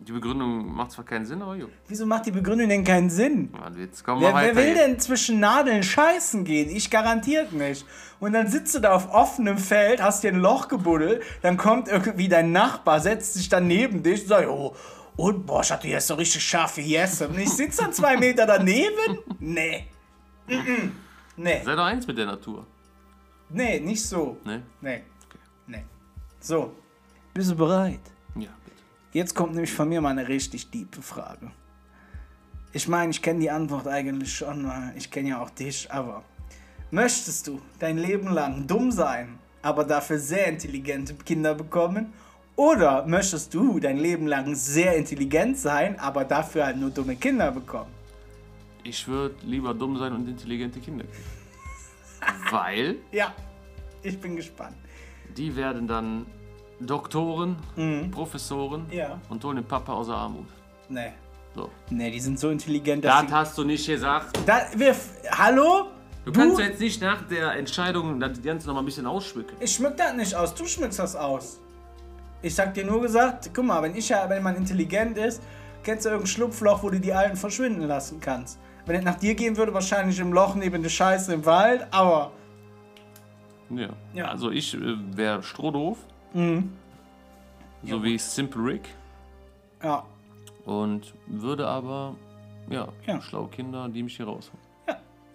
Die 0.04 0.12
Begründung 0.12 0.74
macht 0.74 0.90
zwar 0.92 1.04
keinen 1.04 1.24
Sinn, 1.26 1.40
aber 1.42 1.54
jo. 1.54 1.68
Wieso 1.86 2.06
macht 2.06 2.26
die 2.26 2.32
Begründung 2.32 2.68
denn 2.68 2.82
keinen 2.82 3.08
Sinn? 3.08 3.50
Mann, 3.52 3.78
jetzt 3.78 4.02
kommen 4.04 4.20
Wer, 4.20 4.30
wir 4.30 4.34
wer 4.34 4.42
weiter. 4.48 4.56
will 4.56 4.64
hier. 4.64 4.74
denn 4.74 4.98
zwischen 4.98 5.38
Nadeln 5.38 5.82
scheißen 5.84 6.44
gehen? 6.44 6.68
Ich 6.70 6.90
garantiert 6.90 7.52
nicht. 7.52 7.86
Und 8.18 8.32
dann 8.32 8.48
sitzt 8.48 8.74
du 8.74 8.80
da 8.80 8.92
auf 8.94 9.12
offenem 9.14 9.58
Feld, 9.58 10.02
hast 10.02 10.24
dir 10.24 10.32
ein 10.32 10.40
Loch 10.40 10.66
gebuddelt, 10.68 11.22
dann 11.42 11.56
kommt 11.56 11.86
irgendwie 11.88 12.28
dein 12.28 12.50
Nachbar, 12.50 12.98
setzt 13.00 13.34
sich 13.34 13.48
dann 13.48 13.68
neben 13.68 14.02
dich 14.02 14.22
und 14.22 14.28
sagt, 14.28 14.48
oh, 14.48 14.74
und 15.16 15.46
boah, 15.46 15.60
ich 15.62 15.70
hatte 15.70 15.86
jetzt 15.86 16.08
so 16.08 16.14
richtig 16.14 16.42
scharfe 16.42 16.80
Jesse. 16.80 17.28
Und 17.28 17.38
ich 17.38 17.50
sitze 17.50 17.82
dann 17.82 17.92
zwei 17.92 18.16
Meter 18.16 18.44
daneben? 18.46 19.18
Nee. 19.38 19.86
Nee, 21.36 21.62
Sei 21.64 21.76
doch 21.76 21.84
eins 21.84 22.06
mit 22.06 22.18
der 22.18 22.26
Natur. 22.26 22.66
nee, 23.50 23.78
nicht 23.80 24.04
so. 24.04 24.36
Ne? 24.44 24.62
Nee. 24.80 25.02
Nee. 25.66 25.84
So. 26.40 26.74
Bist 27.34 27.50
du 27.52 27.56
bereit? 27.56 28.00
Jetzt 29.12 29.34
kommt 29.34 29.52
nämlich 29.54 29.72
von 29.72 29.88
mir 29.88 30.00
mal 30.00 30.10
eine 30.10 30.28
richtig 30.28 30.68
tiefe 30.68 31.02
Frage. 31.02 31.50
Ich 32.72 32.88
meine, 32.88 33.10
ich 33.10 33.20
kenne 33.20 33.40
die 33.40 33.50
Antwort 33.50 33.86
eigentlich 33.86 34.34
schon, 34.34 34.66
weil 34.66 34.92
ich 34.96 35.10
kenne 35.10 35.30
ja 35.30 35.42
auch 35.42 35.50
dich, 35.50 35.90
aber 35.92 36.22
möchtest 36.90 37.46
du 37.46 37.60
dein 37.78 37.98
Leben 37.98 38.32
lang 38.32 38.66
dumm 38.66 38.90
sein, 38.90 39.38
aber 39.60 39.84
dafür 39.84 40.18
sehr 40.18 40.46
intelligente 40.46 41.14
Kinder 41.14 41.54
bekommen? 41.54 42.12
Oder 42.56 43.06
möchtest 43.06 43.52
du 43.54 43.78
dein 43.80 43.98
Leben 43.98 44.26
lang 44.26 44.54
sehr 44.54 44.96
intelligent 44.96 45.58
sein, 45.58 45.98
aber 45.98 46.24
dafür 46.24 46.66
halt 46.66 46.76
nur 46.78 46.90
dumme 46.90 47.16
Kinder 47.16 47.50
bekommen? 47.50 47.90
Ich 48.84 49.06
würde 49.06 49.34
lieber 49.44 49.74
dumm 49.74 49.96
sein 49.98 50.12
und 50.12 50.28
intelligente 50.28 50.80
Kinder 50.80 51.04
kriegen. 51.04 52.50
Weil 52.50 52.96
Ja, 53.10 53.34
ich 54.02 54.18
bin 54.18 54.36
gespannt. 54.36 54.76
die 55.36 55.54
werden 55.56 55.86
dann 55.86 56.26
Doktoren, 56.86 57.56
Professoren 58.10 58.86
Mhm. 58.86 58.92
Ja. 58.92 59.18
und 59.28 59.42
holen 59.44 59.56
den 59.56 59.64
Papa 59.64 59.92
aus 59.92 60.06
der 60.08 60.16
Armut. 60.16 60.46
Nee. 60.88 61.12
So. 61.54 61.70
Nee, 61.90 62.10
die 62.10 62.20
sind 62.20 62.38
so 62.38 62.50
intelligent, 62.50 63.04
dass 63.04 63.20
Das 63.20 63.28
sie... 63.28 63.34
hast 63.34 63.58
du 63.58 63.64
nicht 63.64 63.86
gesagt. 63.86 64.38
Da, 64.46 64.62
wir, 64.74 64.94
hallo? 65.30 65.86
Du 66.24 66.32
kannst 66.32 66.58
jetzt 66.60 66.80
nicht 66.80 67.00
nach 67.02 67.22
der 67.28 67.52
Entscheidung 67.56 68.18
das 68.20 68.40
Ganze 68.42 68.68
noch 68.68 68.74
mal 68.74 68.80
ein 68.80 68.86
bisschen 68.86 69.06
ausschmücken. 69.06 69.56
Ich 69.60 69.72
schmück 69.74 69.96
das 69.96 70.14
nicht 70.14 70.34
aus, 70.34 70.54
du 70.54 70.64
schmückst 70.66 70.98
das 71.00 71.16
aus. 71.16 71.58
Ich 72.42 72.54
sag 72.54 72.74
dir 72.74 72.84
nur 72.86 73.00
gesagt, 73.02 73.50
guck 73.54 73.64
mal, 73.64 73.82
wenn 73.82 73.94
ich 73.96 74.08
ja, 74.08 74.28
wenn 74.30 74.42
man 74.42 74.56
intelligent 74.56 75.18
ist, 75.18 75.42
kennst 75.82 76.04
du 76.04 76.10
irgendein 76.10 76.28
Schlupfloch, 76.28 76.82
wo 76.82 76.90
du 76.90 77.00
die 77.00 77.12
Alten 77.12 77.36
verschwinden 77.36 77.82
lassen 77.86 78.20
kannst. 78.20 78.58
Wenn 78.86 78.96
es 78.96 79.04
nach 79.04 79.16
dir 79.16 79.34
gehen 79.34 79.56
würde, 79.56 79.74
wahrscheinlich 79.74 80.18
im 80.20 80.32
Loch 80.32 80.54
neben 80.54 80.82
der 80.82 80.90
Scheiße 80.90 81.34
im 81.34 81.44
Wald, 81.44 81.86
aber 81.90 82.30
Ja. 83.70 83.88
Ja. 84.14 84.24
Also 84.26 84.50
ich 84.50 84.74
äh, 84.74 84.78
wäre 85.16 85.42
strohdoof. 85.42 85.98
So 86.34 88.02
wie 88.02 88.18
Simple 88.18 88.64
Rick. 88.64 88.88
ja, 89.82 90.04
Und 90.64 91.12
würde 91.26 91.66
aber, 91.66 92.14
ja, 92.70 92.88
Ja. 93.06 93.20
schlaue 93.20 93.48
Kinder, 93.48 93.88
die 93.88 94.02
mich 94.02 94.16
hier 94.16 94.26
rausholen. 94.26 94.60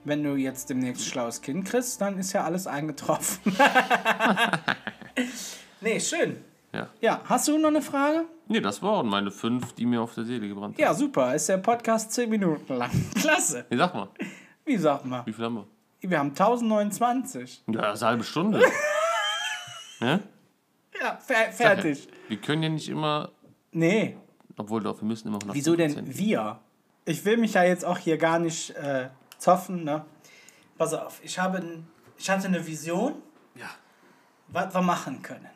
wenn 0.05 0.23
du 0.23 0.35
jetzt 0.35 0.69
demnächst 0.69 1.05
schlaues 1.05 1.41
Kind 1.41 1.65
kriegst, 1.65 1.99
dann 1.99 2.17
ist 2.17 2.31
ja 2.33 2.45
alles 2.45 2.65
eingetroffen. 2.65 3.53
nee, 5.81 5.99
schön. 5.99 6.37
Ja. 6.73 6.87
Ja, 7.01 7.21
hast 7.25 7.47
du 7.49 7.57
noch 7.57 7.67
eine 7.69 7.81
Frage? 7.81 8.25
Nee, 8.47 8.61
das 8.61 8.81
waren 8.81 9.07
meine 9.07 9.31
fünf, 9.31 9.73
die 9.73 9.85
mir 9.85 10.01
auf 10.01 10.13
der 10.15 10.23
Seele 10.23 10.47
gebrannt 10.47 10.75
haben. 10.75 10.81
Ja, 10.81 10.93
super. 10.93 11.35
Ist 11.35 11.49
der 11.49 11.57
Podcast 11.57 12.11
10 12.13 12.29
Minuten 12.29 12.73
lang. 12.75 12.91
Klasse. 13.15 13.65
Nee, 13.69 13.77
sag 13.77 13.93
mal, 13.93 14.07
Wie 14.65 14.77
sagt 14.77 15.05
man? 15.05 15.25
wie 15.25 15.33
viel 15.33 15.43
haben 15.45 15.55
wir? 15.55 15.67
Wir 16.09 16.19
haben 16.19 16.29
1029. 16.29 17.63
Ja, 17.67 17.81
das 17.81 17.95
ist 17.95 18.03
eine 18.03 18.09
halbe 18.11 18.23
Stunde. 18.23 18.61
ja? 19.99 20.19
Ja, 21.01 21.17
fer 21.17 21.51
fertig. 21.51 22.07
Wir 22.27 22.37
können 22.37 22.63
ja 22.63 22.69
nicht 22.69 22.89
immer, 22.89 23.31
Nee, 23.71 24.17
obwohl 24.55 24.81
doch, 24.81 24.99
wir 25.01 25.05
müssen 25.07 25.27
immer 25.27 25.37
100 25.37 25.55
Wieso 25.55 25.75
denn 25.75 26.17
wir? 26.17 26.59
Ich 27.05 27.23
will 27.25 27.37
mich 27.37 27.53
ja 27.53 27.63
jetzt 27.63 27.85
auch 27.85 27.97
hier 27.97 28.17
gar 28.17 28.39
nicht 28.39 28.71
äh, 28.71 29.09
zoffen, 29.37 29.83
ne? 29.83 30.05
Pass 30.77 30.93
auf, 30.93 31.19
ich, 31.23 31.37
habe 31.39 31.83
ich 32.17 32.29
hatte 32.29 32.47
eine 32.47 32.65
Vision, 32.65 33.21
Ja. 33.55 33.69
was 34.47 34.73
wir 34.73 34.81
machen 34.81 35.21
können. 35.21 35.47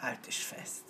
Halt 0.00 0.26
dich 0.26 0.44
fest. 0.44 0.84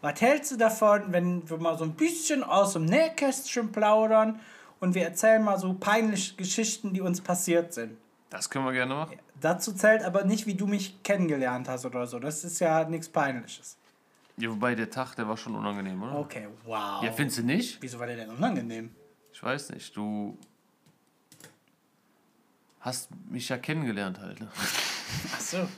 Was 0.00 0.20
hältst 0.20 0.52
du 0.52 0.56
davon, 0.56 1.12
wenn 1.12 1.48
wir 1.48 1.56
mal 1.58 1.76
so 1.76 1.84
ein 1.84 1.94
bisschen 1.94 2.42
aus 2.44 2.74
dem 2.74 2.84
Nähkästchen 2.84 3.72
plaudern 3.72 4.40
und 4.80 4.94
wir 4.94 5.04
erzählen 5.04 5.42
mal 5.42 5.58
so 5.58 5.74
peinliche 5.74 6.36
Geschichten, 6.36 6.92
die 6.92 7.00
uns 7.00 7.20
passiert 7.20 7.72
sind. 7.74 7.96
Das 8.30 8.48
können 8.48 8.64
wir 8.66 8.72
gerne 8.72 8.94
machen. 8.94 9.18
Dazu 9.40 9.72
zählt 9.72 10.02
aber 10.02 10.24
nicht, 10.24 10.46
wie 10.46 10.54
du 10.54 10.66
mich 10.66 11.02
kennengelernt 11.02 11.68
hast 11.68 11.84
oder 11.86 12.06
so. 12.06 12.18
Das 12.18 12.44
ist 12.44 12.58
ja 12.58 12.84
nichts 12.84 13.08
Peinliches. 13.08 13.76
Ja, 14.36 14.50
wobei 14.50 14.74
der 14.74 14.88
Tag, 14.88 15.14
der 15.16 15.28
war 15.28 15.36
schon 15.36 15.54
unangenehm, 15.54 16.00
oder? 16.02 16.18
Okay, 16.18 16.46
wow. 16.64 17.02
Ja, 17.02 17.12
findest 17.12 17.38
du 17.38 17.42
nicht? 17.42 17.78
Wieso 17.80 17.98
war 17.98 18.06
der 18.06 18.16
denn 18.16 18.30
unangenehm? 18.30 18.90
Ich 19.32 19.42
weiß 19.42 19.70
nicht. 19.70 19.96
Du 19.96 20.38
hast 22.80 23.08
mich 23.28 23.48
ja 23.48 23.58
kennengelernt 23.58 24.20
halt. 24.20 24.40
Ne? 24.40 24.48
Ach 25.34 25.40
so. 25.40 25.68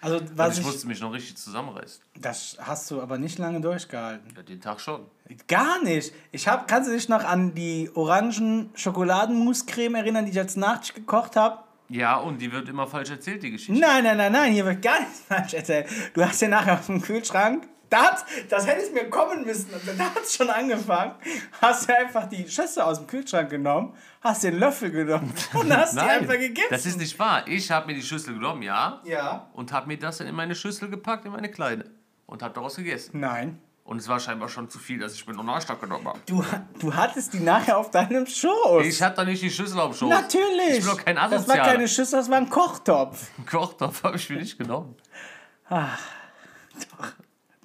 Also, 0.00 0.18
was 0.34 0.54
ich 0.54 0.60
ich, 0.60 0.66
musste 0.66 0.86
mich 0.86 1.00
noch 1.00 1.12
richtig 1.12 1.36
zusammenreißen. 1.36 2.02
das 2.18 2.56
hast 2.58 2.90
du 2.90 3.02
aber 3.02 3.18
nicht 3.18 3.38
lange 3.38 3.60
durchgehalten. 3.60 4.32
Ja, 4.34 4.42
den 4.42 4.60
Tag 4.60 4.80
schon. 4.80 5.04
Gar 5.46 5.82
nicht. 5.82 6.14
Ich 6.32 6.48
hab, 6.48 6.66
kannst 6.66 6.88
du 6.88 6.94
dich 6.94 7.08
noch 7.08 7.22
an 7.22 7.54
die 7.54 7.90
orangen 7.94 8.70
Schokoladenmuscreme 8.74 9.96
erinnern, 9.96 10.24
die 10.24 10.30
ich 10.30 10.38
als 10.38 10.56
Nachtisch 10.56 10.94
gekocht 10.94 11.36
habe? 11.36 11.62
Ja, 11.90 12.16
und 12.16 12.38
die 12.40 12.52
wird 12.52 12.68
immer 12.68 12.86
falsch 12.86 13.10
erzählt, 13.10 13.42
die 13.42 13.50
Geschichte. 13.50 13.80
Nein, 13.80 14.04
nein, 14.04 14.16
nein, 14.16 14.30
nein, 14.32 14.52
hier 14.52 14.64
wird 14.64 14.80
gar 14.80 15.00
nichts 15.00 15.20
falsch 15.28 15.54
erzählt. 15.54 15.86
Du 16.14 16.24
hast 16.24 16.40
ja 16.40 16.48
nachher 16.48 16.78
aus 16.78 16.86
dem 16.86 17.02
Kühlschrank, 17.02 17.66
da 17.88 18.04
hat, 18.12 18.24
das 18.48 18.68
hätte 18.68 18.82
es 18.82 18.92
mir 18.92 19.10
kommen 19.10 19.44
müssen, 19.44 19.74
also 19.74 19.90
da 19.98 20.04
hat 20.04 20.22
es 20.22 20.36
schon 20.36 20.48
angefangen, 20.48 21.14
hast 21.60 21.88
du 21.88 21.96
einfach 21.96 22.28
die 22.28 22.48
Schüssel 22.48 22.82
aus 22.82 22.98
dem 22.98 23.08
Kühlschrank 23.08 23.50
genommen, 23.50 23.94
hast 24.20 24.44
den 24.44 24.60
Löffel 24.60 24.92
genommen 24.92 25.34
und 25.54 25.76
hast 25.76 25.94
die 25.96 25.98
einfach 26.00 26.34
gegessen. 26.38 26.68
das 26.70 26.86
ist 26.86 26.98
nicht 26.98 27.18
wahr. 27.18 27.42
Ich 27.48 27.68
habe 27.72 27.88
mir 27.88 27.94
die 27.94 28.02
Schüssel 28.02 28.34
genommen, 28.34 28.62
ja, 28.62 29.00
Ja. 29.04 29.48
und 29.54 29.72
habe 29.72 29.88
mir 29.88 29.98
das 29.98 30.18
dann 30.18 30.28
in 30.28 30.36
meine 30.36 30.54
Schüssel 30.54 30.88
gepackt, 30.88 31.24
in 31.24 31.32
meine 31.32 31.50
kleine. 31.50 31.84
Und 32.26 32.44
habe 32.44 32.54
daraus 32.54 32.76
gegessen. 32.76 33.18
Nein. 33.18 33.58
Und 33.90 33.98
es 33.98 34.06
war 34.06 34.20
scheinbar 34.20 34.48
schon 34.48 34.70
zu 34.70 34.78
viel, 34.78 35.00
dass 35.00 35.14
ich 35.14 35.26
mir 35.26 35.34
noch 35.34 35.42
Nachstock 35.42 35.80
genommen 35.80 36.06
habe. 36.06 36.20
Du, 36.24 36.44
du 36.78 36.94
hattest 36.94 37.32
die 37.32 37.40
nachher 37.40 37.76
auf 37.76 37.90
deinem 37.90 38.24
Schoß. 38.24 38.86
Ich 38.86 39.02
hatte 39.02 39.16
doch 39.16 39.24
nicht 39.24 39.42
die 39.42 39.50
Schüssel 39.50 39.80
auf 39.80 39.90
dem 39.90 39.98
Schoß. 39.98 40.08
Natürlich. 40.08 40.78
Ich 40.78 40.84
bin 40.84 40.96
doch 40.96 41.04
kein 41.04 41.16
Das 41.16 41.48
war 41.48 41.56
keine 41.56 41.88
Schüssel, 41.88 42.20
das 42.20 42.30
war 42.30 42.36
ein 42.36 42.48
Kochtopf. 42.48 43.26
Kochtopf 43.50 44.04
habe 44.04 44.16
ich 44.16 44.30
mir 44.30 44.36
nicht 44.36 44.56
genommen. 44.56 44.94
Ah, 45.68 45.88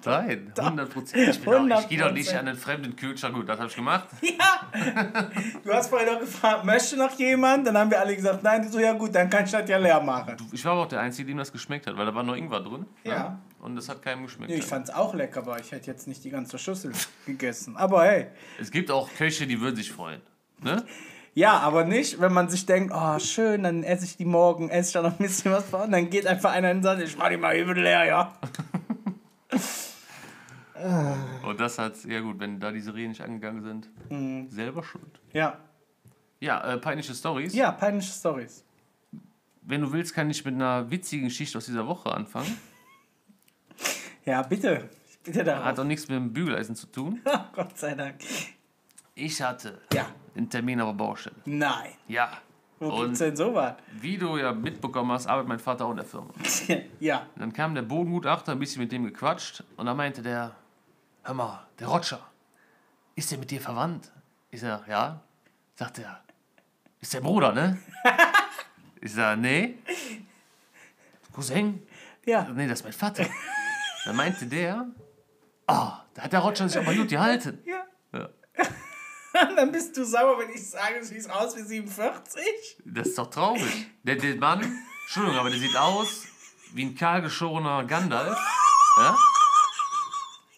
Nein, 0.06 0.52
100 0.58 0.90
Prozent. 0.90 1.28
Ich, 1.28 1.40
bin 1.42 1.68
doch- 1.68 1.80
ich 1.80 1.88
gehe 1.88 1.98
doch 1.98 2.12
nicht 2.12 2.30
100%. 2.30 2.38
an 2.38 2.48
einen 2.48 2.56
fremden 2.58 2.96
Kühlschrank. 2.96 3.34
Gut, 3.34 3.48
das 3.48 3.58
habe 3.58 3.68
ich 3.68 3.76
gemacht. 3.76 4.08
Ja. 4.22 5.30
Du 5.64 5.72
hast 5.72 5.88
vorhin 5.88 6.12
noch 6.12 6.20
gefragt, 6.20 6.64
möchte 6.64 6.96
noch 6.96 7.12
jemand? 7.18 7.66
Dann 7.66 7.76
haben 7.78 7.90
wir 7.90 8.00
alle 8.00 8.14
gesagt, 8.14 8.42
nein. 8.42 8.62
Du 8.62 8.68
so, 8.68 8.78
ja 8.78 8.92
gut, 8.92 9.14
dann 9.14 9.28
kann 9.30 9.44
ich 9.44 9.50
das 9.50 9.68
ja 9.68 9.78
leer 9.78 10.00
machen. 10.00 10.36
Ich 10.52 10.64
war 10.64 10.72
aber 10.72 10.82
auch 10.82 10.88
der 10.88 11.00
Einzige, 11.00 11.28
dem 11.28 11.38
das 11.38 11.52
geschmeckt 11.52 11.86
hat, 11.86 11.96
weil 11.96 12.06
da 12.06 12.14
war 12.14 12.22
noch 12.22 12.36
Ingwer 12.36 12.60
drin. 12.60 12.86
ne? 13.04 13.10
Ja. 13.10 13.38
Und 13.60 13.74
das 13.76 13.88
hat 13.88 14.02
keinem 14.02 14.24
geschmeckt. 14.24 14.50
Nee, 14.50 14.58
ich 14.58 14.64
fand's 14.64 14.90
auch 14.90 15.14
lecker, 15.14 15.40
aber 15.40 15.58
ich 15.58 15.72
hätte 15.72 15.86
jetzt 15.90 16.06
nicht 16.06 16.22
die 16.24 16.30
ganze 16.30 16.58
Schüssel 16.58 16.92
gegessen. 17.26 17.76
Aber 17.76 18.04
hey. 18.04 18.26
es 18.60 18.70
gibt 18.70 18.90
auch 18.90 19.08
Köche, 19.16 19.46
die 19.46 19.60
würden 19.60 19.76
sich 19.76 19.90
freuen. 19.90 20.20
Ne? 20.62 20.84
Ja, 21.34 21.58
aber 21.58 21.84
nicht, 21.84 22.20
wenn 22.20 22.32
man 22.32 22.48
sich 22.48 22.64
denkt, 22.64 22.92
oh 22.96 23.18
schön, 23.18 23.64
dann 23.64 23.82
esse 23.82 24.04
ich 24.04 24.16
die 24.16 24.24
morgen, 24.24 24.70
esse 24.70 24.88
ich 24.88 24.92
da 24.94 25.02
noch 25.02 25.18
ein 25.18 25.26
bisschen 25.26 25.52
was 25.52 25.64
vor 25.68 25.82
und 25.82 25.92
dann 25.92 26.08
geht 26.10 26.26
einfach 26.26 26.52
einer 26.52 26.70
in 26.70 26.78
den 26.78 26.82
Sand, 26.82 27.02
ich 27.02 27.16
mach 27.18 27.28
die 27.28 27.36
mal 27.36 27.54
eben 27.56 27.74
leer, 27.74 28.04
ja. 28.04 28.32
Und 31.42 31.60
das 31.60 31.78
hat, 31.78 32.04
ja 32.04 32.20
gut, 32.20 32.38
wenn 32.38 32.60
da 32.60 32.70
diese 32.72 32.94
Rehe 32.94 33.08
nicht 33.08 33.20
angegangen 33.20 33.62
sind, 33.62 34.50
selber 34.52 34.82
schuld. 34.82 35.20
Ja. 35.32 35.58
Ja, 36.40 36.74
äh, 36.74 36.78
peinliche 36.78 37.14
Stories. 37.14 37.54
Ja, 37.54 37.72
peinliche 37.72 38.12
Stories. 38.12 38.64
Wenn 39.62 39.80
du 39.80 39.92
willst, 39.92 40.14
kann 40.14 40.28
ich 40.30 40.44
mit 40.44 40.54
einer 40.54 40.90
witzigen 40.90 41.26
Geschichte 41.26 41.58
aus 41.58 41.66
dieser 41.66 41.86
Woche 41.86 42.12
anfangen. 42.12 42.56
Ja, 44.24 44.42
bitte. 44.42 44.88
Ich 45.10 45.18
bitte 45.20 45.40
Hat 45.40 45.46
darum. 45.64 45.78
auch 45.78 45.84
nichts 45.84 46.08
mit 46.08 46.16
dem 46.16 46.32
Bügeleisen 46.32 46.76
zu 46.76 46.86
tun. 46.88 47.20
Gott 47.54 47.76
sei 47.78 47.94
Dank. 47.94 48.16
Ich 49.14 49.40
hatte 49.40 49.80
Ja. 49.92 50.06
einen 50.36 50.50
Termin 50.50 50.80
auf 50.80 50.88
der 50.90 50.94
Baustelle. 50.94 51.36
Nein. 51.46 51.90
Ja. 52.08 52.30
Wo 52.78 52.88
Und 52.90 53.04
gibt's 53.04 53.20
denn 53.20 53.34
sowas? 53.34 53.74
wie 54.00 54.18
du 54.18 54.36
ja 54.36 54.52
mitbekommen 54.52 55.10
hast, 55.12 55.26
arbeitet 55.26 55.48
mein 55.48 55.58
Vater 55.58 55.86
auch 55.86 55.90
in 55.92 55.96
der 55.96 56.04
Firma. 56.04 56.28
ja. 57.00 57.20
Und 57.34 57.40
dann 57.40 57.52
kam 57.54 57.74
der 57.74 57.82
Bodengutachter, 57.82 58.52
ein 58.52 58.58
bisschen 58.58 58.82
mit 58.82 58.92
dem 58.92 59.04
gequatscht 59.04 59.64
und 59.78 59.86
dann 59.86 59.96
meinte 59.96 60.20
der, 60.20 60.54
hör 61.26 61.34
mal, 61.34 61.66
der 61.78 61.88
Roger, 61.88 62.20
ist 63.16 63.30
der 63.30 63.38
mit 63.38 63.50
dir 63.50 63.60
verwandt? 63.60 64.12
Ich 64.50 64.60
sag, 64.60 64.86
ja. 64.88 65.20
Sagt 65.74 65.98
er, 65.98 66.22
ist 67.00 67.12
der 67.12 67.20
Bruder, 67.20 67.52
ne? 67.52 67.78
ich 69.00 69.12
sag, 69.12 69.38
nee. 69.38 69.78
Cousin? 71.32 71.86
Ja. 72.24 72.44
Nee, 72.44 72.68
das 72.68 72.80
ist 72.80 72.84
mein 72.84 72.92
Vater. 72.92 73.26
Dann 74.04 74.16
meinte 74.16 74.46
der, 74.46 74.86
oh, 75.66 75.92
da 76.14 76.22
hat 76.22 76.32
der 76.32 76.40
Roger 76.40 76.68
sich 76.68 76.80
aber 76.80 76.94
gut 76.94 77.08
gehalten. 77.08 77.60
Ja. 77.64 77.84
Ja. 78.12 78.28
dann 79.56 79.72
bist 79.72 79.96
du 79.96 80.04
sauer, 80.04 80.38
wenn 80.38 80.50
ich 80.50 80.70
sage, 80.70 81.00
du 81.00 81.04
siehst 81.04 81.28
aus 81.28 81.56
wie 81.56 81.62
47? 81.62 82.42
Das 82.84 83.08
ist 83.08 83.18
doch 83.18 83.28
traurig. 83.28 83.90
Der, 84.04 84.14
der 84.14 84.36
Mann, 84.36 84.60
Entschuldigung, 85.04 85.38
aber 85.38 85.50
der 85.50 85.58
sieht 85.58 85.76
aus 85.76 86.26
wie 86.72 86.84
ein 86.84 86.94
kahlgeschorener 86.94 87.84
Gandalf. 87.84 88.38
Ja? 88.98 89.16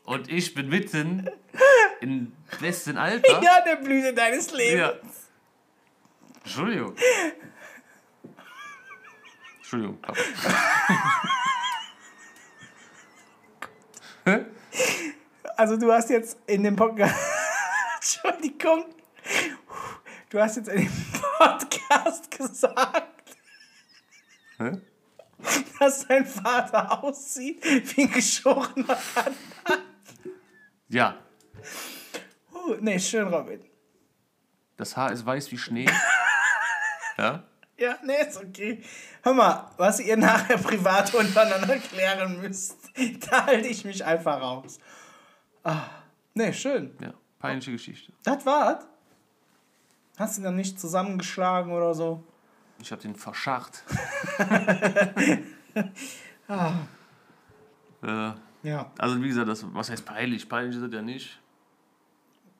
Und 0.09 0.33
ich 0.33 0.55
bin 0.55 0.71
mitten 0.71 1.29
im 2.01 2.33
besten 2.61 2.97
Alter. 2.97 3.43
Ja, 3.43 3.61
der 3.61 3.77
Blüte 3.77 4.15
deines 4.15 4.51
Lebens. 4.53 4.79
Ja. 4.79 4.95
Entschuldigung. 6.43 6.97
Entschuldigung, 9.59 10.01
Papa. 10.01 10.19
Also 15.57 15.77
du 15.77 15.91
hast 15.91 16.11
jetzt 16.11 16.39
in 16.47 16.63
dem 16.63 16.77
Podcast... 16.77 17.15
Entschuldigung. 17.97 18.85
Du 20.31 20.39
hast 20.39 20.57
jetzt 20.57 20.69
in 20.69 20.83
dem 20.83 20.93
Podcast 21.39 22.31
gesagt, 22.31 23.37
Hä? 24.59 24.81
dass 25.81 26.07
dein 26.07 26.27
Vater 26.27 27.03
aussieht 27.03 27.65
wie 27.97 28.03
ein 28.03 28.13
geschorener 28.13 28.99
Mann. 29.15 29.35
Ja, 30.89 31.19
Uh, 32.53 32.77
nee, 32.81 32.99
schön, 32.99 33.29
Robin. 33.29 33.61
das 34.77 34.97
Haar 34.97 35.13
ist 35.13 35.25
weiß 35.25 35.51
wie 35.53 35.59
Schnee. 35.59 35.87
Ja? 37.17 37.43
Ja, 37.77 37.99
nee, 38.05 38.23
ist 38.29 38.37
okay. 38.37 38.81
Hör 39.25 39.35
mal, 39.35 39.73
was 39.77 39.99
ihr 39.99 40.17
nachher 40.17 40.57
privat 40.57 41.13
untereinander 41.13 41.77
klären 41.79 42.41
müsst, 42.41 42.77
da 43.29 43.47
halte 43.47 43.67
ich 43.67 43.85
mich 43.85 44.05
einfach 44.05 44.41
raus. 44.41 44.79
Ah, 45.65 45.83
nee, 46.33 46.53
schön. 46.53 46.97
Ja, 47.01 47.13
peinliche 47.41 47.73
Geschichte. 47.73 48.13
Das 48.23 48.47
war's? 48.47 48.87
Hast 50.17 50.37
du 50.37 50.43
ihn 50.43 50.45
dann 50.45 50.55
nicht 50.55 50.79
zusammengeschlagen 50.79 51.73
oder 51.73 51.93
so? 51.93 52.23
Ich 52.81 52.93
hab 52.93 53.01
den 53.01 53.17
verscharrt. 53.17 53.83
äh, 58.03 58.33
Ja. 58.69 58.91
also 58.99 59.23
wie 59.23 59.29
gesagt, 59.29 59.49
das, 59.49 59.65
was 59.75 59.91
heißt 59.91 60.05
peinlich? 60.05 60.49
Peinlich 60.49 60.77
ist 60.77 60.83
es 60.83 60.93
ja 60.93 61.03
nicht. 61.03 61.41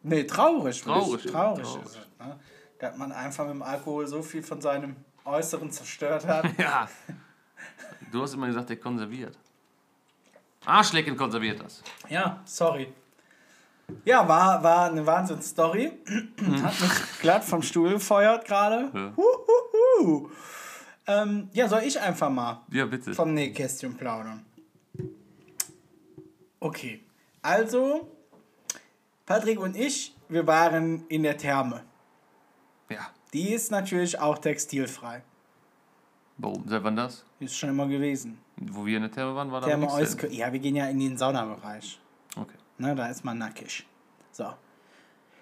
Nee, 0.03 0.25
traurig. 0.25 0.81
Traurig, 0.83 1.23
Traurig, 1.23 1.33
traurig, 1.33 1.63
traurig. 1.67 1.85
ist 1.85 1.97
es. 1.97 2.27
Ne? 2.27 2.39
Dass 2.79 2.97
man 2.97 3.13
einfach 3.13 3.45
mit 3.45 3.55
dem 3.55 3.63
Alkohol 3.63 4.07
so 4.07 4.23
viel 4.23 4.43
von 4.43 4.61
seinem 4.61 4.97
Äußeren 5.25 5.71
zerstört 5.71 6.27
hat. 6.27 6.47
Ja. 6.59 6.89
Du 8.11 8.23
hast 8.23 8.33
immer 8.35 8.47
gesagt, 8.47 8.71
der 8.71 8.77
konserviert. 8.79 9.37
Arschlecken 10.65 11.17
konserviert 11.17 11.61
das. 11.63 11.83
ja, 12.09 12.41
sorry. 12.45 12.93
Ja, 14.05 14.27
war, 14.29 14.63
war 14.63 14.91
eine 14.91 15.05
Wahnsinnsstory. 15.05 15.93
Hat 16.63 16.81
mich 16.81 16.91
glatt 17.21 17.45
vom 17.45 17.63
Stuhl 17.63 17.91
gefeuert 17.91 18.47
gerade. 18.47 18.91
Ja. 18.95 19.13
Huhuhu. 19.17 20.31
Ähm, 21.07 21.49
ja, 21.53 21.69
soll 21.69 21.83
ich 21.85 21.99
einfach 21.99 22.29
mal 22.31 22.61
Ja, 22.71 22.85
bitte. 22.87 23.15
vom 23.15 23.33
Nähkästchen 23.35 23.97
plaudern? 23.97 24.45
Okay, 26.61 27.01
also 27.43 28.09
Patrick 29.27 29.61
und 29.61 29.77
ich, 29.77 30.15
wir 30.29 30.47
waren 30.47 31.07
in 31.09 31.23
der 31.23 31.37
Therme. 31.37 31.85
Ja. 32.89 33.09
Die 33.33 33.51
ist 33.53 33.71
natürlich 33.71 34.19
auch 34.19 34.39
textilfrei. 34.39 35.23
Warum? 36.39 36.67
Seit 36.69 36.83
wann 36.85 36.97
das? 36.97 37.25
Ist 37.41 37.57
schon 37.57 37.71
immer 37.71 37.87
gewesen. 37.87 38.39
Wo 38.57 38.87
wir 38.87 38.97
in 38.97 39.03
der 39.03 39.13
Therme 39.13 39.35
waren, 39.35 39.53
war 39.53 39.61
da 39.61 39.67
Therme 39.67 39.83
nichts 39.83 39.97
drin. 39.97 40.07
Euskirchen. 40.07 40.39
Ja, 40.39 40.53
wir 40.53 40.61
gehen 40.61 40.77
ja 40.77 40.87
in 40.87 40.99
den 40.99 41.19
Saunabereich. 41.19 42.01
Okay. 42.37 42.57
Ne, 42.79 42.95
da 42.95 43.09
ist 43.09 43.25
man 43.25 43.39
nackig. 43.39 43.87
So. 44.33 44.53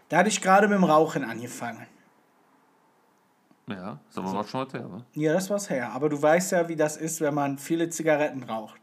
Da 0.08 0.18
hatte 0.18 0.28
ich 0.28 0.40
gerade 0.40 0.68
mit 0.68 0.76
dem 0.76 0.84
Rauchen 0.84 1.24
angefangen. 1.24 1.86
Ja, 3.68 3.98
aber 4.14 4.32
war 4.32 4.44
schon 4.44 4.60
mal 4.60 4.66
Therme. 4.66 5.04
Ja, 5.14 5.32
das 5.32 5.50
war's 5.50 5.68
her. 5.68 5.92
Aber 5.92 6.08
du 6.08 6.20
weißt 6.20 6.52
ja, 6.52 6.68
wie 6.68 6.76
das 6.76 6.96
ist, 6.96 7.20
wenn 7.20 7.34
man 7.34 7.58
viele 7.58 7.88
Zigaretten 7.90 8.44
raucht. 8.44 8.80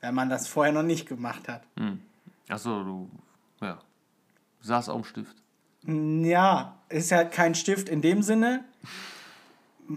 Wenn 0.00 0.14
man 0.14 0.30
das 0.30 0.48
vorher 0.48 0.72
noch 0.72 0.82
nicht 0.82 1.06
gemacht 1.06 1.48
hat. 1.48 1.62
Achso, 2.48 2.82
du. 2.82 3.10
Ja. 3.60 3.78
Saß 4.62 4.88
auf 4.88 5.02
dem 5.02 5.04
Stift. 5.04 5.36
Ja, 5.86 6.78
ist 6.88 7.10
ja 7.10 7.24
kein 7.24 7.54
Stift 7.54 7.88
in 7.88 8.02
dem 8.02 8.22
Sinne. 8.22 8.64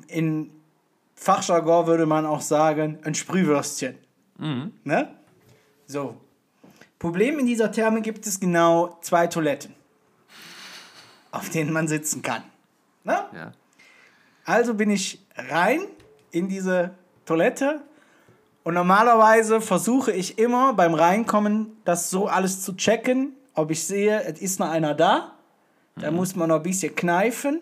In 0.08 0.50
Fachjargon 1.16 1.88
würde 1.88 2.06
man 2.06 2.26
auch 2.26 2.42
sagen, 2.42 3.00
ein 3.04 3.16
Sprühwürstchen. 3.16 3.98
Ne? 4.38 5.14
So. 5.88 6.18
Problem 7.00 7.40
in 7.40 7.46
dieser 7.46 7.72
Therme 7.72 8.02
gibt 8.02 8.26
es 8.28 8.40
genau 8.40 8.98
zwei 9.02 9.28
Toiletten. 9.28 9.74
auf 11.32 11.50
denen 11.50 11.74
man 11.74 11.88
sitzen 11.88 12.22
kann. 12.22 12.44
Ne? 13.04 13.26
Ja. 13.34 13.52
Also 14.46 14.76
bin 14.76 14.90
ich 14.90 15.20
rein 15.36 15.82
in 16.32 16.48
diese 16.48 16.92
Toilette 17.26 17.82
und 18.64 18.74
normalerweise 18.74 19.62
versuche 19.62 20.12
ich 20.12 20.38
immer 20.40 20.74
beim 20.74 20.94
Reinkommen 20.94 21.78
das 21.86 22.10
so 22.10 22.28
alles 22.28 22.62
zu 22.62 22.74
checken, 22.76 23.34
ob 23.54 23.72
ich 23.72 23.86
sehe, 23.86 24.24
es 24.24 24.42
ist 24.42 24.60
noch 24.60 24.70
einer 24.70 24.94
da. 24.94 25.34
Da 25.96 26.10
muss 26.10 26.36
man 26.36 26.50
noch 26.50 26.56
ein 26.58 26.64
bisschen 26.64 26.96
kneifen 26.96 27.62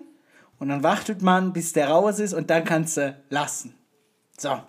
und 0.60 0.70
dann 0.70 0.84
wartet 0.84 1.22
man, 1.22 1.52
bis 1.52 1.74
der 1.74 1.90
raus 1.90 2.20
ist 2.20 2.34
und 2.34 2.50
dann 2.50 2.64
kannst 2.64 2.96
du 2.98 3.16
lassen. 3.30 3.74
So, 4.38 4.62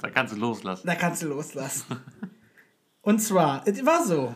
Da 0.00 0.10
kannst 0.10 0.34
du 0.34 0.38
loslassen. 0.38 0.86
da 0.86 0.94
kannst 0.94 1.22
du 1.22 1.28
loslassen. 1.28 1.84
Und 3.02 3.20
zwar, 3.20 3.62
es 3.66 3.84
war 3.86 4.04
so, 4.04 4.34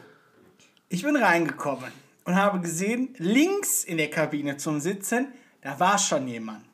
ich 0.89 1.03
bin 1.03 1.17
reingekommen 1.17 1.93
und 2.25 2.35
habe 2.35 2.61
gesehen, 2.61 3.15
links 3.19 3.85
in 3.85 3.99
der 3.99 4.09
Kabine 4.11 4.57
zum 4.57 4.81
Sitzen, 4.81 5.29
da 5.61 5.79
war 5.79 5.99
schon 5.99 6.27
jemand. 6.29 6.65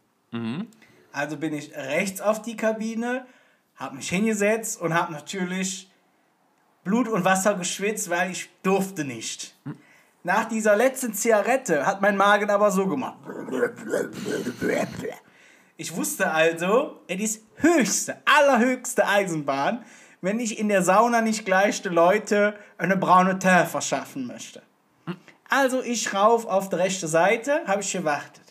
Also 1.18 1.36
bin 1.36 1.52
ich 1.52 1.74
rechts 1.74 2.20
auf 2.20 2.42
die 2.42 2.56
Kabine, 2.56 3.26
habe 3.74 3.96
mich 3.96 4.08
hingesetzt 4.08 4.80
und 4.80 4.94
habe 4.94 5.12
natürlich 5.12 5.90
Blut 6.84 7.08
und 7.08 7.24
Wasser 7.24 7.56
geschwitzt, 7.56 8.08
weil 8.08 8.30
ich 8.30 8.48
durfte 8.62 9.02
nicht. 9.02 9.56
Nach 10.22 10.44
dieser 10.44 10.76
letzten 10.76 11.12
Zigarette 11.14 11.84
hat 11.84 12.00
mein 12.00 12.16
Magen 12.16 12.50
aber 12.50 12.70
so 12.70 12.86
gemacht. 12.86 13.18
Ich 15.76 15.96
wusste 15.96 16.30
also, 16.30 17.00
es 17.08 17.20
ist 17.20 17.42
höchste, 17.56 18.22
allerhöchste 18.24 19.04
Eisenbahn, 19.04 19.84
wenn 20.20 20.38
ich 20.38 20.56
in 20.56 20.68
der 20.68 20.84
Sauna 20.84 21.20
nicht 21.20 21.44
gleich 21.44 21.82
den 21.82 21.94
Leute 21.94 22.54
eine 22.78 22.96
braune 22.96 23.40
Tee 23.40 23.66
verschaffen 23.66 24.28
möchte. 24.28 24.62
Also 25.48 25.82
ich 25.82 26.14
rauf 26.14 26.46
auf 26.46 26.68
die 26.68 26.76
rechte 26.76 27.08
Seite, 27.08 27.62
habe 27.66 27.80
ich 27.80 27.90
gewartet. 27.90 28.47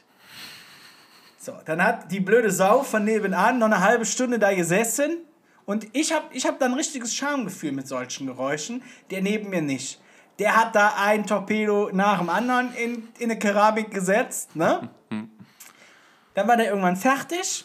So, 1.48 1.56
dann 1.64 1.82
hat 1.82 2.12
die 2.12 2.20
blöde 2.20 2.52
Sau 2.52 2.84
von 2.84 3.06
nebenan 3.06 3.58
noch 3.58 3.68
eine 3.68 3.80
halbe 3.80 4.04
Stunde 4.04 4.38
da 4.38 4.54
gesessen 4.54 5.20
und 5.64 5.88
ich 5.93 6.12
habe 6.12 6.26
ich 6.34 6.45
hab 6.45 6.60
dann 6.60 6.74
ein 6.74 6.78
richtiges 6.78 7.16
Schamgefühl 7.16 7.72
mit 7.72 7.88
solchen 7.88 8.28
Geräuschen, 8.28 8.84
der 9.12 9.22
neben 9.22 9.50
mir 9.50 9.62
nicht. 9.62 10.02
Der 10.39 10.58
hat 10.58 10.76
da 10.76 10.95
ein 10.98 11.26
Torpedo 11.26 11.89
nach 11.93 12.20
dem 12.20 12.30
anderen 12.30 12.74
in, 12.76 13.08
in 13.18 13.32
eine 13.32 13.39
Keramik 13.39 13.91
gesetzt, 13.91 14.58
ne? 14.58 14.89
Dann 16.34 16.48
war 16.50 16.58
der 16.58 16.68
irgendwann 16.68 16.98
fertig. 16.98 17.64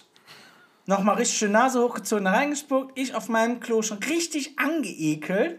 Nochmal 0.87 1.17
richtig 1.17 1.39
schön 1.39 1.51
Nase 1.51 1.83
hochgezogen, 1.83 2.29
reingespuckt. 2.29 2.97
Ich 2.97 3.17
auf 3.17 3.29
meinem 3.29 3.59
Klo 3.59 3.83
schon 3.83 3.99
richtig 3.99 4.61
angeekelt. 4.61 5.59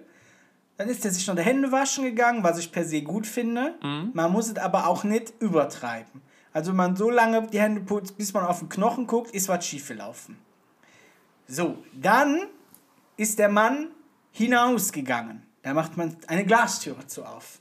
Dann 0.77 0.87
ist 0.87 1.03
er 1.03 1.11
sich 1.11 1.27
noch 1.27 1.35
die 1.35 1.41
Hände 1.41 1.73
waschen 1.73 2.05
gegangen, 2.05 2.41
was 2.41 2.57
ich 2.57 2.71
per 2.71 2.85
se 2.85 3.01
gut 3.01 3.27
finde. 3.27 3.75
Man 4.13 4.31
muss 4.31 4.47
es 4.47 4.55
aber 4.55 4.87
auch 4.87 5.03
nicht 5.03 5.33
übertreiben. 5.41 6.21
Also 6.53 6.69
wenn 6.69 6.77
man 6.77 6.95
so 6.95 7.09
lange 7.09 7.47
die 7.47 7.59
Hände 7.59 7.81
putzt, 7.81 8.17
bis 8.17 8.33
man 8.33 8.45
auf 8.45 8.59
den 8.59 8.69
Knochen 8.69 9.07
guckt, 9.07 9.31
ist 9.31 9.49
was 9.49 9.65
schiefgelaufen. 9.65 10.37
So, 11.47 11.83
dann 11.93 12.47
ist 13.17 13.39
der 13.39 13.49
Mann 13.49 13.89
hinausgegangen. 14.31 15.43
Da 15.63 15.73
macht 15.73 15.97
man 15.97 16.15
eine 16.27 16.45
Glastüre 16.45 17.07
zu 17.07 17.23
auf. 17.25 17.59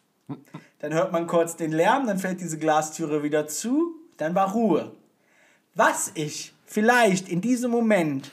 Dann 0.79 0.93
hört 0.93 1.13
man 1.13 1.27
kurz 1.27 1.57
den 1.57 1.73
Lärm, 1.73 2.07
dann 2.07 2.19
fällt 2.19 2.41
diese 2.41 2.59
Glastüre 2.59 3.23
wieder 3.23 3.47
zu, 3.47 3.95
dann 4.17 4.35
war 4.35 4.53
Ruhe. 4.53 4.93
Was 5.75 6.11
ich 6.15 6.55
vielleicht 6.67 7.29
in 7.29 7.41
diesem 7.41 7.71
Moment 7.71 8.31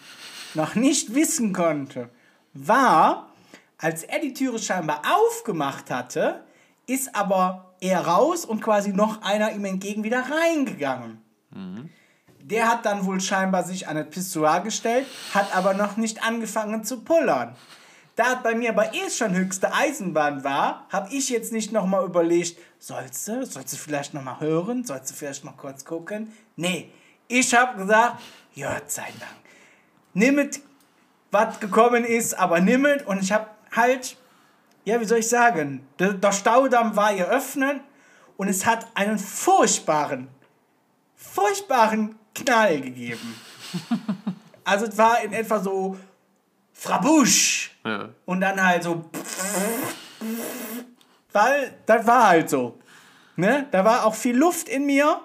noch 0.55 0.75
nicht 0.75 1.13
wissen 1.13 1.53
konnte, 1.53 2.09
war, 2.53 3.31
als 3.77 4.03
er 4.03 4.19
die 4.19 4.33
Türe 4.33 4.59
scheinbar 4.59 5.03
aufgemacht 5.09 5.91
hatte, 5.91 6.43
ist 6.85 7.15
aber 7.15 7.68
er 7.81 8.05
raus 8.05 8.45
und 8.45 8.61
quasi 8.61 8.91
noch 8.91 9.21
einer 9.21 9.51
ihm 9.51 9.65
entgegen 9.65 10.03
wieder 10.03 10.23
reingegangen. 10.29 11.21
Der 12.41 12.67
hat 12.67 12.85
dann 12.85 13.05
wohl 13.05 13.21
scheinbar 13.21 13.63
sich 13.63 13.87
an 13.87 13.95
das 13.95 14.09
Pissoir 14.09 14.61
gestellt, 14.61 15.05
hat 15.33 15.55
aber 15.55 15.73
noch 15.73 15.97
nicht 15.97 16.23
angefangen 16.23 16.83
zu 16.83 17.01
pullern. 17.01 17.55
Da 18.15 18.33
es 18.33 18.43
bei 18.43 18.53
mir 18.53 18.71
aber 18.71 18.93
eh 18.93 19.09
schon 19.09 19.33
höchste 19.33 19.73
Eisenbahn 19.73 20.43
war, 20.43 20.85
habe 20.89 21.13
ich 21.13 21.29
jetzt 21.29 21.53
nicht 21.53 21.71
nochmal 21.71 22.03
überlegt, 22.05 22.59
sollst 22.77 23.27
du, 23.27 23.45
sollst 23.45 23.73
du 23.73 23.77
vielleicht 23.77 24.13
nochmal 24.13 24.41
hören, 24.41 24.83
sollst 24.83 25.11
du 25.11 25.15
vielleicht 25.15 25.45
mal 25.45 25.53
kurz 25.53 25.85
gucken? 25.85 26.33
Nee, 26.57 26.91
ich 27.29 27.53
habe 27.55 27.77
gesagt, 27.77 28.21
ja, 28.55 28.75
sei 28.87 29.07
Dank. 29.19 29.31
Nimm 30.13 30.37
es, 30.39 30.59
was 31.31 31.61
gekommen 31.61 32.03
ist, 32.03 32.37
aber 32.37 32.59
nimm 32.59 32.85
es 32.85 33.03
und 33.03 33.23
ich 33.23 33.31
habe 33.31 33.47
halt, 33.73 34.17
ja, 34.85 34.99
wie 34.99 35.05
soll 35.05 35.19
ich 35.19 35.29
sagen, 35.29 35.87
der, 35.99 36.13
der 36.13 36.31
Staudamm 36.31 36.95
war 36.95 37.13
geöffnet 37.13 37.81
und 38.37 38.47
es 38.47 38.65
hat 38.65 38.87
einen 38.95 39.19
furchtbaren, 39.19 40.27
furchtbaren 41.15 42.15
Knall 42.35 42.81
gegeben. 42.81 43.35
Also 44.65 44.85
es 44.85 44.95
war 44.99 45.19
in 45.23 45.33
etwa 45.33 45.59
so 45.59 45.97
Frabusch 46.73 47.75
Ja. 47.83 48.09
und 48.25 48.39
dann 48.39 48.63
halt 48.63 48.83
so 48.83 49.03
weil 51.31 51.73
das 51.87 52.05
war 52.05 52.27
halt 52.27 52.49
so. 52.49 52.77
Ne? 53.35 53.67
Da 53.71 53.83
war 53.83 54.05
auch 54.05 54.13
viel 54.13 54.37
Luft 54.37 54.69
in 54.69 54.85
mir 54.85 55.21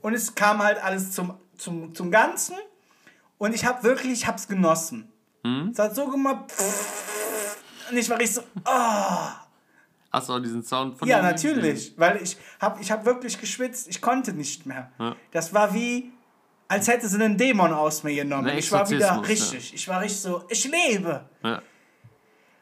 und 0.00 0.14
es 0.14 0.34
kam 0.34 0.62
halt 0.62 0.82
alles 0.82 1.10
zum, 1.12 1.34
zum, 1.56 1.92
zum 1.94 2.10
Ganzen 2.12 2.54
und 3.38 3.52
ich 3.54 3.64
habe 3.64 3.82
wirklich, 3.82 4.12
ich 4.12 4.26
hab's 4.28 4.46
genossen. 4.46 5.10
Es 5.72 5.78
hat 5.78 5.94
so 5.96 6.06
gemacht 6.08 6.52
und 7.90 7.96
ich 7.96 8.08
war 8.08 8.18
richtig 8.18 8.36
so, 8.36 8.42
oh. 8.64 9.28
Hast 10.10 10.28
du 10.28 10.32
auch 10.32 10.38
diesen 10.40 10.62
Sound 10.62 10.98
von 10.98 11.06
Ja, 11.06 11.20
natürlich, 11.20 11.92
weil 11.96 12.22
ich 12.22 12.36
habe 12.60 12.80
ich 12.80 12.90
hab 12.90 13.04
wirklich 13.04 13.38
geschwitzt, 13.38 13.88
ich 13.88 14.00
konnte 14.00 14.32
nicht 14.32 14.64
mehr. 14.64 14.90
Ja. 14.98 15.14
Das 15.32 15.52
war 15.52 15.74
wie, 15.74 16.12
als 16.66 16.88
hätte 16.88 17.08
sie 17.08 17.22
einen 17.22 17.36
Dämon 17.36 17.72
aus 17.72 18.02
mir 18.02 18.14
genommen. 18.14 18.48
Ein 18.48 18.58
Ich 18.58 18.72
war 18.72 18.88
wieder 18.88 19.22
richtig, 19.26 19.74
ich 19.74 19.86
war 19.86 20.00
richtig 20.00 20.20
so, 20.20 20.44
ich 20.48 20.64
lebe. 20.64 21.28
Ja. 21.42 21.62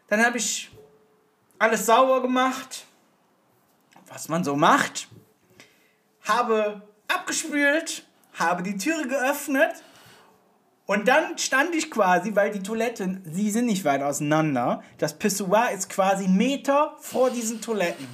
Dann 0.09 0.25
habe 0.25 0.39
ich 0.39 0.71
alles 1.59 1.87
sauber 1.87 2.21
gemacht, 2.23 2.85
was 4.09 4.29
man 4.29 4.43
so 4.43 4.57
macht. 4.57 5.09
Habe 6.23 6.83
abgespült, 7.07 8.05
habe 8.35 8.65
die 8.65 8.77
Türe 8.77 9.07
geöffnet 9.07 9.83
und 10.87 11.09
dann 11.09 11.37
stand 11.37 11.75
ich 11.75 11.91
quasi, 11.91 12.35
weil 12.37 12.53
die 12.53 12.63
Toiletten, 12.63 13.23
sie 13.31 13.51
sind 13.51 13.67
nicht 13.67 13.85
weit 13.85 14.03
auseinander. 14.03 14.83
Das 14.99 15.19
Pissoir 15.19 15.71
ist 15.73 15.91
quasi 15.91 16.29
Meter 16.29 16.97
vor 17.01 17.31
diesen 17.31 17.61
Toiletten. 17.61 18.07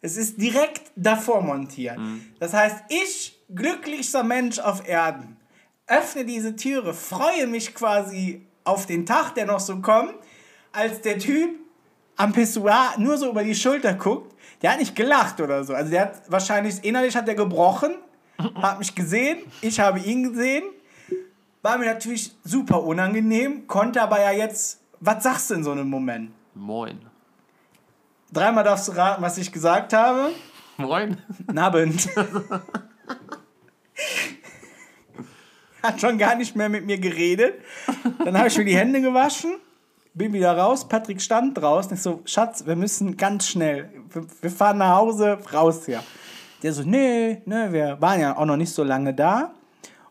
Es 0.00 0.16
ist 0.16 0.40
direkt 0.40 0.92
davor 0.96 1.42
montiert. 1.42 1.98
Das 2.38 2.54
heißt, 2.54 2.76
ich, 2.88 3.38
glücklichster 3.54 4.22
Mensch 4.22 4.58
auf 4.58 4.88
Erden, 4.88 5.36
öffne 5.86 6.24
diese 6.24 6.56
Türe, 6.56 6.94
freue 6.94 7.46
mich 7.46 7.74
quasi 7.74 8.46
auf 8.64 8.86
den 8.86 9.04
Tag, 9.04 9.34
der 9.34 9.46
noch 9.46 9.60
so 9.60 9.80
kommt, 9.80 10.14
als 10.72 11.00
der 11.00 11.18
Typ 11.18 11.50
am 12.16 12.32
Pissoir 12.32 12.94
nur 12.98 13.16
so 13.18 13.30
über 13.30 13.42
die 13.42 13.54
Schulter 13.54 13.94
guckt. 13.94 14.34
Der 14.62 14.72
hat 14.72 14.78
nicht 14.78 14.94
gelacht 14.94 15.40
oder 15.40 15.64
so. 15.64 15.74
Also 15.74 15.90
der 15.90 16.02
hat 16.02 16.30
wahrscheinlich, 16.30 16.84
innerlich 16.84 17.16
hat 17.16 17.26
er 17.28 17.34
gebrochen, 17.34 17.96
hat 18.54 18.78
mich 18.78 18.94
gesehen, 18.94 19.40
ich 19.60 19.80
habe 19.80 19.98
ihn 19.98 20.32
gesehen. 20.32 20.64
War 21.62 21.78
mir 21.78 21.86
natürlich 21.86 22.32
super 22.42 22.82
unangenehm, 22.82 23.68
konnte 23.68 24.02
aber 24.02 24.20
ja 24.20 24.32
jetzt, 24.32 24.80
was 24.98 25.22
sagst 25.22 25.48
du 25.48 25.54
in 25.54 25.62
so 25.62 25.70
einem 25.70 25.88
Moment? 25.88 26.32
Moin. 26.54 26.98
Dreimal 28.32 28.64
darfst 28.64 28.88
du 28.88 28.92
raten, 28.92 29.22
was 29.22 29.38
ich 29.38 29.52
gesagt 29.52 29.92
habe. 29.92 30.32
Moin. 30.76 31.18
Guten 31.38 31.58
Abend. 31.58 32.08
Hat 35.84 36.00
schon 36.00 36.18
gar 36.18 36.34
nicht 36.34 36.56
mehr 36.56 36.68
mit 36.68 36.84
mir 36.84 36.98
geredet. 36.98 37.54
Dann 38.24 38.36
habe 38.36 38.48
ich 38.48 38.58
mir 38.58 38.64
die 38.64 38.76
Hände 38.76 39.00
gewaschen, 39.00 39.54
bin 40.14 40.32
wieder 40.32 40.56
raus. 40.56 40.88
Patrick 40.88 41.22
stand 41.22 41.58
draußen. 41.58 41.94
Ich 41.94 42.02
so, 42.02 42.22
Schatz, 42.24 42.66
wir 42.66 42.74
müssen 42.74 43.16
ganz 43.16 43.46
schnell. 43.46 43.88
Wir, 44.12 44.26
wir 44.40 44.50
fahren 44.50 44.78
nach 44.78 44.96
Hause, 44.96 45.38
raus 45.52 45.86
hier. 45.86 46.02
Der 46.64 46.72
so, 46.72 46.82
nee, 46.82 47.40
nee, 47.44 47.70
wir 47.72 48.00
waren 48.00 48.20
ja 48.20 48.36
auch 48.36 48.46
noch 48.46 48.56
nicht 48.56 48.72
so 48.72 48.82
lange 48.82 49.14
da. 49.14 49.54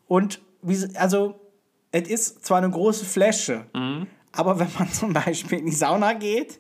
Und 0.07 0.39
wie, 0.61 0.95
also, 0.95 1.40
es 1.91 2.09
ist 2.09 2.45
zwar 2.45 2.59
eine 2.59 2.69
große 2.69 3.05
Fläche, 3.05 3.65
aber 4.31 4.59
wenn 4.59 4.69
man 4.77 4.89
zum 4.91 5.13
Beispiel 5.13 5.59
in 5.59 5.65
die 5.65 5.71
Sauna 5.71 6.13
geht 6.13 6.59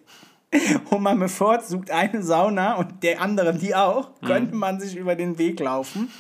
und 0.89 1.01
man 1.01 1.19
bevorzugt 1.19 1.91
eine 1.91 2.21
Sauna 2.23 2.75
und 2.75 3.03
der 3.03 3.21
andere 3.21 3.53
die 3.53 3.73
auch, 3.75 4.11
könnte 4.21 4.55
man 4.55 4.79
sich 4.79 4.95
über 4.95 5.15
den 5.15 5.37
Weg 5.37 5.59
laufen. 5.59 6.11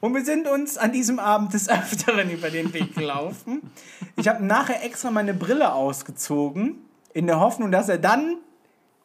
Und 0.00 0.14
wir 0.14 0.24
sind 0.24 0.46
uns 0.46 0.78
an 0.78 0.92
diesem 0.92 1.18
Abend 1.18 1.54
des 1.54 1.68
Öfteren 1.68 2.30
über 2.30 2.50
den 2.50 2.72
Weg 2.72 2.94
gelaufen. 2.94 3.70
Ich 4.16 4.28
habe 4.28 4.44
nachher 4.44 4.84
extra 4.84 5.10
meine 5.10 5.34
Brille 5.34 5.72
ausgezogen, 5.72 6.76
in 7.14 7.26
der 7.26 7.40
Hoffnung, 7.40 7.72
dass 7.72 7.88
er 7.88 7.98
dann 7.98 8.36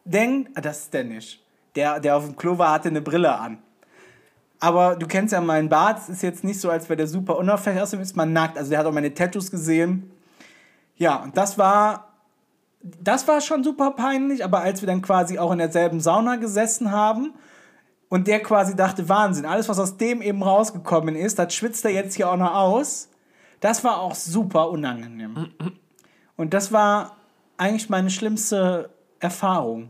denkt, 0.06 0.52
ah, 0.56 0.62
das 0.62 0.82
ist 0.82 0.94
der 0.94 1.04
nicht. 1.04 1.44
Der, 1.76 2.00
der 2.00 2.18
auf 2.18 2.26
dem 2.26 2.36
Klo 2.36 2.58
war, 2.58 2.74
hatte 2.74 2.90
eine 2.90 3.02
Brille 3.02 3.40
an. 3.40 3.58
Aber 4.64 4.96
du 4.96 5.08
kennst 5.08 5.34
ja 5.34 5.42
meinen 5.42 5.68
Bart, 5.68 6.00
es 6.00 6.08
ist 6.08 6.24
jetzt 6.24 6.46
nicht 6.46 6.58
so, 6.58 6.70
als 6.70 6.88
wäre 6.88 6.96
der 6.96 7.08
super 7.08 7.38
unauffällig, 7.38 7.82
außerdem 7.82 8.02
ist 8.02 8.16
man 8.16 8.32
nackt. 8.32 8.58
Also 8.58 8.70
der 8.70 8.80
hat 8.80 8.86
auch 8.86 8.94
meine 8.94 9.14
Tattoos 9.14 9.52
gesehen. 9.52 10.10
Ja, 10.96 11.18
und 11.18 11.36
das 11.36 11.58
war, 11.58 12.14
das 12.82 13.28
war 13.28 13.42
schon 13.42 13.66
super 13.66 13.92
peinlich, 13.92 14.42
aber 14.42 14.62
als 14.62 14.82
wir 14.82 14.88
dann 14.88 15.02
quasi 15.02 15.38
auch 15.38 15.52
in 15.52 15.58
derselben 15.58 16.00
Sauna 16.00 16.38
gesessen 16.38 16.92
haben 16.92 17.34
Und 18.14 18.28
der 18.28 18.44
quasi 18.44 18.76
dachte, 18.76 19.10
Wahnsinn, 19.10 19.44
alles, 19.44 19.70
was 19.70 19.80
aus 19.80 19.98
dem 19.98 20.22
eben 20.22 20.44
rausgekommen 20.44 21.16
ist, 21.16 21.40
das 21.40 21.52
schwitzt 21.56 21.84
er 21.84 21.90
jetzt 21.90 22.14
hier 22.14 22.30
auch 22.30 22.38
noch 22.38 22.54
aus. 22.54 23.10
Das 23.60 23.84
war 23.84 24.00
auch 24.00 24.14
super 24.14 24.70
unangenehm. 24.70 25.52
Und 26.36 26.54
das 26.54 26.72
war 26.72 27.16
eigentlich 27.58 27.90
meine 27.90 28.12
schlimmste 28.12 28.92
Erfahrung. 29.20 29.90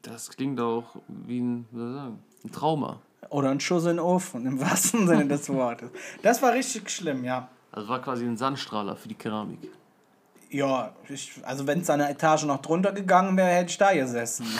Das 0.00 0.30
klingt 0.30 0.58
auch 0.62 0.96
wie 1.08 1.40
ein, 1.40 1.66
wie 1.70 1.76
soll 1.76 1.90
ich 1.90 1.94
sagen, 1.94 2.18
ein 2.42 2.52
Trauma. 2.52 3.00
Oder 3.30 3.50
ein 3.50 3.60
Schuss 3.60 3.84
in 3.84 3.96
den 3.96 4.00
Ofen, 4.00 4.46
im 4.46 4.60
wahrsten 4.60 5.06
Sinne 5.08 5.26
des 5.26 5.48
Wortes. 5.48 5.90
Das 6.22 6.42
war 6.42 6.52
richtig 6.52 6.90
schlimm, 6.90 7.24
ja. 7.24 7.48
Also 7.72 7.88
war 7.88 8.02
quasi 8.02 8.24
ein 8.24 8.36
Sandstrahler 8.36 8.96
für 8.96 9.08
die 9.08 9.14
Keramik. 9.14 9.70
Ja, 10.50 10.92
ich, 11.08 11.40
also 11.44 11.66
wenn 11.66 11.80
es 11.80 11.90
an 11.90 12.00
der 12.00 12.10
Etage 12.10 12.44
noch 12.44 12.60
drunter 12.60 12.92
gegangen 12.92 13.36
wäre, 13.36 13.50
hätte 13.50 13.70
ich 13.70 13.78
da 13.78 13.94
gesessen. 13.94 14.46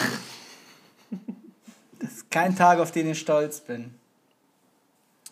Das 1.99 2.13
ist 2.13 2.31
kein 2.31 2.55
Tag, 2.55 2.79
auf 2.79 2.91
den 2.91 3.11
ich 3.11 3.19
stolz 3.19 3.59
bin. 3.59 3.93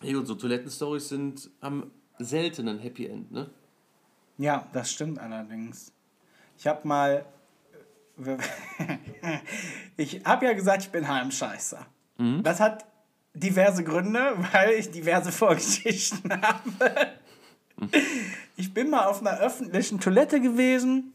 Ja 0.02 0.12
gut, 0.12 0.28
so 0.28 0.36
Toilettenstories 0.36 1.08
sind, 1.08 1.50
haben 1.60 1.90
selten 2.20 2.68
ein 2.68 2.78
Happy 2.78 3.06
End, 3.06 3.32
ne? 3.32 3.50
Ja, 4.38 4.68
das 4.72 4.92
stimmt 4.92 5.18
allerdings. 5.18 5.92
Ich 6.56 6.66
habe 6.68 6.86
mal. 6.86 7.24
Ich 9.96 10.24
habe 10.24 10.46
ja 10.46 10.52
gesagt, 10.52 10.82
ich 10.82 10.90
bin 10.90 11.08
Heimscheißer. 11.08 11.84
Das 12.42 12.60
hat 12.60 12.86
diverse 13.34 13.84
Gründe, 13.84 14.34
weil 14.52 14.72
ich 14.72 14.90
diverse 14.90 15.32
Vorgeschichten 15.32 16.30
habe. 16.42 17.12
Ich 18.56 18.74
bin 18.74 18.90
mal 18.90 19.06
auf 19.06 19.20
einer 19.20 19.38
öffentlichen 19.38 20.00
Toilette 20.00 20.40
gewesen 20.40 21.12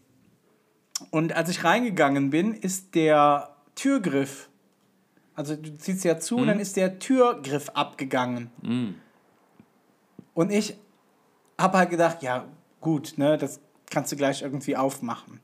und 1.12 1.34
als 1.34 1.50
ich 1.50 1.64
reingegangen 1.64 2.30
bin, 2.30 2.54
ist 2.54 2.96
der 2.96 3.56
Türgriff, 3.76 4.50
also 5.36 5.56
du 5.56 5.78
ziehst 5.78 6.04
ja 6.06 6.18
zu 6.18 6.38
und 6.38 6.48
dann 6.48 6.60
ist 6.60 6.78
der 6.78 6.98
Türgriff 6.98 7.70
abgegangen. 7.70 8.50
Und 10.34 10.52
ich 10.52 10.78
habe 11.60 11.78
halt 11.78 11.90
gedacht, 11.90 12.24
ja 12.24 12.46
gut, 12.82 13.14
ne, 13.18 13.38
das 13.38 13.60
kannst 13.90 14.12
du 14.12 14.16
gleich 14.16 14.42
irgendwie 14.42 14.76
aufmachen. 14.76 15.40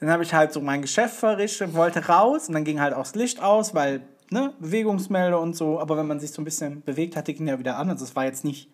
Dann 0.00 0.10
habe 0.10 0.22
ich 0.22 0.32
halt 0.32 0.52
so 0.52 0.60
mein 0.60 0.80
Geschäft 0.82 1.16
verrichtet, 1.16 1.74
wollte 1.74 2.06
raus 2.06 2.48
und 2.48 2.54
dann 2.54 2.64
ging 2.64 2.80
halt 2.80 2.94
auch 2.94 3.02
das 3.02 3.14
Licht 3.14 3.40
aus, 3.40 3.74
weil, 3.74 4.00
ne, 4.30 4.54
Bewegungsmelder 4.58 5.38
und 5.40 5.54
so. 5.54 5.80
Aber 5.80 5.96
wenn 5.96 6.06
man 6.06 6.20
sich 6.20 6.32
so 6.32 6.40
ein 6.40 6.44
bisschen 6.44 6.82
bewegt 6.82 7.16
hat, 7.16 7.28
die 7.28 7.34
ging 7.34 7.48
ja 7.48 7.58
wieder 7.58 7.76
an. 7.76 7.90
Also 7.90 8.04
es 8.04 8.16
war 8.16 8.24
jetzt 8.24 8.44
nicht 8.44 8.70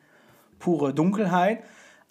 pure 0.59 0.95
Dunkelheit. 0.95 1.63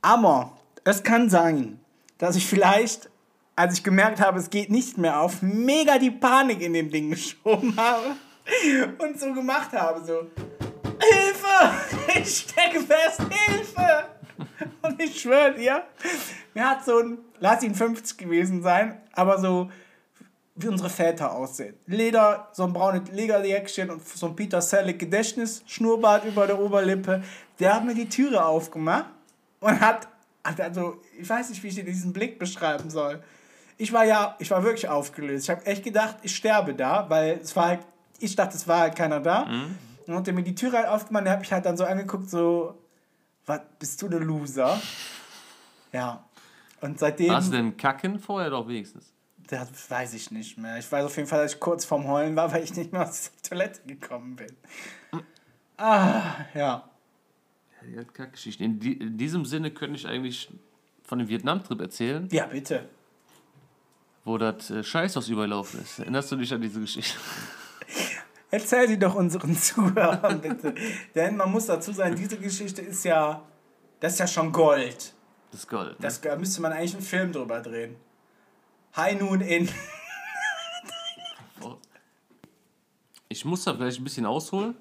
Aber 0.02 0.58
es 0.84 1.04
kann 1.04 1.30
sein, 1.30 1.80
dass 2.18 2.36
ich 2.36 2.46
vielleicht, 2.46 3.10
als 3.56 3.74
ich 3.76 3.84
gemerkt 3.84 4.20
habe, 4.20 4.39
es 4.39 4.50
geht 4.50 4.70
nicht 4.70 4.98
mehr 4.98 5.22
auf, 5.22 5.41
mega 5.41 5.98
die 5.98 6.12
Panik 6.12 6.62
in 6.62 6.74
dem 6.74 6.89
Ding 6.89 7.10
geschoben 7.12 7.76
habe 7.78 8.16
und 9.00 9.20
so 9.20 9.34
gemacht 9.34 9.74
habe, 9.74 10.06
so, 10.06 10.28
Hilfe! 11.00 11.74
Ich 12.20 12.48
stecke 12.50 12.80
fest, 12.80 13.22
Hilfe! 13.30 14.06
Und 14.82 15.02
ich 15.02 15.20
schwöre 15.20 15.54
dir, 15.56 15.84
mir 16.54 16.70
hat 16.70 16.86
so 16.86 17.00
ein, 17.00 17.18
lass 17.39 17.64
ihn 17.64 17.76
50 17.76 18.18
gewesen 18.18 18.62
sein, 18.62 19.02
aber 19.14 19.39
so 19.39 19.70
wie 20.56 20.70
unsere 20.70 20.89
Väter 20.89 21.34
aussehen. 21.34 21.76
Leder, 21.86 22.47
so 22.53 22.64
ein 22.64 22.72
braunes 22.72 23.12
Lederjäckchen 23.12 23.89
und 23.89 24.08
so 24.08 24.28
ein 24.28 24.36
Peter 24.36 24.62
Selleck 24.62 24.99
Gedächtnisschnurrbart 24.99 26.26
über 26.26 26.47
der 26.47 26.60
Oberlippe. 26.60 27.24
Der 27.60 27.76
hat 27.76 27.86
mir 27.86 27.93
die 27.93 28.08
Türe 28.08 28.43
aufgemacht 28.45 29.06
und 29.60 29.80
hat, 29.82 30.08
also, 30.43 31.01
ich 31.20 31.30
weiß 31.30 31.49
nicht, 31.49 31.62
wie 31.62 31.68
ich 31.68 31.76
dir 31.76 31.84
diesen 31.84 32.14
Blick 32.14 32.39
beschreiben 32.39 32.89
soll. 32.89 33.22
Ich 33.78 33.91
war 33.91 34.06
ja, 34.06 34.36
ich 34.39 34.49
war 34.51 34.64
wirklich 34.64 34.88
aufgelöst. 34.88 35.45
Ich 35.45 35.49
habe 35.49 35.66
echt 35.66 35.84
gedacht, 35.84 36.16
ich 36.22 36.34
sterbe 36.34 36.74
da, 36.74 37.10
weil 37.10 37.39
es 37.41 37.53
war 37.56 37.68
halt, 37.68 37.82
ich 38.20 38.36
dachte, 38.36 38.56
es 38.56 38.66
war 38.66 38.80
halt 38.80 38.95
keiner 38.95 39.20
da. 39.20 39.43
Und 40.08 40.16
hat 40.16 40.28
er 40.28 40.34
mir 40.34 40.43
die 40.43 40.56
Türe 40.56 40.78
halt 40.78 40.88
aufgemacht, 40.88 41.26
der 41.26 41.34
hat 41.34 41.39
mich 41.39 41.51
halt 41.51 41.66
dann 41.66 41.76
so 41.76 41.84
angeguckt, 41.84 42.30
so, 42.30 42.78
was, 43.45 43.60
bist 43.78 44.01
du 44.01 44.06
eine 44.06 44.20
Loser? 44.20 44.80
Ja. 45.91 46.24
Und 46.80 46.99
seitdem. 46.99 47.32
Hast 47.32 47.51
du 47.51 47.58
denn 47.58 47.76
Kacken 47.76 48.20
vorher 48.20 48.49
doch 48.49 48.68
wenigstens? 48.68 49.14
Das 49.48 49.89
weiß 49.89 50.14
ich 50.16 50.32
nicht 50.32 50.58
mehr. 50.58 50.78
Ich 50.78 50.91
weiß 50.91 51.06
auf 51.06 51.16
jeden 51.18 51.28
Fall, 51.28 51.43
dass 51.43 51.54
ich 51.54 51.60
kurz 51.60 51.86
vorm 51.86 52.08
Heulen 52.08 52.36
war, 52.36 52.52
weil 52.52 52.64
ich 52.64 52.76
nicht 52.76 52.91
mehr 52.91 53.08
aus 53.08 53.32
der 53.32 53.50
Toilette 53.50 53.82
gekommen 53.86 54.36
bin. 54.36 54.56
Ah, 55.78 56.36
ja. 56.54 56.89
Ja, 57.82 57.88
die 57.88 58.00
hat 58.00 58.14
Kackgeschichte. 58.14 58.64
In, 58.64 58.80
die, 58.80 58.93
in 58.93 59.18
diesem 59.18 59.46
Sinne 59.46 59.72
könnte 59.72 59.98
ich 59.98 60.08
eigentlich 60.08 60.50
von 61.04 61.20
dem 61.20 61.28
Vietnam-Trip 61.28 61.80
erzählen, 61.80 62.28
Ja, 62.32 62.48
bitte. 62.48 62.89
wo 64.24 64.38
das 64.38 64.72
äh, 64.72 64.84
Scheißhaus 64.84 65.30
überlaufen 65.30 65.82
ist. 65.82 66.00
Erinnerst 66.00 66.32
du 66.32 66.38
dich 66.38 66.52
an 66.54 66.62
diese 66.62 66.80
Geschichte? 66.80 67.18
Erzähl 68.52 68.88
sie 68.88 68.98
doch 68.98 69.16
unseren 69.16 69.56
Zuhörern, 69.58 70.41
bitte. 70.41 70.74
Denn 71.14 71.36
man 71.38 71.52
muss 71.52 71.66
dazu 71.68 71.91
sagen, 71.91 72.16
diese 72.16 72.38
Geschichte 72.38 72.82
ist 72.82 73.04
ja, 73.06 73.43
das 74.00 74.14
ist 74.14 74.20
ja 74.20 74.28
schon 74.28 74.52
Gold. 74.52 75.14
Das 75.52 75.60
ist 75.62 75.68
Gold. 75.70 75.91
Ne? 75.91 75.96
Das, 76.00 76.22
da 76.22 76.36
müsste 76.36 76.62
man 76.62 76.72
eigentlich 76.72 76.93
einen 76.96 77.04
Film 77.04 77.32
drüber 77.32 77.60
drehen. 77.62 77.96
High 78.96 79.20
Noon 79.20 79.41
in. 79.41 79.70
Ich 83.28 83.43
muss 83.43 83.64
da 83.66 83.74
vielleicht 83.74 84.00
ein 84.00 84.04
bisschen 84.04 84.26
ausholen. 84.26 84.76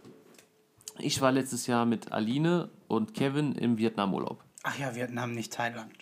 Ich 0.98 1.20
war 1.20 1.32
letztes 1.32 1.66
Jahr 1.66 1.86
mit 1.86 2.12
Aline 2.12 2.70
und 2.86 3.14
Kevin 3.14 3.52
im 3.52 3.78
Vietnamurlaub. 3.78 4.44
Ach 4.62 4.78
ja, 4.78 4.94
Vietnam, 4.94 5.32
nicht 5.32 5.52
Thailand. 5.52 5.92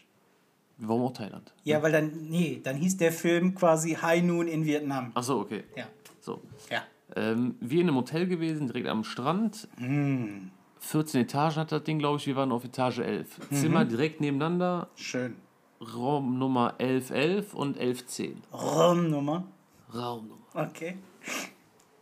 Warum 0.77 1.03
auch 1.03 1.13
Thailand? 1.13 1.53
Ja, 1.65 1.83
weil 1.83 1.93
dann, 1.93 2.11
nee, 2.29 2.61
dann 2.63 2.77
hieß 2.77 2.97
der 2.99 3.13
Film 3.13 3.55
quasi 3.55 3.95
High 3.95 4.23
Noon 4.25 4.49
in 4.49 4.65
Vietnam. 4.67 5.13
Achso, 5.15 5.41
okay. 5.41 5.65
Ja, 5.77 5.87
So. 6.21 6.43
ja. 6.71 6.83
Ähm, 7.15 7.57
wir 7.61 7.81
in 7.81 7.89
einem 7.89 7.97
Hotel 7.97 8.27
gewesen, 8.27 8.67
direkt 8.67 8.89
am 8.89 9.05
Strand. 9.05 9.69
14 10.81 11.21
Etagen 11.23 11.57
hat 11.57 11.73
das 11.73 11.85
Ding, 11.85 11.99
glaube 11.99 12.19
ich. 12.19 12.27
Wir 12.27 12.37
waren 12.37 12.53
auf 12.53 12.65
Etage 12.65 12.99
11. 12.99 13.49
Zimmer 13.53 13.85
direkt 13.85 14.21
nebeneinander. 14.21 14.89
Schön. 14.97 15.37
Raum 15.95 16.39
Nummer 16.39 16.75
1111 16.79 17.55
und 17.55 17.77
1110. 17.79 18.43
Rumnummer. 18.53 19.45
Raumnummer. 19.93 20.39
Okay. 20.55 20.97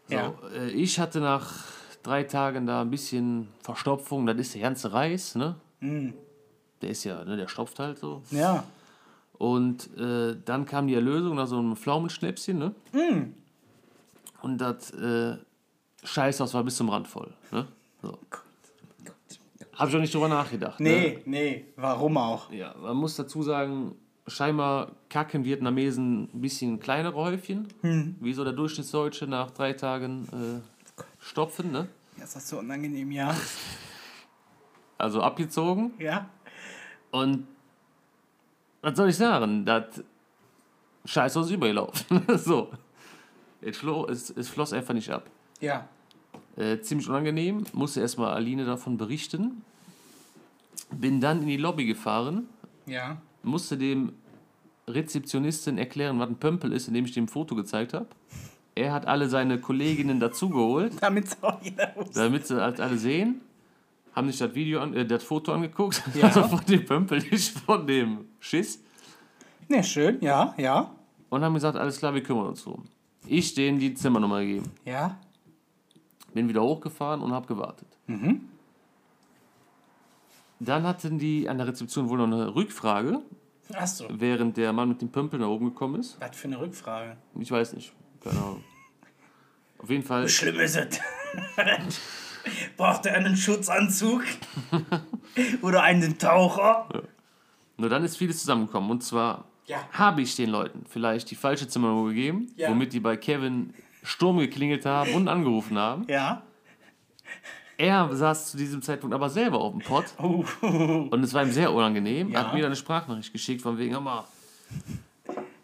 So, 0.09 0.15
Ja. 0.15 0.35
äh, 0.55 0.71
ich 0.71 0.99
hatte 0.99 1.21
nach 1.21 1.65
drei 2.03 2.25
Tagen 2.25 2.67
da 2.67 2.83
ein 2.83 2.91
bisschen 2.91 3.49
Verstopfung. 3.63 4.27
Das 4.27 4.37
ist 4.37 4.55
der 4.55 4.63
ganze 4.63 4.93
Reis, 4.93 5.35
ne? 5.35 5.57
Der 5.81 6.91
ist 6.91 7.05
ja, 7.05 7.25
ne, 7.25 7.37
der 7.37 7.49
stopft 7.49 7.79
halt 7.79 7.99
so. 7.99 8.23
Ja. 8.31 8.65
Und 9.39 9.97
äh, 9.99 10.37
dann 10.45 10.67
kam 10.67 10.87
die 10.87 10.95
Erlösung 10.95 11.37
nach 11.37 11.47
so 11.47 11.59
einem 11.59 11.75
Pflaumenschnäpschen, 11.77 12.59
ne? 12.59 12.75
Mm. 12.93 13.35
Und 14.43 14.59
das 14.59 14.91
äh, 14.91 15.37
Scheißhaus 16.05 16.53
war 16.53 16.65
bis 16.65 16.77
zum 16.77 16.91
Rand 16.91 17.09
voll, 17.09 17.33
ne? 17.51 17.67
So. 18.03 18.19
Hab 19.81 19.89
ich 19.89 19.97
auch 19.97 20.01
nicht 20.01 20.15
drüber 20.15 20.29
nachgedacht. 20.29 20.79
Ne? 20.79 20.91
Nee, 20.91 21.19
nee, 21.25 21.65
warum 21.77 22.19
auch? 22.19 22.53
Ja, 22.53 22.75
man 22.79 22.97
muss 22.99 23.17
dazu 23.17 23.43
sagen, 23.43 23.95
scheinbar 24.27 24.93
kacken 25.09 25.45
Vietnamesen 25.45 26.25
ein 26.35 26.41
bisschen 26.43 26.81
kleinere 26.81 27.15
Häufchen. 27.15 27.69
Wie 28.21 28.35
so 28.35 28.45
der 28.45 28.53
Durchschnittsdeutsche 28.53 29.27
nach 29.27 29.51
drei 29.53 29.73
Tagen 29.73 30.29
äh, 30.33 31.03
stopfen, 31.19 31.73
ne? 31.73 31.89
Ja, 32.19 32.25
ist 32.25 32.37
das 32.37 32.49
so 32.49 32.59
unangenehm, 32.59 33.11
ja. 33.11 33.35
Also 34.99 35.23
abgezogen. 35.23 35.93
Ja. 35.99 36.29
Und 37.11 37.47
was 38.83 38.99
soll 38.99 39.09
ich 39.09 39.17
sagen? 39.17 39.65
Das 39.65 40.05
Scheißhaus 41.07 41.47
ist 41.47 41.53
übergelaufen. 41.53 42.23
so. 42.37 42.71
Es, 43.63 43.83
es, 43.83 44.29
es 44.29 44.49
floss 44.51 44.75
einfach 44.75 44.93
nicht 44.93 45.09
ab. 45.09 45.31
Ja. 45.59 45.89
Äh, 46.57 46.81
ziemlich 46.83 47.09
unangenehm. 47.09 47.65
Musste 47.73 48.03
erstmal 48.03 48.35
Aline 48.35 48.67
davon 48.67 48.99
berichten. 48.99 49.63
Bin 50.93 51.21
dann 51.21 51.43
in 51.43 51.49
die 51.49 51.57
Lobby 51.57 51.87
gefahren. 51.87 52.49
Ja. 52.87 53.19
Musste 53.43 53.77
dem 53.77 54.13
Rezeptionisten 54.89 55.79
erklären, 55.79 56.19
was 56.19 56.29
ein 56.29 56.37
Pömpel 56.37 56.73
ist, 56.73 56.89
indem 56.89 57.05
ich 57.05 57.13
dem 57.13 57.25
ein 57.25 57.29
Foto 57.29 57.55
gezeigt 57.55 57.95
habe. 57.95 58.07
Er 58.75 58.93
hat 58.93 59.07
alle 59.07 59.29
seine 59.29 59.61
Kolleginnen 59.61 60.21
dazugeholt, 60.21 60.95
Damit 61.01 61.27
es 61.27 61.43
auch 61.43 61.61
jeder 61.63 61.93
wusste. 61.97 62.19
damit 62.21 62.47
sie 62.47 62.61
halt 62.61 62.81
alle 62.81 62.97
sehen. 62.97 63.41
Haben 64.15 64.29
sich 64.29 64.39
das 64.39 64.55
Video 64.55 64.81
an, 64.81 64.95
äh, 64.95 65.07
das 65.07 65.23
Foto 65.23 65.53
angeguckt. 65.53 66.03
Ja. 66.15 66.25
Also 66.25 66.45
von 66.45 66.65
dem 66.67 66.85
Pömpel, 66.85 67.19
nicht 67.31 67.51
von 67.61 67.87
dem 67.87 68.27
Schiss. 68.41 68.83
Ne, 69.69 69.85
schön, 69.85 70.19
ja, 70.21 70.55
ja. 70.57 70.91
Und 71.29 71.43
haben 71.45 71.55
gesagt, 71.55 71.77
alles 71.77 71.99
klar, 71.99 72.13
wir 72.15 72.23
kümmern 72.23 72.47
uns 72.49 72.65
drum. 72.65 72.85
Ich 73.27 73.55
denen 73.55 73.79
die 73.79 73.95
Zimmernummer 73.95 74.41
gegeben. 74.41 74.71
Ja. 74.85 75.17
Bin 76.35 76.49
wieder 76.49 76.63
hochgefahren 76.63 77.21
und 77.21 77.33
habe 77.33 77.47
gewartet. 77.47 77.87
Dann 80.61 80.85
hatten 80.85 81.19
die 81.19 81.49
an 81.49 81.59
der 81.59 81.67
Rezeption 81.67 82.09
wohl 82.09 82.19
noch 82.19 82.27
eine 82.27 82.55
Rückfrage, 82.55 83.21
Achso. 83.73 84.07
während 84.11 84.57
der 84.59 84.73
Mann 84.73 84.91
mit 84.91 85.01
dem 85.01 85.11
Pömpel 85.11 85.41
nach 85.41 85.49
oben 85.49 85.67
gekommen 85.67 85.99
ist. 86.01 86.17
Was 86.21 86.37
für 86.37 86.49
eine 86.49 86.61
Rückfrage. 86.61 87.17
Ich 87.39 87.51
weiß 87.51 87.73
nicht. 87.73 87.93
Keine 88.23 88.39
Ahnung. 88.39 88.65
Auf 89.79 89.89
jeden 89.89 90.03
Fall. 90.03 90.29
Schlimm 90.29 90.61
ist 90.61 90.77
es. 90.77 91.01
Braucht 92.77 93.07
er 93.07 93.15
einen 93.15 93.37
Schutzanzug? 93.37 94.23
Oder 95.63 95.83
einen 95.83 96.19
Taucher? 96.19 96.89
Nur 97.79 97.89
dann 97.89 98.05
ist 98.05 98.17
vieles 98.19 98.41
zusammengekommen. 98.41 98.91
Und 98.91 99.03
zwar 99.03 99.47
Ja. 99.67 99.79
habe 99.93 100.21
ich 100.23 100.37
den 100.37 100.51
Leuten 100.51 100.85
vielleicht 100.89 101.31
die 101.31 101.35
falsche 101.37 101.67
Zimmernummer 101.69 102.09
gegeben, 102.11 102.53
Ja. 102.57 102.69
womit 102.69 102.93
die 102.93 103.01
bei 103.01 103.17
Kevin 103.17 103.73
Sturm 104.03 104.39
geklingelt 104.39 104.85
haben 104.85 105.13
und 105.15 105.29
angerufen 105.29 105.79
haben. 105.79 106.05
Ja. 106.09 106.43
Er 107.81 108.15
saß 108.15 108.51
zu 108.51 108.59
diesem 108.59 108.83
Zeitpunkt 108.83 109.15
aber 109.15 109.31
selber 109.31 109.59
auf 109.59 109.73
dem 109.73 109.81
Pott 109.81 110.05
Oh. 110.19 110.45
und 110.63 111.25
es 111.25 111.33
war 111.33 111.43
ihm 111.43 111.51
sehr 111.51 111.73
unangenehm. 111.73 112.29
Ja. 112.31 112.41
Hat 112.41 112.53
mir 112.53 112.61
dann 112.61 112.67
eine 112.67 112.77
Sprachnachricht 112.77 113.33
geschickt 113.33 113.63
von 113.63 113.79
wegen, 113.79 113.95
mal, 114.03 114.25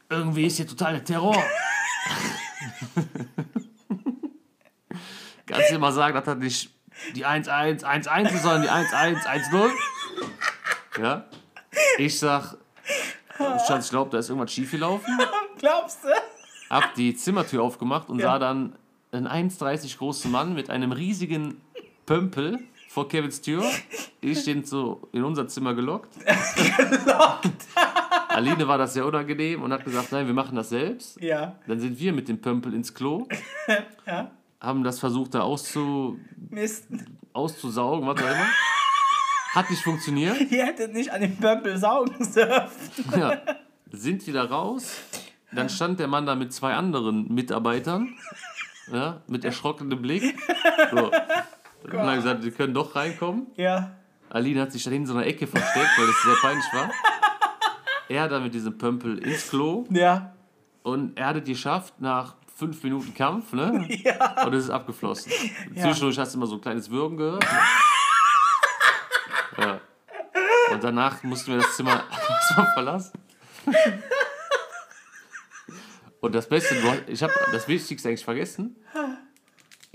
irgendwie 0.08 0.46
ist 0.46 0.56
hier 0.56 0.66
total 0.66 0.94
der 0.94 1.04
Terror. 1.04 1.36
Kannst 5.46 5.70
du 5.70 5.78
mal 5.78 5.92
sagen, 5.92 6.14
dass 6.14 6.24
das 6.24 6.38
nicht 6.38 6.70
die 7.14 7.26
1-1, 7.26 7.84
1-1 7.84 8.32
ist, 8.34 8.42
sondern 8.42 8.62
die 8.62 8.68
1-1, 8.68 9.24
1-0? 9.26 9.70
Ja. 11.02 11.24
Ich 11.98 12.18
sag, 12.18 12.56
Schatz, 13.66 13.84
ich 13.84 13.90
glaube, 13.90 14.10
da 14.10 14.18
ist 14.18 14.30
irgendwas 14.30 14.52
schiefgelaufen. 14.52 15.18
Glaubst 15.58 16.02
du? 16.02 16.08
Hab 16.70 16.94
die 16.94 17.14
Zimmertür 17.14 17.62
aufgemacht 17.62 18.08
und 18.08 18.18
Ja. 18.20 18.26
sah 18.32 18.38
dann 18.38 18.74
einen 19.12 19.28
1,30 19.28 19.98
großen 19.98 20.30
Mann 20.30 20.54
mit 20.54 20.70
einem 20.70 20.92
riesigen 20.92 21.60
Pömpel 22.07 22.61
vor 22.88 23.09
Kevins 23.09 23.40
Tür. 23.42 23.62
Ich 24.20 24.44
den 24.44 24.64
so 24.64 25.09
in 25.12 25.24
unser 25.24 25.46
Zimmer 25.48 25.74
gelockt. 25.74 26.09
Aline 28.28 28.66
war 28.68 28.78
das 28.78 28.94
sehr 28.94 29.04
unangenehm 29.07 29.62
und 29.62 29.72
hat 29.72 29.84
gesagt, 29.84 30.12
nein, 30.12 30.26
wir 30.26 30.34
machen 30.34 30.57
das 30.57 30.68
selbst. 30.70 31.20
Ja. 31.20 31.57
Dann 31.66 31.80
sind 31.80 31.98
wir 31.98 32.12
mit 32.12 32.28
dem 32.28 32.40
Pömpel 32.40 32.72
ins 32.74 32.94
Klo. 32.94 33.26
Ja. 34.07 34.30
Haben 34.61 34.84
das 34.84 35.00
versucht, 35.00 35.34
da 35.34 35.40
auszu, 35.40 36.18
Mist. 36.50 36.86
auszusaugen, 37.32 38.07
was 38.07 38.16
auch 38.22 38.26
immer. 38.30 38.46
Hat 39.52 39.68
nicht 39.68 39.82
funktioniert. 39.82 40.40
Ihr 40.50 40.64
hättet 40.64 40.92
nicht 40.92 41.11
an 41.11 41.20
dem 41.22 41.36
Pömpel 41.36 41.76
saugen 41.76 42.16
dürfen. 42.32 43.18
Ja. 43.18 43.40
Sind 43.90 44.24
wieder 44.28 44.48
raus. 44.48 44.92
Dann 45.52 45.68
stand 45.68 45.98
der 45.98 46.07
Mann 46.07 46.24
da 46.24 46.36
mit 46.36 46.52
zwei 46.52 46.74
anderen 46.74 47.32
Mitarbeitern. 47.34 48.14
Ja, 48.92 49.22
mit 49.26 49.44
erschrockenem 49.44 50.00
Blick. 50.00 50.38
So. 50.92 51.11
Hat 51.89 52.07
er 52.07 52.16
gesagt, 52.16 52.45
die 52.45 52.51
können 52.51 52.74
doch 52.74 52.95
reinkommen. 52.97 53.47
Ja. 53.57 53.93
Aline 54.30 54.61
hat 54.62 54.72
sich 54.72 54.82
dann 54.84 54.93
in 54.93 55.07
so 55.07 55.14
einer 55.14 55.26
Ecke 55.26 55.47
versteckt, 55.47 55.91
weil 55.99 56.07
das 56.07 56.22
sehr 56.22 56.34
peinlich 56.41 56.64
war. 56.72 56.91
Er 58.09 58.28
dann 58.28 58.43
mit 58.45 58.55
diesem 58.55 58.76
Pömpel 58.78 59.18
ins 59.18 59.49
Klo 59.51 59.84
Ja. 59.91 60.32
und 60.82 61.16
er 61.18 61.26
hat 61.28 61.37
es 61.37 61.45
geschafft 61.45 61.95
nach 62.01 62.34
fünf 62.55 62.82
Minuten 62.82 63.12
Kampf, 63.14 63.53
ne? 63.53 63.87
Ja. 64.05 64.45
Und 64.45 64.55
es 64.55 64.64
ist 64.64 64.70
abgeflossen. 64.70 65.30
Zwischendurch 65.74 66.18
hast 66.18 66.34
du 66.34 66.39
immer 66.39 66.47
so 66.47 66.55
ein 66.57 66.61
kleines 66.61 66.91
Würgen 66.91 67.16
gehört. 67.16 67.43
Ne? 69.59 69.64
Ja. 69.64 69.80
Und 70.72 70.82
danach 70.84 71.22
mussten 71.22 71.53
wir 71.53 71.59
das 71.59 71.76
Zimmer 71.76 72.03
verlassen. 72.74 73.12
Und 76.20 76.34
das 76.34 76.49
Beste, 76.49 76.74
ich 77.07 77.22
habe 77.22 77.32
das 77.53 77.68
Wichtigste 77.68 78.09
eigentlich 78.09 78.24
vergessen. 78.24 78.76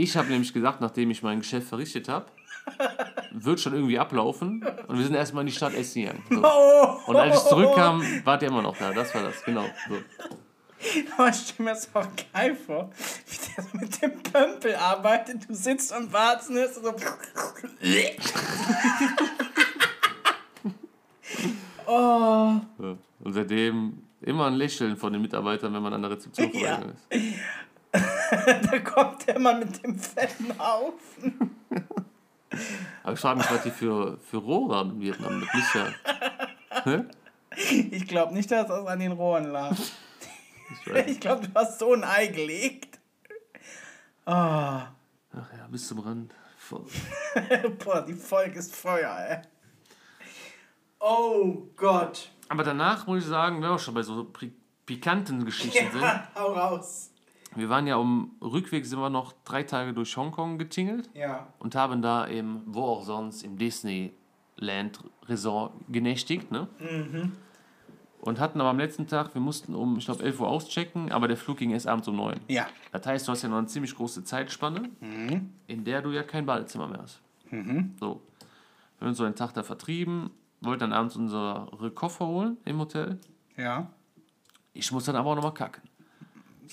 Ich 0.02 0.18
habe 0.18 0.30
nämlich 0.30 0.52
gesagt, 0.52 0.82
nachdem 0.82 1.12
ich 1.12 1.22
mein 1.22 1.42
Geschäft 1.42 1.68
verrichtet 1.68 2.10
habe, 2.10 2.26
wird 3.30 3.60
schon 3.60 3.74
irgendwie 3.74 4.00
ablaufen. 4.00 4.66
Und 4.88 4.98
wir 4.98 5.06
sind 5.06 5.14
erstmal 5.14 5.42
in 5.42 5.48
die 5.48 5.54
Stadt 5.54 5.76
essen 5.76 6.02
gegangen. 6.02 6.24
So. 6.28 6.38
Und 7.06 7.16
als 7.18 7.36
ich 7.36 7.44
zurückkam, 7.44 8.04
war 8.24 8.40
der 8.40 8.50
immer 8.50 8.64
noch 8.64 8.76
da. 8.76 8.92
Das 8.94 9.14
war 9.14 9.22
das, 9.22 9.44
genau. 9.44 9.66
So. 9.88 9.98
Aber 11.16 11.30
ich 11.30 11.36
stelle 11.36 11.70
mir 11.70 11.76
das 11.76 11.88
auch 11.94 12.08
geil 12.34 12.56
vor, 12.56 12.90
wie 13.28 13.38
der 13.56 13.64
so 13.64 13.78
mit 13.78 14.02
dem 14.02 14.24
Pömpel 14.24 14.74
arbeitet. 14.74 15.48
Du 15.48 15.54
sitzt 15.54 15.96
und 15.96 16.12
wartest 16.12 16.50
und 16.50 16.56
hörst 16.56 16.76
so. 16.76 16.82
oh. 21.86 22.60
Und 23.20 23.34
seitdem 23.34 24.02
immer 24.22 24.48
ein 24.48 24.56
Lächeln 24.56 24.98
von 24.98 25.14
den 25.14 25.22
Mitarbeitern, 25.22 25.72
wenn 25.76 25.84
man 25.84 25.94
an 25.94 26.02
der 26.02 26.10
Rezeption 26.10 26.52
vorbeigegangen 26.52 26.96
ist. 26.96 27.08
Da 28.72 28.80
kommt 28.80 29.28
der 29.28 29.40
Mann 29.40 29.60
mit 29.60 29.84
dem 29.84 29.98
fetten 30.00 30.58
Haufen. 30.58 31.56
Aber 33.04 33.14
ich 33.14 33.20
frage 33.20 33.40
mich, 33.40 33.52
was 33.52 33.64
die 33.64 33.72
für, 33.72 34.18
für 34.20 34.38
Rohre 34.38 34.76
haben 34.76 34.92
in 34.92 35.02
Vietnam. 35.02 35.42
Das 35.42 35.54
muss 35.54 35.74
ja. 36.86 37.06
Ich 37.92 38.08
glaube 38.08 38.34
nicht, 38.34 38.52
dass 38.52 38.68
das 38.68 38.86
an 38.86 39.00
den 39.00 39.12
Rohren 39.12 39.52
lag. 39.52 39.76
Ich 41.06 41.20
glaube, 41.20 41.48
du 41.48 41.54
hast 41.54 41.80
so 41.80 41.94
ein 41.94 42.04
Ei 42.04 42.28
gelegt. 42.28 43.00
Oh. 44.26 44.32
Ach 44.32 44.94
ja, 45.34 45.68
bis 45.70 45.88
zum 45.88 46.00
Rand. 46.00 46.34
Voll. 46.58 46.86
Boah, 47.84 48.02
die 48.02 48.14
Folge 48.14 48.60
ist 48.60 48.76
Feuer, 48.76 49.16
ey. 49.18 49.42
Oh 51.00 51.68
Gott. 51.76 52.32
Aber 52.50 52.64
danach 52.64 53.08
muss 53.08 53.24
ich 53.24 53.30
sagen, 53.30 53.62
wenn 53.62 53.70
wir 53.70 53.80
schon 53.80 53.94
bei 53.94 54.04
so 54.04 54.32
pikanten 54.86 55.44
Geschichten 55.46 55.92
sind. 55.92 56.02
Ja, 56.02 56.28
hau 56.36 56.54
raus. 56.54 57.11
Wir 57.56 57.70
waren 57.70 57.86
ja 57.88 57.98
am 58.00 58.32
Rückweg, 58.42 58.86
sind 58.86 59.00
wir 59.00 59.10
noch 59.10 59.34
drei 59.44 59.64
Tage 59.64 59.94
durch 59.94 60.16
Hongkong 60.16 60.58
getingelt 60.58 61.10
Ja. 61.14 61.48
und 61.60 61.76
haben 61.76 62.02
da 62.02 62.26
im, 62.26 62.62
wo 62.66 62.84
auch 62.84 63.04
sonst, 63.04 63.44
im 63.44 63.58
Disneyland 63.58 65.00
Resort 65.28 65.74
genächtigt, 65.90 66.50
ne? 66.52 66.68
Und 68.22 68.40
hatten 68.40 68.62
aber 68.62 68.70
am 68.70 68.78
letzten 68.78 69.08
Tag, 69.08 69.34
wir 69.34 69.42
mussten 69.42 69.74
um, 69.74 69.98
ich 69.98 70.06
glaube, 70.06 70.24
11 70.24 70.40
Uhr 70.42 70.48
auschecken, 70.48 71.12
aber 71.12 71.28
der 71.28 71.38
Flug 71.38 71.58
ging 71.58 71.72
erst 71.72 71.88
abends 71.88 72.08
um 72.08 72.16
9. 72.18 72.40
Ja. 72.50 72.68
Das 72.92 73.06
heißt, 73.08 73.28
du 73.28 73.32
hast 73.32 73.42
ja 73.42 73.50
noch 73.50 73.58
eine 73.58 73.66
ziemlich 73.68 73.96
große 73.96 74.24
Zeitspanne, 74.24 74.90
in 75.68 75.84
der 75.84 76.02
du 76.04 76.12
ja 76.12 76.22
kein 76.24 76.46
Badezimmer 76.46 76.88
mehr 76.88 77.02
hast. 77.02 77.20
So. 78.00 78.22
Wir 79.00 79.02
haben 79.02 79.08
uns 79.10 79.18
so 79.18 79.24
einen 79.24 79.36
Tag 79.36 79.54
da 79.56 79.64
vertrieben, 79.64 80.30
wollten 80.62 80.82
dann 80.82 80.94
abends 80.94 81.16
unsere 81.16 81.92
Koffer 81.96 82.28
holen 82.28 82.58
im 82.66 82.78
Hotel. 82.80 83.18
Ja. 83.58 83.90
Ich 84.74 84.92
muss 84.92 85.06
dann 85.06 85.16
aber 85.16 85.32
auch 85.32 85.36
nochmal 85.36 85.54
kacken. 85.56 85.82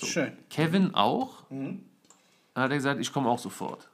Schön. 0.05 0.31
Kevin 0.49 0.93
auch. 0.95 1.43
Dann 1.49 1.83
hat 2.55 2.71
er 2.71 2.77
gesagt, 2.77 2.99
ich 2.99 3.11
komme 3.11 3.29
auch 3.29 3.39
sofort. 3.39 3.89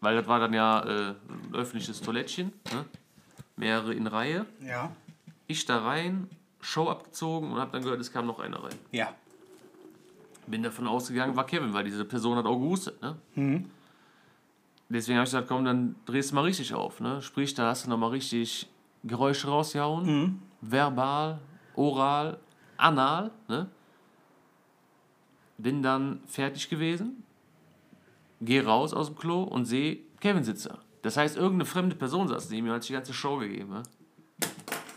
Weil 0.00 0.16
das 0.16 0.26
war 0.26 0.38
dann 0.40 0.52
ja 0.52 0.80
äh, 0.80 1.08
ein 1.10 1.54
öffentliches 1.54 2.00
Toilettchen. 2.00 2.52
Ne? 2.72 2.84
Mehrere 3.56 3.94
in 3.94 4.06
Reihe. 4.06 4.46
Ja. 4.60 4.90
Ich 5.46 5.64
da 5.64 5.78
rein, 5.78 6.28
Show 6.60 6.88
abgezogen 6.88 7.52
und 7.52 7.58
habe 7.58 7.72
dann 7.72 7.82
gehört, 7.82 8.00
es 8.00 8.12
kam 8.12 8.26
noch 8.26 8.40
einer 8.40 8.62
rein. 8.62 8.74
Ja. 8.92 9.14
Bin 10.46 10.62
davon 10.62 10.86
ausgegangen, 10.86 11.36
war 11.36 11.46
Kevin, 11.46 11.72
weil 11.72 11.84
diese 11.84 12.04
Person 12.04 12.36
hat 12.36 12.44
auch 12.46 12.58
gehustet. 12.58 13.00
Ne? 13.00 13.16
Deswegen 14.88 15.18
habe 15.18 15.24
ich 15.24 15.30
gesagt, 15.30 15.48
komm, 15.48 15.64
dann 15.64 15.96
drehst 16.04 16.30
du 16.30 16.34
mal 16.34 16.44
richtig 16.44 16.74
auf. 16.74 17.00
Ne? 17.00 17.22
Sprich, 17.22 17.54
da 17.54 17.68
hast 17.68 17.86
du 17.86 17.90
nochmal 17.90 18.10
richtig 18.10 18.68
Geräusche 19.04 19.48
rausgehauen. 19.48 20.42
Verbal, 20.60 21.38
oral, 21.74 22.38
anal. 22.76 23.30
Ne? 23.48 23.68
Bin 25.64 25.82
dann 25.82 26.20
fertig 26.26 26.68
gewesen, 26.68 27.24
gehe 28.42 28.62
raus 28.66 28.92
aus 28.92 29.06
dem 29.06 29.16
Klo 29.16 29.44
und 29.44 29.64
sehe 29.64 29.96
Kevin 30.20 30.44
sitzt 30.44 30.66
da. 30.66 30.78
Das 31.00 31.16
heißt, 31.16 31.38
irgendeine 31.38 31.64
fremde 31.64 31.96
Person 31.96 32.28
saß 32.28 32.50
neben 32.50 32.66
mir 32.66 32.74
und 32.74 32.76
hat 32.76 32.86
die 32.86 32.92
ganze 32.92 33.14
Show 33.14 33.38
gegeben. 33.38 33.70
Ne? 33.70 33.82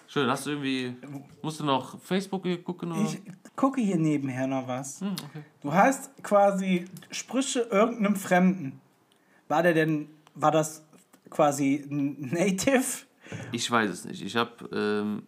Schön, 0.07 0.30
hast 0.30 0.45
du 0.45 0.49
irgendwie. 0.49 0.93
Musst 1.41 1.61
du 1.61 1.63
noch 1.63 1.97
Facebook 2.01 2.43
gucken? 2.65 2.91
Oder? 2.91 3.01
Ich 3.01 3.22
gucke 3.55 3.80
hier 3.80 3.95
nebenher 3.95 4.45
noch 4.45 4.68
was. 4.68 4.99
Hm, 4.99 5.13
okay. 5.30 5.43
Du 5.61 5.72
hast 5.72 6.22
quasi 6.22 6.84
Sprüche 7.11 7.61
irgendeinem 7.61 8.18
Fremden. 8.18 8.82
War 9.47 9.63
der 9.63 9.74
denn, 9.74 10.09
war 10.36 10.51
das 10.51 10.84
quasi 11.30 11.88
ein 11.89 12.30
Native? 12.30 13.05
Ich 13.53 13.72
weiß 13.72 13.89
es 13.89 14.03
nicht. 14.03 14.22
Ich 14.22 14.36
habe 14.36 14.70
ähm, 14.74 15.24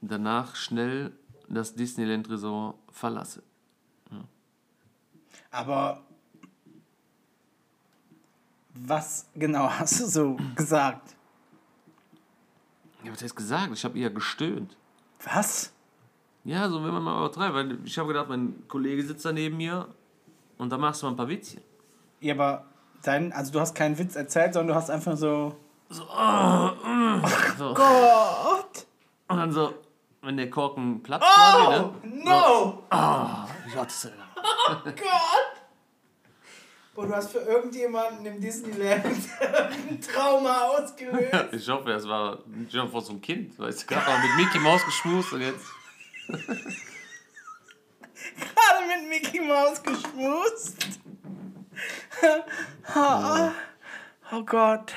danach 0.00 0.54
schnell 0.54 1.10
das 1.48 1.74
Disneyland 1.74 2.30
Resort 2.30 2.76
verlassen. 2.92 3.42
Aber 5.50 6.00
was 8.74 9.26
genau 9.34 9.68
hast 9.78 10.00
du 10.00 10.06
so 10.06 10.36
gesagt? 10.54 11.16
Ja, 13.02 13.12
was 13.12 13.22
heißt 13.22 13.36
gesagt? 13.36 13.72
Ich 13.72 13.84
habe 13.84 13.98
eher 13.98 14.10
gestöhnt. 14.10 14.76
Was? 15.24 15.72
Ja, 16.44 16.68
so 16.68 16.82
wenn 16.84 16.92
man 16.92 17.02
mal 17.02 17.18
übertreibt. 17.18 17.54
Weil 17.54 17.78
ich 17.84 17.98
habe 17.98 18.08
gedacht, 18.08 18.28
mein 18.28 18.62
Kollege 18.68 19.02
sitzt 19.02 19.24
da 19.24 19.32
neben 19.32 19.56
mir 19.56 19.88
und 20.58 20.70
da 20.70 20.78
machst 20.78 21.02
du 21.02 21.06
mal 21.06 21.12
ein 21.12 21.16
paar 21.16 21.28
Witzchen. 21.28 21.62
Ja, 22.20 22.34
aber 22.34 22.64
dein, 23.02 23.32
also 23.32 23.52
du 23.52 23.60
hast 23.60 23.74
keinen 23.74 23.98
Witz 23.98 24.16
erzählt, 24.16 24.54
sondern 24.54 24.68
du 24.68 24.74
hast 24.74 24.90
einfach 24.90 25.16
so. 25.16 25.56
So, 25.88 26.04
so. 27.58 27.74
Gott! 27.74 28.86
Und 29.28 29.36
dann 29.36 29.50
so, 29.50 29.74
wenn 30.22 30.36
der 30.36 30.48
Korken 30.48 31.02
platzt, 31.02 31.26
Oh! 31.28 31.64
quasi, 31.64 32.08
ne? 32.08 32.24
No! 32.24 32.82
Jotze. 33.74 34.12
Gott! 34.12 34.29
Boah, 36.94 37.06
du 37.06 37.14
hast 37.14 37.32
für 37.32 37.38
irgendjemanden 37.38 38.26
im 38.26 38.40
Disneyland 38.40 39.04
ein 39.88 40.00
Trauma 40.00 40.62
ausgelöst. 40.68 41.32
Ich 41.52 41.68
hoffe, 41.68 41.90
das 41.90 42.06
war 42.06 42.38
schon 42.70 42.90
vor 42.90 43.00
so 43.00 43.12
einem 43.12 43.20
Kind. 43.20 43.58
Weißt 43.58 43.82
du, 43.82 43.86
gerade 43.86 44.10
mal 44.10 44.18
mit 44.20 44.36
Mickey 44.36 44.58
Maus 44.58 44.84
geschmust 44.84 45.32
und 45.32 45.40
jetzt. 45.40 45.66
Gerade 48.38 48.86
mit 48.86 49.08
Mickey 49.08 49.40
Mouse 49.40 49.82
geschmust. 49.82 50.76
oh, 52.94 53.50
oh 54.32 54.42
Gott. 54.44 54.92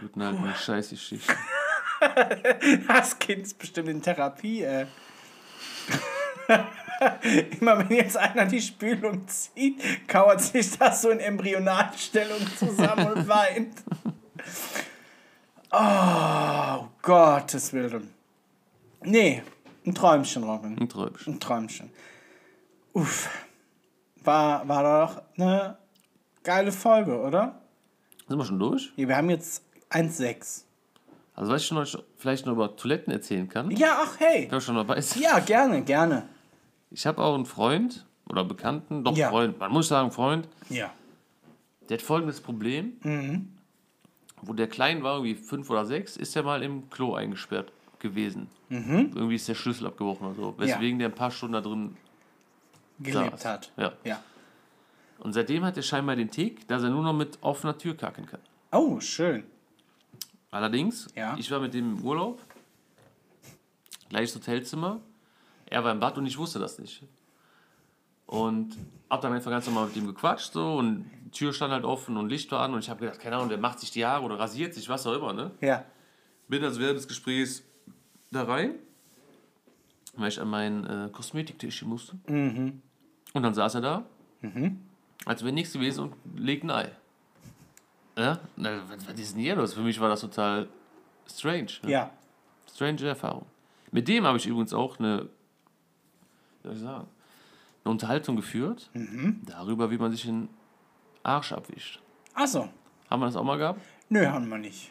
Guten 0.00 0.22
Abend, 0.22 0.44
eine 0.44 0.54
scheiß 0.54 0.90
Geschichte. 0.90 1.34
Das 2.86 3.18
Kind 3.18 3.42
ist 3.42 3.58
bestimmt 3.58 3.88
in 3.88 4.00
Therapie, 4.00 4.62
ey. 4.62 4.86
Immer 7.60 7.78
wenn 7.78 7.96
jetzt 7.96 8.16
einer 8.16 8.46
die 8.46 8.60
Spülung 8.60 9.26
zieht, 9.28 9.80
kauert 10.08 10.40
sich 10.40 10.76
das 10.78 11.02
so 11.02 11.10
in 11.10 11.20
Embryonalstellung 11.20 12.40
zusammen 12.56 13.12
und 13.12 13.28
weint. 13.28 13.74
Oh, 15.70 16.88
Gottes 17.02 17.72
Willen. 17.72 18.10
Nee, 19.02 19.42
ein 19.86 19.94
Träumchen, 19.94 20.42
Robin. 20.44 20.76
Ein 20.78 20.88
Träumchen. 20.88 21.34
Ein 21.34 21.40
Träumchen. 21.40 21.90
Uff. 22.94 23.28
War, 24.24 24.66
war 24.66 25.06
doch 25.06 25.22
eine 25.36 25.78
geile 26.42 26.72
Folge, 26.72 27.18
oder? 27.20 27.60
Sind 28.26 28.38
wir 28.38 28.44
schon 28.44 28.58
durch? 28.58 28.92
Ja, 28.96 29.08
wir 29.08 29.16
haben 29.16 29.30
jetzt 29.30 29.62
1,6. 29.90 30.64
Also, 31.34 31.52
was 31.52 31.62
ich 31.62 31.70
noch, 31.70 31.86
vielleicht 32.16 32.46
noch 32.46 32.54
über 32.54 32.74
Toiletten 32.74 33.12
erzählen 33.12 33.48
kann, 33.48 33.70
Ja, 33.70 34.00
ach 34.02 34.18
hey. 34.18 34.44
wenn 34.44 34.50
wir 34.52 34.60
schon 34.60 34.74
dabei 34.74 35.00
sind. 35.00 35.22
Ja, 35.22 35.38
gerne, 35.38 35.82
gerne. 35.82 36.28
Ich 36.90 37.06
habe 37.06 37.22
auch 37.22 37.34
einen 37.34 37.46
Freund 37.46 38.06
oder 38.28 38.44
Bekannten, 38.44 39.04
doch 39.04 39.16
Ja. 39.16 39.30
Freund, 39.30 39.58
man 39.58 39.72
muss 39.72 39.88
sagen 39.88 40.10
Freund, 40.10 40.48
Ja. 40.68 40.90
der 41.88 41.98
hat 41.98 42.02
folgendes 42.02 42.40
Problem. 42.40 42.94
Mhm. 43.02 43.52
Wo 44.40 44.52
der 44.52 44.68
klein 44.68 45.02
war, 45.02 45.16
irgendwie 45.16 45.34
fünf 45.34 45.68
oder 45.70 45.84
sechs, 45.84 46.16
ist 46.16 46.36
er 46.36 46.42
mal 46.44 46.62
im 46.62 46.88
Klo 46.90 47.14
eingesperrt 47.14 47.72
gewesen. 47.98 48.48
Mhm. 48.68 49.10
Irgendwie 49.14 49.34
ist 49.34 49.48
der 49.48 49.54
Schlüssel 49.54 49.86
abgebrochen 49.86 50.26
oder 50.28 50.36
so. 50.36 50.54
Weswegen 50.58 50.98
der 50.98 51.08
ein 51.08 51.14
paar 51.14 51.30
Stunden 51.32 51.54
da 51.54 51.60
drin 51.60 51.96
Gelebt 53.00 53.40
saß. 53.40 53.44
hat. 53.44 53.72
Ja. 53.76 53.92
Ja. 54.04 54.22
Und 55.18 55.32
seitdem 55.32 55.64
hat 55.64 55.76
er 55.76 55.82
scheinbar 55.82 56.14
den 56.14 56.30
Tick, 56.30 56.68
dass 56.68 56.84
er 56.84 56.90
nur 56.90 57.02
noch 57.02 57.12
mit 57.12 57.38
offener 57.40 57.76
Tür 57.76 57.96
kacken 57.96 58.26
kann. 58.26 58.40
Oh, 58.70 59.00
schön. 59.00 59.42
Allerdings, 60.52 61.08
Ja. 61.16 61.36
ich 61.36 61.50
war 61.50 61.58
mit 61.58 61.74
dem 61.74 61.96
im 61.98 62.04
Urlaub, 62.04 62.40
gleiches 64.08 64.34
Hotelzimmer, 64.36 65.00
er 65.70 65.84
war 65.84 65.92
im 65.92 66.00
Bad 66.00 66.18
und 66.18 66.26
ich 66.26 66.38
wusste 66.38 66.58
das 66.58 66.78
nicht. 66.78 67.02
Und 68.26 68.76
hab 69.08 69.22
dann 69.22 69.32
einfach 69.32 69.50
ganz 69.50 69.66
normal 69.66 69.86
mit 69.86 69.96
ihm 69.96 70.06
gequatscht 70.06 70.52
so 70.52 70.76
und 70.76 71.10
die 71.24 71.30
Tür 71.30 71.52
stand 71.52 71.72
halt 71.72 71.84
offen 71.84 72.16
und 72.16 72.28
Licht 72.28 72.50
war 72.52 72.60
an 72.60 72.74
und 72.74 72.80
ich 72.80 72.90
habe 72.90 73.00
gedacht, 73.00 73.20
keine 73.20 73.36
Ahnung, 73.36 73.48
der 73.48 73.58
macht 73.58 73.80
sich 73.80 73.90
die 73.90 74.04
Haare 74.04 74.24
oder 74.24 74.38
rasiert 74.38 74.74
sich, 74.74 74.88
was 74.88 75.06
auch 75.06 75.14
immer, 75.14 75.32
ne? 75.32 75.50
Ja. 75.60 75.84
Bin 76.48 76.62
also 76.64 76.80
während 76.80 76.98
des 76.98 77.08
Gesprächs 77.08 77.62
da 78.30 78.44
rein, 78.44 78.74
weil 80.16 80.28
ich 80.28 80.40
an 80.40 80.48
meinen 80.48 80.84
äh, 80.84 81.08
Kosmetiktischchen 81.10 81.88
musste. 81.88 82.18
Und 83.32 83.42
dann 83.42 83.54
saß 83.54 83.76
er 83.76 83.80
da, 83.80 84.04
als 85.24 85.42
wäre 85.42 85.52
nichts 85.52 85.72
gewesen 85.72 86.04
und 86.04 86.14
legt 86.38 86.64
ein 86.64 86.70
Ei. 86.70 86.90
Ja? 88.16 88.40
Na, 88.56 88.80
was, 88.88 89.18
ist 89.18 89.34
denn 89.34 89.42
hier 89.42 89.54
los? 89.56 89.74
Für 89.74 89.80
mich 89.80 90.00
war 90.00 90.08
das 90.08 90.20
total 90.20 90.68
strange. 91.30 91.72
Ne? 91.82 91.90
Ja. 91.90 92.10
Strange 92.72 93.06
Erfahrung. 93.06 93.46
Mit 93.90 94.08
dem 94.08 94.24
habe 94.24 94.38
ich 94.38 94.46
übrigens 94.46 94.74
auch 94.74 94.98
eine, 94.98 95.28
soll 96.62 96.72
ich 96.74 96.80
sagen, 96.80 97.06
eine 97.84 97.90
Unterhaltung 97.92 98.36
geführt 98.36 98.90
darüber, 99.46 99.90
wie 99.90 99.98
man 99.98 100.10
sich 100.10 100.22
den 100.22 100.48
Arsch 101.22 101.52
abwischt. 101.52 102.00
Achso. 102.34 102.68
Haben 103.10 103.20
wir 103.20 103.26
das 103.26 103.36
auch 103.36 103.44
mal 103.44 103.56
gehabt? 103.58 103.80
Nö, 104.08 104.26
haben 104.26 104.48
wir 104.48 104.58
nicht. 104.58 104.90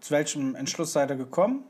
Zu 0.00 0.14
welchem 0.14 0.54
Entschluss 0.54 0.92
seid 0.92 1.10
ihr 1.10 1.16
gekommen? 1.16 1.64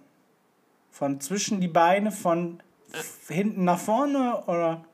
Von 0.90 1.20
zwischen 1.20 1.60
die 1.60 1.68
Beine, 1.68 2.12
von 2.12 2.62
f- 2.92 3.28
hinten 3.28 3.64
nach 3.64 3.78
vorne 3.78 4.42
oder? 4.46 4.84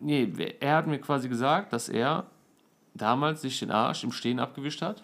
Nee, 0.00 0.32
er 0.60 0.76
hat 0.76 0.86
mir 0.86 0.98
quasi 0.98 1.28
gesagt, 1.28 1.72
dass 1.72 1.88
er 1.88 2.26
damals 2.94 3.42
sich 3.42 3.58
den 3.60 3.70
Arsch 3.70 4.04
im 4.04 4.12
Stehen 4.12 4.38
abgewischt 4.40 4.82
hat. 4.82 5.02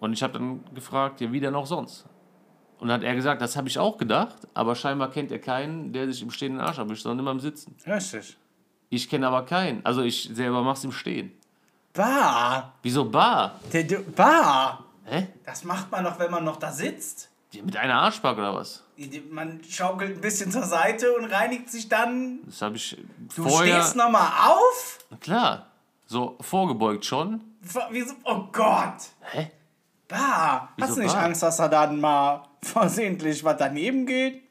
Und 0.00 0.12
ich 0.12 0.22
habe 0.22 0.32
dann 0.34 0.64
gefragt, 0.74 1.20
ja, 1.20 1.30
wie 1.32 1.40
denn 1.40 1.54
auch 1.54 1.66
sonst? 1.66 2.06
Und 2.80 2.88
dann 2.88 3.00
hat 3.00 3.06
er 3.06 3.14
gesagt, 3.14 3.42
das 3.42 3.56
habe 3.56 3.68
ich 3.68 3.78
auch 3.78 3.98
gedacht, 3.98 4.36
aber 4.54 4.74
scheinbar 4.76 5.10
kennt 5.10 5.32
er 5.32 5.38
keinen, 5.40 5.92
der 5.92 6.06
sich 6.06 6.22
im 6.22 6.30
Stehen 6.30 6.52
den 6.52 6.60
Arsch 6.60 6.78
abwischt, 6.78 7.02
sondern 7.02 7.20
immer 7.20 7.32
im 7.32 7.40
Sitzen. 7.40 7.74
Richtig. 7.86 8.36
Ich 8.90 9.08
kenne 9.10 9.26
aber 9.26 9.44
keinen. 9.44 9.84
Also 9.84 10.02
ich 10.02 10.30
selber 10.32 10.62
mach's 10.62 10.84
im 10.84 10.92
Stehen. 10.92 11.32
Bah! 11.92 12.72
Wieso 12.82 13.04
bar? 13.06 13.58
Der, 13.72 13.82
der, 13.84 13.98
bah! 14.00 14.84
Hä? 15.04 15.26
Das 15.44 15.64
macht 15.64 15.90
man 15.90 16.04
doch, 16.04 16.18
wenn 16.18 16.30
man 16.30 16.44
noch 16.44 16.56
da 16.56 16.70
sitzt. 16.70 17.30
Mit 17.64 17.76
einer 17.76 17.94
Arschbacke 17.94 18.40
oder 18.40 18.54
was? 18.54 18.84
Man 19.30 19.60
schaukelt 19.68 20.16
ein 20.16 20.20
bisschen 20.20 20.52
zur 20.52 20.64
Seite 20.64 21.14
und 21.14 21.24
reinigt 21.24 21.70
sich 21.70 21.88
dann. 21.88 22.40
Das 22.44 22.60
habe 22.62 22.76
ich 22.76 22.96
Du 23.34 23.48
vorher. 23.48 23.80
stehst 23.80 23.96
nochmal 23.96 24.28
auf? 24.46 24.98
Na 25.10 25.16
Klar. 25.16 25.66
So 26.06 26.36
vorgebeugt 26.40 27.04
schon. 27.04 27.40
Wieso? 27.90 28.14
Oh 28.24 28.44
Gott! 28.52 28.94
Hä? 29.32 29.50
Bah! 30.08 30.68
Wieso 30.76 30.88
Hast 30.88 30.96
du 30.98 31.02
nicht? 31.02 31.14
Angst, 31.14 31.42
dass 31.42 31.56
da 31.56 31.68
dann 31.68 32.00
mal 32.00 32.47
versehentlich 32.62 33.44
was 33.44 33.56
daneben 33.56 34.06
geht? 34.06 34.42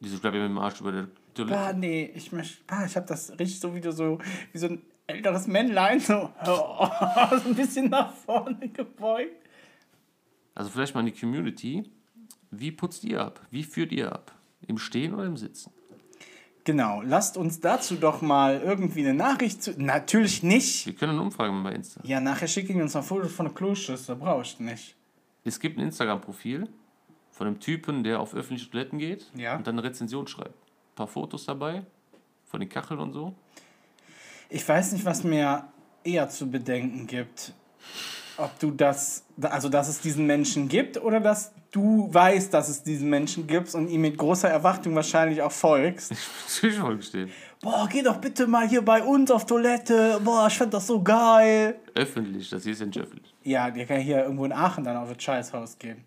Wieso 0.00 0.18
bleibt 0.18 0.36
ihr 0.36 0.42
mit 0.42 0.50
dem 0.50 0.58
Arsch 0.58 0.80
über 0.80 0.92
der 0.92 1.08
Toilette? 1.34 1.54
Bah, 1.54 1.72
nee, 1.72 2.10
ich 2.14 2.32
möchte. 2.32 2.62
Bah, 2.66 2.84
ich 2.84 2.96
hab 2.96 3.06
das 3.06 3.30
richtig 3.38 3.60
so 3.60 3.74
wieder 3.74 3.92
so 3.92 4.18
wie 4.52 4.58
so 4.58 4.66
ein 4.66 4.82
älteres 5.06 5.46
Männlein, 5.46 6.00
so, 6.00 6.30
so 6.44 7.48
ein 7.48 7.54
bisschen 7.54 7.90
nach 7.90 8.12
vorne 8.12 8.68
gebeugt. 8.68 9.48
Also 10.54 10.70
vielleicht 10.70 10.94
mal 10.94 11.00
in 11.00 11.06
die 11.06 11.18
Community. 11.18 11.90
Wie 12.50 12.70
putzt 12.70 13.04
ihr 13.04 13.20
ab? 13.20 13.40
Wie 13.50 13.64
führt 13.64 13.92
ihr 13.92 14.12
ab? 14.12 14.32
Im 14.66 14.78
Stehen 14.78 15.14
oder 15.14 15.24
im 15.24 15.36
Sitzen? 15.36 15.72
Genau, 16.64 17.02
lasst 17.02 17.36
uns 17.36 17.60
dazu 17.60 17.96
doch 17.96 18.22
mal 18.22 18.60
irgendwie 18.60 19.00
eine 19.00 19.12
Nachricht 19.12 19.62
zu. 19.62 19.72
Natürlich 19.76 20.42
nicht. 20.42 20.86
Wir 20.86 20.94
können 20.94 21.12
eine 21.12 21.22
Umfrage 21.22 21.52
machen 21.52 21.64
bei 21.64 21.72
Insta. 21.72 22.00
Ja, 22.04 22.20
nachher 22.20 22.48
schicken 22.48 22.80
uns 22.80 22.96
ein 22.96 23.02
Foto 23.02 23.28
von 23.28 23.46
der 23.46 23.54
Kloschüssel, 23.54 24.16
brauchst 24.16 24.60
du 24.60 24.64
nicht. 24.64 24.96
Es 25.44 25.60
gibt 25.60 25.78
ein 25.78 25.82
Instagram-Profil 25.84 26.68
von 27.30 27.46
einem 27.46 27.60
Typen, 27.60 28.02
der 28.04 28.20
auf 28.20 28.34
öffentliche 28.34 28.70
Toiletten 28.70 28.98
geht 28.98 29.30
Ja. 29.36 29.56
und 29.56 29.66
dann 29.66 29.78
eine 29.78 29.86
Rezension 29.86 30.26
schreibt. 30.26 30.54
Ein 30.54 30.94
paar 30.96 31.06
Fotos 31.08 31.44
dabei, 31.44 31.84
von 32.46 32.60
den 32.60 32.68
Kacheln 32.68 33.00
und 33.00 33.12
so. 33.12 33.34
Ich 34.48 34.66
weiß 34.66 34.92
nicht, 34.92 35.04
was 35.04 35.24
mir 35.24 35.66
eher 36.04 36.28
zu 36.28 36.50
bedenken 36.50 37.06
gibt. 37.06 37.52
Ob 38.36 38.58
du 38.58 38.70
das, 38.70 39.24
also 39.42 39.68
dass 39.68 39.88
es 39.88 40.00
diesen 40.00 40.26
Menschen 40.26 40.68
gibt 40.68 41.00
oder 41.00 41.20
dass 41.20 41.52
du 41.70 42.08
weißt, 42.12 42.52
dass 42.54 42.68
es 42.68 42.82
diesen 42.82 43.08
Menschen 43.10 43.46
gibt 43.46 43.74
und 43.74 43.88
ihm 43.88 44.00
mit 44.00 44.16
großer 44.16 44.48
Erwartung 44.48 44.94
wahrscheinlich 44.94 45.42
auch 45.42 45.52
folgst. 45.52 46.12
Natürlich 46.56 46.78
vorgestellt. 46.78 47.30
Boah, 47.64 47.88
geh 47.90 48.02
doch 48.02 48.18
bitte 48.18 48.46
mal 48.46 48.68
hier 48.68 48.82
bei 48.82 49.02
uns 49.02 49.30
auf 49.30 49.46
Toilette. 49.46 50.20
Boah, 50.22 50.48
ich 50.48 50.58
fand 50.58 50.74
das 50.74 50.86
so 50.86 51.02
geil. 51.02 51.80
Öffentlich, 51.94 52.50
das 52.50 52.62
hier 52.62 52.72
ist 52.72 52.80
ja 52.80 52.86
nicht 52.86 52.98
öffentlich. 52.98 53.34
Ja, 53.42 53.70
der 53.70 53.86
kann 53.86 54.00
hier 54.00 54.22
irgendwo 54.22 54.44
in 54.44 54.52
Aachen 54.52 54.84
dann 54.84 54.98
auf 54.98 55.10
das 55.10 55.22
Scheißhaus 55.22 55.78
gehen. 55.78 56.04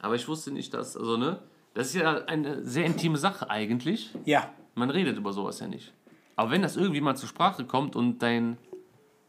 Aber 0.00 0.16
ich 0.16 0.26
wusste 0.26 0.50
nicht, 0.50 0.74
dass, 0.74 0.96
also 0.96 1.16
ne, 1.16 1.38
das 1.74 1.88
ist 1.88 1.94
ja 1.94 2.24
eine 2.24 2.64
sehr 2.64 2.84
intime 2.84 3.16
Sache 3.16 3.48
eigentlich. 3.48 4.12
Ja, 4.24 4.50
Man 4.74 4.90
redet 4.90 5.16
über 5.16 5.32
sowas 5.32 5.60
ja 5.60 5.68
nicht. 5.68 5.92
Aber 6.34 6.50
wenn 6.50 6.62
das 6.62 6.76
irgendwie 6.76 7.00
mal 7.00 7.14
zur 7.14 7.28
Sprache 7.28 7.64
kommt 7.64 7.94
und 7.94 8.20
dein 8.20 8.58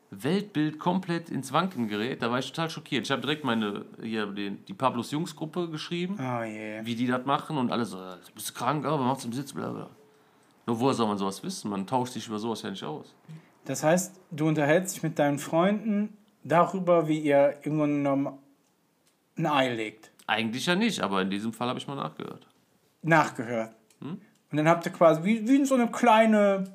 Weltbild 0.10 0.80
komplett 0.80 1.30
ins 1.30 1.54
Wanken 1.54 1.88
gerät, 1.88 2.24
da 2.24 2.32
war 2.32 2.40
ich 2.40 2.48
total 2.48 2.72
schockiert. 2.72 3.06
Ich 3.06 3.12
habe 3.12 3.22
direkt 3.22 3.44
meine, 3.44 3.86
hier, 4.02 4.26
die, 4.26 4.58
die 4.68 4.74
Pablos 4.74 5.12
Jungs 5.12 5.36
Gruppe 5.36 5.70
geschrieben, 5.70 6.18
oh 6.20 6.44
je. 6.44 6.80
wie 6.84 6.96
die 6.96 7.06
das 7.06 7.28
machen 7.28 7.60
und 7.60 7.72
alle 7.72 7.86
so, 7.86 8.00
bist 8.34 8.50
du 8.50 8.54
krank, 8.56 8.86
aber 8.86 9.04
macht's 9.04 9.26
im 9.26 9.34
Sitz, 9.34 9.54
bla 9.54 9.70
bla. 9.70 9.90
Nur 10.70 10.80
woher 10.80 10.94
soll 10.94 11.08
man 11.08 11.18
sowas 11.18 11.42
wissen? 11.42 11.72
Man 11.72 11.88
tauscht 11.88 12.14
sich 12.14 12.28
über 12.28 12.38
sowas 12.38 12.62
ja 12.62 12.70
nicht 12.70 12.84
aus. 12.84 13.16
Das 13.66 13.84
heißt, 13.84 14.20
du 14.30 14.48
unterhältst 14.48 14.96
dich 14.96 15.02
mit 15.02 15.18
deinen 15.18 15.40
Freunden 15.40 16.16
darüber, 16.44 17.08
wie 17.08 17.18
ihr 17.18 17.56
irgendwann 17.64 17.96
genommen 17.96 18.38
ein 19.36 19.48
Ei 19.48 19.74
legt. 19.74 20.12
Eigentlich 20.28 20.68
ja 20.68 20.76
nicht, 20.76 21.00
aber 21.00 21.24
in 21.24 21.32
diesem 21.32 21.54
Fall 21.54 21.70
habe 21.70 21.80
ich 21.80 21.88
mal 21.88 21.96
nachgehört. 21.96 22.46
Nachgehört. 23.02 23.74
Und 24.00 24.22
dann 24.52 24.68
habt 24.68 24.86
ihr 24.86 24.92
quasi, 24.92 25.24
wie, 25.24 25.48
wie 25.48 25.56
in 25.56 25.66
so 25.66 25.74
eine 25.74 25.88
kleine 25.88 26.66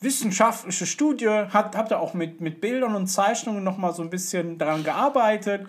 wissenschaftliche 0.00 0.86
Studie, 0.86 1.28
habt, 1.28 1.76
habt 1.76 1.92
ihr 1.92 2.00
auch 2.00 2.14
mit, 2.14 2.40
mit 2.40 2.60
Bildern 2.60 2.96
und 2.96 3.06
Zeichnungen 3.06 3.62
nochmal 3.62 3.94
so 3.94 4.02
ein 4.02 4.10
bisschen 4.10 4.58
daran 4.58 4.82
gearbeitet, 4.82 5.68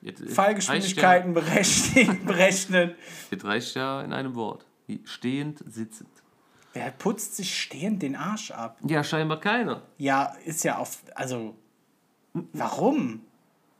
Jetzt, 0.00 0.26
Fallgeschwindigkeiten 0.32 1.34
berechnet. 1.34 2.24
berechnet. 2.26 2.96
Jetzt 3.30 3.44
reicht 3.44 3.74
ja 3.74 4.00
in 4.00 4.14
einem 4.14 4.34
Wort. 4.34 4.64
Stehend, 5.04 5.62
sitzend. 5.70 6.08
Wer 6.74 6.90
putzt 6.92 7.36
sich 7.36 7.60
stehend 7.62 8.02
den 8.02 8.14
Arsch 8.14 8.50
ab? 8.50 8.78
Ja, 8.86 9.02
scheinbar 9.02 9.40
keiner. 9.40 9.82
Ja, 9.96 10.34
ist 10.44 10.64
ja 10.64 10.76
auf. 10.78 10.98
Also. 11.14 11.56
Warum? 12.52 13.20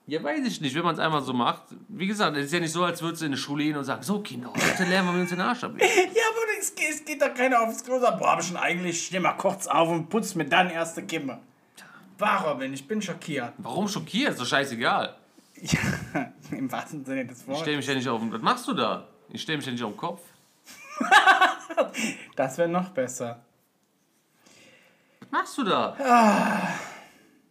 Ja, 0.07 0.23
weiß 0.23 0.47
ich 0.47 0.61
nicht, 0.63 0.75
wenn 0.75 0.83
man 0.85 0.95
es 0.95 0.99
einmal 1.01 1.21
so 1.23 1.35
macht. 1.35 1.65
Wie 1.89 2.07
gesagt, 2.07 2.35
es 2.39 2.47
ist 2.47 2.53
ja 2.53 2.61
nicht 2.61 2.73
so, 2.73 2.83
als 2.83 3.03
würdest 3.03 3.21
du 3.21 3.27
in 3.27 3.33
die 3.33 3.39
Schule 3.39 3.63
gehen 3.65 3.77
und 3.77 3.85
sagen, 3.85 4.03
so 4.03 4.21
Kinder, 4.21 4.51
heute 4.55 4.85
lernen 4.85 5.15
wir 5.15 5.21
uns 5.21 5.29
den 5.31 5.41
Arsch 5.41 5.63
ab. 5.65 5.73
Ja, 5.79 5.85
aber 5.85 6.59
es 6.59 6.75
geht, 6.75 6.89
es 6.91 7.05
geht 7.05 7.21
doch 7.21 7.35
keiner 7.35 7.61
aufs 7.61 7.85
Klo 7.85 7.97
und 7.97 8.01
sagt, 8.01 8.19
boah, 8.19 8.33
hab 8.33 8.41
ich 8.41 8.47
schon 8.47 8.57
eigentlich, 8.57 8.97
ich 8.97 9.07
steh 9.07 9.21
mal 9.21 9.35
kurz 9.35 9.67
auf 9.67 9.89
und 9.91 10.09
putz 10.09 10.35
mir 10.35 10.47
dann 10.47 10.71
erste 10.71 11.03
Kimme. 11.05 11.39
Warum? 12.17 12.61
Ich 12.63 12.89
bin 12.89 13.03
schockiert. 13.03 13.53
Warum 13.59 13.87
schockiert? 13.87 14.31
Ist 14.31 14.41
doch 14.41 14.47
scheißegal. 14.47 15.15
Ja, 15.61 15.79
im 16.53 16.73
wahrsten 16.73 17.05
Sinne 17.05 17.27
des 17.27 17.43
Ich 17.43 17.47
Wortes. 17.47 17.63
stelle 17.63 17.77
mich 17.77 17.87
ja 17.87 17.95
nicht 17.95 18.09
auf 18.09 18.21
den... 18.21 18.33
Was 18.33 18.41
machst 18.43 18.67
du 18.67 18.73
da? 18.73 19.07
Ich 19.31 19.43
stelle 19.43 19.59
mich 19.59 19.67
ja 19.67 19.73
nicht 19.73 19.85
auf 19.85 19.93
den 19.93 19.99
Kopf. 19.99 20.23
Das 22.37 22.59
wäre 22.59 22.69
noch 22.69 22.91
besser. 22.91 23.41
Was 25.21 25.31
machst 25.31 25.59
du 25.59 25.65
da? 25.65 26.69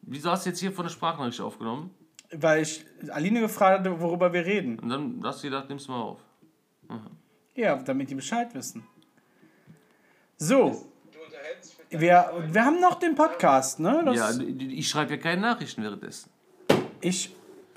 Wieso 0.02 0.32
hast 0.32 0.46
du 0.46 0.50
jetzt 0.50 0.60
hier 0.60 0.72
von 0.72 0.86
der 0.86 0.92
Sprachnachricht 0.92 1.42
aufgenommen? 1.42 1.92
Weil 2.32 2.62
ich 2.62 2.86
Aline 3.10 3.42
gefragt 3.42 3.80
hatte, 3.80 4.00
worüber 4.00 4.32
wir 4.34 4.46
reden. 4.46 4.80
Und 4.80 4.90
dann 4.90 5.22
hast 5.24 5.44
du 5.44 5.50
gedacht, 5.50 5.70
nimm's 5.70 5.88
mal 5.88 6.02
auf. 6.02 6.20
Ja, 7.56 7.76
damit 7.76 8.10
die 8.10 8.16
Bescheid 8.16 8.54
wissen. 8.54 8.86
So. 10.38 10.88
Wir, 11.90 12.32
wir 12.50 12.66
haben 12.66 12.80
noch 12.80 12.96
den 12.96 13.16
Podcast, 13.16 13.80
ne? 13.80 14.02
Das, 14.06 14.38
Ja, 14.38 14.46
ich 14.70 14.90
schreibe 14.90 15.16
ja 15.16 15.22
keine 15.22 15.42
Nachrichten 15.42 15.84
währenddessen. 15.84 16.30
Ich 17.02 17.34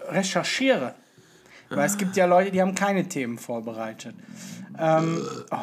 recherchiere. 0.08 0.94
Weil 1.68 1.86
es 1.86 1.96
gibt 1.96 2.16
ja 2.16 2.26
Leute, 2.26 2.50
die 2.50 2.60
haben 2.60 2.74
keine 2.74 3.08
Themen 3.08 3.38
vorbereitet. 3.38 4.16
Ähm, 4.76 5.24
oh 5.52 5.56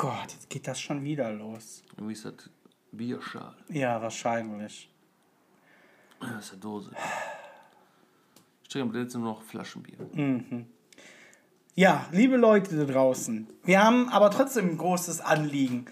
Gott, 0.00 0.32
jetzt 0.32 0.48
geht 0.48 0.66
das 0.66 0.80
schon 0.80 1.04
wieder 1.04 1.30
los. 1.30 1.82
Wie 1.98 2.14
ist 2.14 2.24
das? 2.24 2.32
Bierschal. 2.90 3.54
Ja, 3.68 4.00
wahrscheinlich. 4.00 4.90
Das 6.20 6.46
ist 6.46 6.52
eine 6.52 6.60
Dose. 6.62 6.92
Ich 8.62 8.70
trinke 8.70 8.98
jetzt 8.98 9.14
nur 9.14 9.24
noch 9.24 9.42
Flaschenbier. 9.42 9.98
Ja, 11.74 12.06
liebe 12.12 12.38
Leute 12.38 12.78
da 12.78 12.90
draußen, 12.90 13.46
wir 13.64 13.84
haben 13.84 14.08
aber 14.08 14.30
trotzdem 14.30 14.70
ein 14.70 14.78
großes 14.78 15.20
Anliegen. 15.20 15.84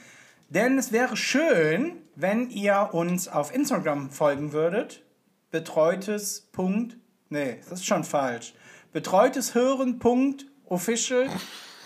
Denn 0.49 0.79
es 0.79 0.91
wäre 0.91 1.15
schön, 1.15 1.99
wenn 2.15 2.49
ihr 2.49 2.89
uns 2.95 3.29
auf 3.29 3.55
Instagram 3.55 4.11
folgen 4.11 4.55
würdet. 4.55 5.03
Betreutes. 5.51 6.49
Punkt, 6.53 6.97
nee, 7.29 7.61
das 7.69 7.81
ist 7.81 7.87
schon 7.87 8.05
falsch. 8.05 8.55
Betreutes 8.91 9.55
Hören. 9.55 9.99
Punkt, 9.99 10.47
official. 10.65 11.29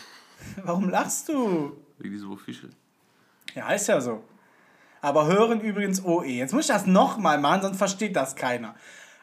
Warum 0.62 0.88
lachst 0.88 1.28
du? 1.28 1.82
Wie 2.02 2.10
diese 2.10 2.26
Official. 2.26 2.70
Ja, 3.54 3.70
ist 3.72 3.86
ja 3.86 4.00
so. 4.00 4.24
Aber 5.00 5.26
hören 5.26 5.60
übrigens 5.60 6.04
OE. 6.04 6.24
Jetzt 6.26 6.52
muss 6.52 6.62
ich 6.66 6.70
das 6.74 6.86
nochmal 6.86 7.38
machen, 7.38 7.62
sonst 7.62 7.78
versteht 7.78 8.16
das 8.16 8.34
keiner. 8.36 8.74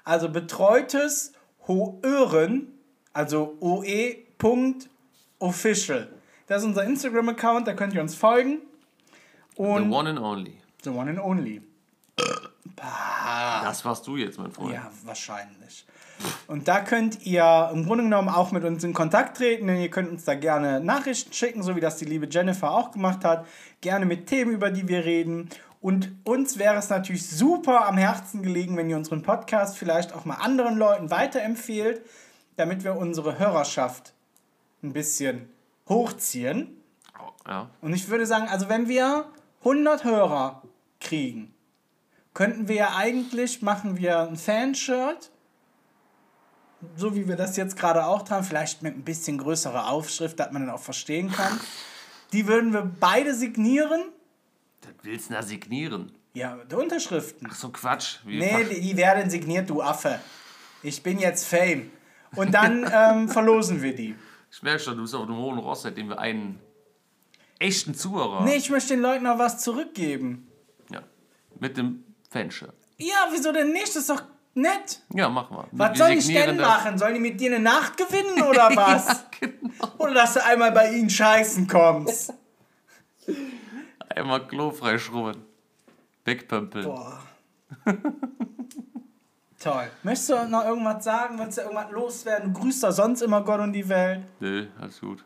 Also 0.04 0.30
betreutes 0.30 1.34
Hören, 1.68 2.68
also 3.14 3.58
OE.official. 5.40 6.08
Das 6.48 6.62
ist 6.62 6.68
unser 6.68 6.84
Instagram-Account, 6.84 7.68
da 7.68 7.74
könnt 7.74 7.94
ihr 7.94 8.02
uns 8.02 8.16
folgen. 8.16 8.60
The 9.56 9.64
Und 9.64 9.92
one 9.92 10.10
and 10.10 10.20
only. 10.20 10.58
the 10.84 10.90
one 10.90 11.10
and 11.10 11.20
only. 11.20 11.62
Das 12.76 13.84
warst 13.86 14.08
du 14.08 14.16
jetzt, 14.18 14.38
mein 14.40 14.52
Freund. 14.52 14.74
Ja, 14.74 14.90
wahrscheinlich. 15.04 15.86
Und 16.48 16.68
da 16.68 16.82
könnt 16.82 17.26
ihr 17.26 17.70
im 17.74 17.86
Grunde 17.86 18.04
genommen 18.04 18.30
auch 18.30 18.52
mit 18.52 18.64
uns 18.64 18.84
in 18.84 18.94
Kontakt 18.94 19.38
treten, 19.38 19.68
denn 19.68 19.80
ihr 19.80 19.90
könnt 19.90 20.10
uns 20.10 20.26
da 20.26 20.36
gerne 20.36 20.80
Nachrichten 20.80 21.32
schicken, 21.34 21.64
so 21.64 21.76
wie 21.76 21.80
das 21.80 21.98
die 21.98 22.06
liebe 22.06 22.28
Jennifer 22.30 22.72
auch 22.72 22.92
gemacht 22.92 23.24
hat. 23.24 23.46
Gerne 23.82 24.06
mit 24.06 24.28
Themen, 24.28 24.52
über 24.52 24.72
die 24.72 24.88
wir 24.88 25.06
reden. 25.06 25.50
Und 25.82 26.12
uns 26.26 26.58
wäre 26.60 26.76
es 26.76 26.90
natürlich 26.90 27.30
super 27.30 27.88
am 27.88 27.98
Herzen 27.98 28.44
gelegen, 28.44 28.76
wenn 28.76 28.90
ihr 28.90 28.98
unseren 28.98 29.22
Podcast 29.22 29.78
vielleicht 29.78 30.14
auch 30.14 30.26
mal 30.26 30.36
anderen 30.36 30.78
Leuten 30.78 31.10
weiterempfehlt, 31.10 32.02
damit 32.58 32.84
wir 32.84 32.98
unsere 32.98 33.40
Hörerschaft 33.40 34.14
ein 34.84 34.92
bisschen 34.92 35.48
hochziehen. 35.88 36.76
Ja. 37.48 37.70
Und 37.82 37.94
ich 37.94 38.10
würde 38.10 38.26
sagen, 38.26 38.48
also 38.50 38.68
wenn 38.68 38.90
wir 38.90 39.26
100 39.60 40.04
Hörer 40.04 40.62
kriegen, 41.00 41.54
könnten 42.34 42.68
wir 42.68 42.76
ja 42.76 42.96
eigentlich, 42.96 43.62
machen 43.62 43.98
wir 43.98 44.20
ein 44.20 44.36
Fanshirt, 44.36 45.32
so 46.96 47.16
wie 47.16 47.28
wir 47.28 47.36
das 47.36 47.58
jetzt 47.58 47.76
gerade 47.78 48.06
auch 48.06 48.24
tragen, 48.24 48.44
vielleicht 48.44 48.82
mit 48.82 48.96
ein 48.96 49.04
bisschen 49.04 49.38
größerer 49.38 49.90
Aufschrift, 49.90 50.40
dass 50.40 50.52
man 50.52 50.66
dann 50.66 50.76
auch 50.76 50.82
verstehen 50.82 51.32
kann. 51.32 51.60
Die 52.32 52.48
würden 52.48 52.74
wir 52.74 52.84
beide 53.00 53.34
signieren. 53.34 54.02
Das 54.82 54.92
willst 55.04 55.30
du 55.30 55.34
da 55.34 55.44
signieren? 55.44 56.12
Ja, 56.34 56.58
die 56.70 56.76
Unterschriften. 56.76 57.48
Ach 57.52 57.56
so 57.56 57.70
Quatsch. 57.70 58.20
Wie 58.26 58.40
Nee, 58.40 58.64
die, 58.66 58.82
die 58.82 58.98
werden 58.98 59.30
signiert, 59.30 59.70
du 59.70 59.82
Affe. 59.82 60.20
Ich 60.84 61.02
bin 61.04 61.20
jetzt 61.20 61.46
Fame. 61.46 61.90
Und 62.36 62.54
dann 62.54 62.90
ähm, 62.94 63.30
verlosen 63.30 63.82
wir 63.82 63.96
die. 63.96 64.16
Ich 64.52 64.62
merke 64.64 64.80
schon, 64.80 64.96
du 64.96 65.02
bist 65.04 65.16
auf 65.16 65.26
dem 65.26 65.36
hohen 65.36 65.58
Ross, 65.60 65.82
seitdem 65.82 66.10
wir 66.10 66.20
einen 66.20 66.60
echten 67.60 67.94
Zuhörer 67.94 68.44
Nee, 68.46 68.56
ich 68.56 68.70
möchte 68.70 68.94
den 68.94 69.02
Leuten 69.02 69.24
noch 69.26 69.38
was 69.38 69.62
zurückgeben. 69.62 70.48
ja, 70.92 71.02
mit 71.60 71.78
dem 71.78 72.04
Fanshirt. 72.30 72.74
Ja, 72.98 73.28
wieso 73.32 73.52
denn 73.52 73.72
nicht? 73.74 73.90
Das 73.90 73.98
ist 73.98 74.10
doch 74.10 74.24
nett. 74.54 75.02
Ja, 75.14 75.30
machen 75.30 75.56
wir. 75.58 75.68
Was 75.72 75.92
wir 75.92 75.98
soll 75.98 76.10
ich 76.12 76.28
denn 76.28 76.58
das. 76.58 76.68
machen? 76.68 76.98
Sollen 76.98 77.14
die 77.16 77.20
mit 77.20 77.40
dir 77.40 77.54
eine 77.54 77.64
Nacht 77.64 77.98
gewinnen 77.98 78.42
oder 78.44 78.70
was? 78.76 79.26
Genau. 79.40 79.94
Oder 79.98 80.14
dass 80.14 80.34
du 80.34 80.44
einmal 80.44 80.72
bei 80.72 80.92
ihnen 80.94 81.10
scheißen 81.10 81.68
kommst? 81.68 82.34
Einmal 84.16 84.48
Klo 84.48 84.72
freischrubben. 84.72 85.46
Wegpömpeln. 86.26 86.86
Boah. 86.86 87.20
Toll. 89.60 89.92
Möchtest 90.04 90.30
du 90.30 90.48
noch 90.48 90.66
irgendwas 90.66 91.04
sagen? 91.04 91.38
Willst 91.38 91.58
du 91.58 91.62
irgendwas 91.62 91.92
loswerden? 91.92 92.54
Du 92.54 92.60
grüßt 92.60 92.84
doch 92.84 92.92
sonst 92.92 93.22
immer 93.22 93.42
Gott 93.44 93.60
und 93.60 93.74
die 93.74 93.88
Welt. 93.88 94.26
Nö, 94.40 94.68
alles 94.80 95.00
gut. 95.00 95.24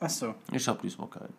Achso. 0.00 0.34
Ich 0.52 0.66
hab 0.68 0.80
diesmal 0.80 1.08
keinen. 1.08 1.34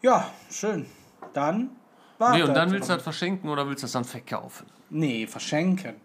Ja, 0.00 0.30
schön. 0.50 0.86
Dann 1.32 1.70
Nee, 2.18 2.42
und 2.42 2.54
dann 2.54 2.70
willst 2.72 2.88
du 2.88 2.94
das 2.94 3.02
verschenken 3.02 3.48
oder 3.48 3.66
willst 3.68 3.82
du 3.82 3.84
das 3.84 3.92
dann 3.92 4.04
verkaufen? 4.04 4.66
Nee, 4.90 5.26
verschenken. 5.26 5.96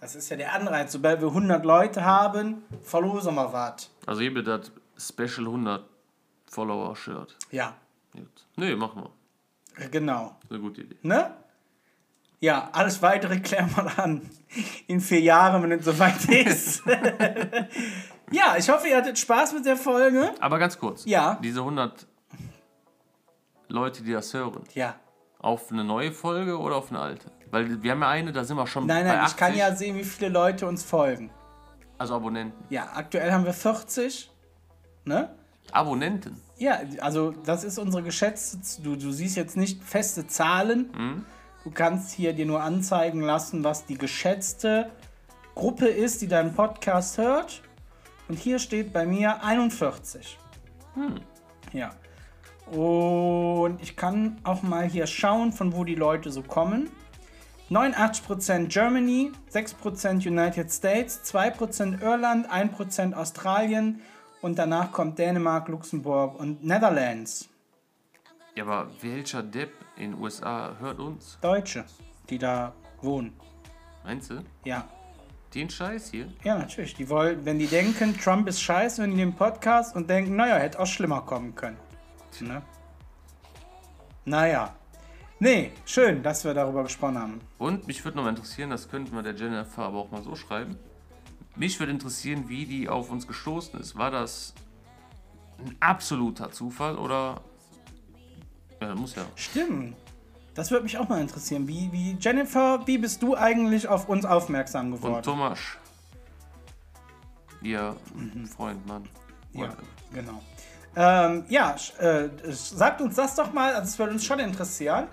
Das 0.00 0.14
ist 0.14 0.28
ja 0.30 0.36
der 0.36 0.52
Anreiz. 0.52 0.92
Sobald 0.92 1.20
wir 1.20 1.28
100 1.28 1.64
Leute 1.64 2.04
haben, 2.04 2.62
verlosen 2.82 3.34
wir 3.34 3.52
was. 3.52 3.90
Also 4.06 4.20
hier 4.20 4.42
das 4.42 4.70
Special 4.96 5.46
100 5.46 5.84
Follower 6.50 6.94
Shirt. 6.96 7.36
Ja, 7.50 7.74
Gut. 8.12 8.46
Nee, 8.56 8.74
machen 8.76 9.02
wir. 9.78 9.88
genau. 9.88 10.36
Eine 10.50 10.60
gute 10.60 10.82
Idee. 10.82 10.98
Ne? 11.02 11.34
Ja, 12.40 12.68
alles 12.72 13.00
weitere 13.00 13.38
klären 13.40 13.70
wir 13.76 13.90
dann 13.96 14.28
in 14.86 15.00
vier 15.00 15.20
Jahren, 15.20 15.62
wenn 15.62 15.72
es 15.72 15.84
soweit 15.84 16.24
ist. 16.28 16.82
ja, 18.32 18.56
ich 18.58 18.68
hoffe, 18.68 18.88
ihr 18.88 18.96
hattet 18.98 19.18
Spaß 19.18 19.54
mit 19.54 19.64
der 19.64 19.76
Folge. 19.76 20.34
Aber 20.40 20.58
ganz 20.58 20.78
kurz. 20.78 21.04
Ja. 21.04 21.38
Diese 21.42 21.60
100 21.60 22.06
Leute, 23.68 24.02
die 24.02 24.12
das 24.12 24.34
hören, 24.34 24.62
Ja. 24.74 24.96
Auf 25.42 25.70
eine 25.70 25.84
neue 25.84 26.12
Folge 26.12 26.58
oder 26.58 26.76
auf 26.76 26.90
eine 26.90 27.00
alte? 27.00 27.30
Weil 27.50 27.82
wir 27.82 27.90
haben 27.90 28.00
ja 28.00 28.08
eine, 28.08 28.32
da 28.32 28.44
sind 28.44 28.56
wir 28.56 28.66
schon 28.66 28.86
Nein, 28.86 29.04
bei 29.04 29.10
nein, 29.10 29.20
80. 29.20 29.32
ich 29.32 29.36
kann 29.36 29.54
ja 29.54 29.74
sehen, 29.76 29.96
wie 29.96 30.04
viele 30.04 30.30
Leute 30.30 30.66
uns 30.66 30.82
folgen. 30.82 31.30
Also 31.98 32.14
Abonnenten. 32.14 32.64
Ja, 32.70 32.88
aktuell 32.94 33.30
haben 33.32 33.44
wir 33.44 33.52
40. 33.52 34.30
Ne? 35.04 35.34
Abonnenten. 35.70 36.40
Ja, 36.56 36.80
also 37.00 37.32
das 37.32 37.64
ist 37.64 37.78
unsere 37.78 38.02
geschätzte. 38.02 38.82
Du, 38.82 38.96
du 38.96 39.10
siehst 39.12 39.36
jetzt 39.36 39.56
nicht 39.56 39.82
feste 39.82 40.26
Zahlen. 40.26 41.24
Du 41.64 41.70
kannst 41.70 42.12
hier 42.12 42.32
dir 42.32 42.46
nur 42.46 42.62
anzeigen 42.62 43.20
lassen, 43.20 43.62
was 43.64 43.86
die 43.86 43.98
geschätzte 43.98 44.90
Gruppe 45.54 45.86
ist, 45.86 46.22
die 46.22 46.28
deinen 46.28 46.54
Podcast 46.54 47.18
hört. 47.18 47.62
Und 48.28 48.38
hier 48.38 48.58
steht 48.58 48.92
bei 48.92 49.04
mir 49.06 49.42
41. 49.44 50.38
Ja. 51.72 51.90
Und 52.66 53.82
ich 53.82 53.96
kann 53.96 54.38
auch 54.44 54.62
mal 54.62 54.88
hier 54.88 55.06
schauen, 55.06 55.52
von 55.52 55.74
wo 55.74 55.84
die 55.84 55.94
Leute 55.94 56.30
so 56.30 56.42
kommen. 56.42 56.90
89% 57.70 58.66
Germany, 58.66 59.32
6% 59.52 60.26
United 60.26 60.70
States, 60.70 61.20
2% 61.24 62.02
Irland, 62.02 62.50
1% 62.50 63.14
Australien 63.14 64.00
und 64.42 64.58
danach 64.58 64.92
kommt 64.92 65.18
Dänemark, 65.18 65.68
Luxemburg 65.68 66.38
und 66.38 66.62
Netherlands. 66.64 67.48
Ja, 68.54 68.64
aber 68.64 68.90
welcher 69.00 69.42
Depp 69.42 69.72
in 69.96 70.10
den 70.12 70.20
USA 70.20 70.76
hört 70.78 70.98
uns? 70.98 71.38
Deutsche, 71.40 71.84
die 72.28 72.38
da 72.38 72.74
wohnen. 73.00 73.32
Meinst 74.04 74.30
du? 74.30 74.42
Ja. 74.64 74.86
Den 75.54 75.70
Scheiß 75.70 76.10
hier? 76.10 76.28
Ja, 76.44 76.58
natürlich. 76.58 76.94
Die 76.94 77.08
wollen, 77.08 77.44
wenn 77.44 77.58
die 77.58 77.66
denken, 77.66 78.18
Trump 78.18 78.48
ist 78.48 78.60
scheiße, 78.62 79.02
wenn 79.02 79.12
die 79.12 79.18
den 79.18 79.34
Podcast 79.34 79.94
und 79.96 80.08
denken, 80.10 80.36
naja, 80.36 80.56
hätte 80.56 80.80
auch 80.80 80.86
schlimmer 80.86 81.22
kommen 81.22 81.54
können. 81.54 81.76
Ne? 82.40 82.62
Naja. 84.24 84.74
Nee, 85.38 85.72
schön, 85.84 86.22
dass 86.22 86.44
wir 86.44 86.54
darüber 86.54 86.84
gesprochen 86.84 87.18
haben. 87.18 87.40
Und 87.58 87.86
mich 87.88 88.04
würde 88.04 88.16
noch 88.16 88.24
mal 88.24 88.30
interessieren, 88.30 88.70
das 88.70 88.88
könnten 88.88 89.14
wir 89.14 89.22
der 89.22 89.34
Jennifer 89.34 89.82
aber 89.82 89.98
auch 89.98 90.10
mal 90.10 90.22
so 90.22 90.36
schreiben. 90.36 90.78
Mich 91.56 91.78
würde 91.80 91.92
interessieren, 91.92 92.48
wie 92.48 92.64
die 92.64 92.88
auf 92.88 93.10
uns 93.10 93.26
gestoßen 93.26 93.78
ist. 93.80 93.96
War 93.96 94.10
das 94.10 94.54
ein 95.58 95.76
absoluter 95.80 96.50
Zufall 96.50 96.96
oder. 96.96 97.40
Ja, 98.80 98.94
muss 98.94 99.14
ja. 99.14 99.24
Stimmt. 99.34 99.96
Das 100.54 100.70
würde 100.70 100.84
mich 100.84 100.98
auch 100.98 101.08
mal 101.08 101.20
interessieren. 101.20 101.66
Wie, 101.66 101.90
wie 101.92 102.16
Jennifer, 102.20 102.86
wie 102.86 102.98
bist 102.98 103.22
du 103.22 103.36
eigentlich 103.36 103.88
auf 103.88 104.08
uns 104.08 104.24
aufmerksam 104.24 104.92
Und 104.92 105.00
geworden? 105.00 105.22
Thomas. 105.22 105.58
Ihr 107.62 107.96
Freund, 108.54 108.86
Mann. 108.86 109.08
Ja, 109.52 109.74
genau. 110.12 110.42
Ähm, 110.94 111.44
ja, 111.48 111.74
äh, 111.98 112.28
sagt 112.50 113.00
uns 113.00 113.16
das 113.16 113.34
doch 113.34 113.52
mal, 113.52 113.74
also 113.74 113.88
es 113.88 113.98
würde 113.98 114.12
uns 114.12 114.24
schon 114.24 114.38
interessieren. 114.38 115.08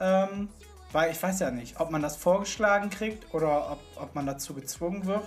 Ähm, 0.00 0.48
weil 0.94 1.10
ich 1.10 1.20
weiß 1.20 1.40
ja 1.40 1.50
nicht, 1.50 1.80
ob 1.80 1.90
man 1.90 2.02
das 2.02 2.16
vorgeschlagen 2.16 2.88
kriegt 2.88 3.34
oder 3.34 3.72
ob, 3.72 3.80
ob 3.96 4.14
man 4.14 4.26
dazu 4.26 4.54
gezwungen 4.54 5.06
wird. 5.06 5.24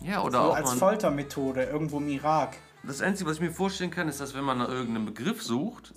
Ja, 0.00 0.22
oder 0.22 0.32
So 0.32 0.38
auch 0.38 0.56
als 0.56 0.72
Foltermethode 0.72 1.64
irgendwo 1.64 1.98
im 1.98 2.08
Irak. 2.08 2.56
Das 2.82 3.02
Einzige, 3.02 3.28
was 3.28 3.36
ich 3.36 3.42
mir 3.42 3.50
vorstellen 3.50 3.90
kann, 3.90 4.08
ist, 4.08 4.20
dass 4.20 4.34
wenn 4.34 4.44
man 4.44 4.58
nach 4.58 4.68
irgendeinem 4.68 5.06
Begriff 5.06 5.42
sucht, 5.42 5.92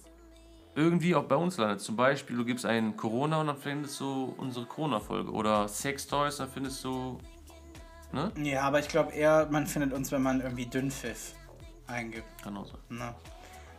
irgendwie 0.76 1.16
auch 1.16 1.24
bei 1.24 1.36
uns 1.36 1.58
landet. 1.58 1.82
Zum 1.82 1.96
Beispiel, 1.96 2.36
du 2.36 2.46
gibst 2.46 2.66
einen 2.66 2.98
Corona 2.98 3.42
und 3.42 3.48
dann 3.48 3.58
findest 3.58 4.00
du 4.00 4.36
unsere 4.38 4.66
Corona-Folge. 4.66 5.32
Oder 5.32 5.68
Sex-Toys, 5.68 6.38
dann 6.38 6.50
findest 6.50 6.84
du. 6.84 7.18
Ne? 8.12 8.32
Ja, 8.42 8.62
aber 8.64 8.80
ich 8.80 8.88
glaube 8.88 9.12
eher, 9.14 9.48
man 9.50 9.68
findet 9.68 9.94
uns, 9.94 10.12
wenn 10.12 10.22
man 10.22 10.42
irgendwie 10.42 10.66
Dünnpfiff 10.66 11.34
eingibt. 11.88 12.26
Auch 12.46 12.66
sein. 12.66 12.78
Ne? 12.90 13.14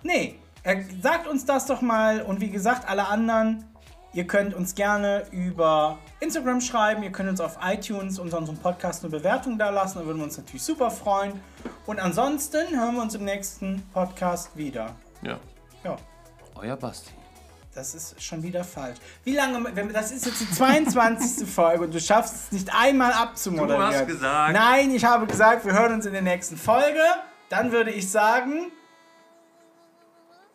Nee, 0.03 0.39
Äh, 0.65 0.83
sagt 1.01 1.29
uns 1.29 1.45
das 1.45 1.67
doch 1.67 1.83
mal 1.83 2.21
und 2.23 2.41
wie 2.41 2.51
gesagt, 2.51 2.89
alle 2.89 3.07
anderen, 3.07 3.65
ihr 4.13 4.27
könnt 4.27 4.55
uns 4.55 4.75
gerne 4.75 5.25
über 5.31 5.99
Instagram 6.19 6.61
schreiben, 6.61 7.05
ihr 7.05 7.13
könnt 7.13 7.29
uns 7.31 7.41
auf 7.41 7.59
iTunes 7.63 8.19
unter 8.19 8.39
unserem 8.39 8.59
Podcast 8.59 9.05
eine 9.05 9.11
Bewertung 9.13 9.57
da 9.57 9.71
lassen, 9.71 10.01
da 10.01 10.05
würden 10.05 10.19
wir 10.19 10.25
uns 10.25 10.37
natürlich 10.37 10.65
super 10.65 10.91
freuen. 10.91 11.41
Und 11.87 12.01
ansonsten 12.01 12.77
hören 12.77 12.97
wir 12.97 13.03
uns 13.03 13.15
im 13.15 13.25
nächsten 13.25 13.83
Podcast 13.95 14.57
wieder. 14.57 14.97
Ja. 15.23 15.39
Ja. 15.85 15.97
Euer 16.57 16.77
Basti. 16.77 17.13
Das 17.73 17.95
ist 17.95 18.21
schon 18.21 18.43
wieder 18.43 18.65
falsch. 18.65 18.99
Wie 19.23 19.37
lange, 19.37 19.65
wenn, 19.77 19.93
das 19.93 20.11
ist 20.11 20.27
jetzt 20.27 20.41
die 20.41 20.51
22. 20.51 21.49
Folge 21.55 21.85
und 21.85 21.95
du 21.95 22.01
schaffst 22.01 22.35
es 22.35 22.53
nicht 22.53 22.75
einmal 22.75 23.13
abzumoderieren. 23.13 23.93
Du 23.93 23.97
hast 23.97 24.07
gesagt. 24.09 24.53
Nein, 24.55 24.91
ich 24.91 25.05
habe 25.05 25.27
gesagt, 25.27 25.65
wir 25.65 25.73
hören 25.73 25.93
uns 25.93 26.05
in 26.07 26.13
der 26.13 26.23
nächsten 26.23 26.57
Folge. 26.57 26.99
Dann 27.49 27.73
würde 27.73 27.91
ich 27.91 28.11
sagen, 28.11 28.71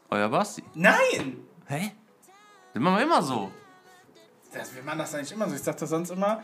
Euer 0.09 0.29
Basti. 0.29 0.63
nein. 0.75 1.37
Hä? 1.67 1.91
Das 2.73 2.81
machen 2.81 2.97
wir 2.97 3.03
immer 3.03 3.21
so. 3.21 3.51
Das, 4.53 4.75
wir 4.75 4.83
machen 4.83 4.99
das 4.99 5.15
eigentlich 5.15 5.31
immer 5.31 5.49
so. 5.49 5.55
Ich 5.55 5.61
sag 5.63 5.77
das 5.77 5.89
sonst 5.89 6.11
immer. 6.11 6.43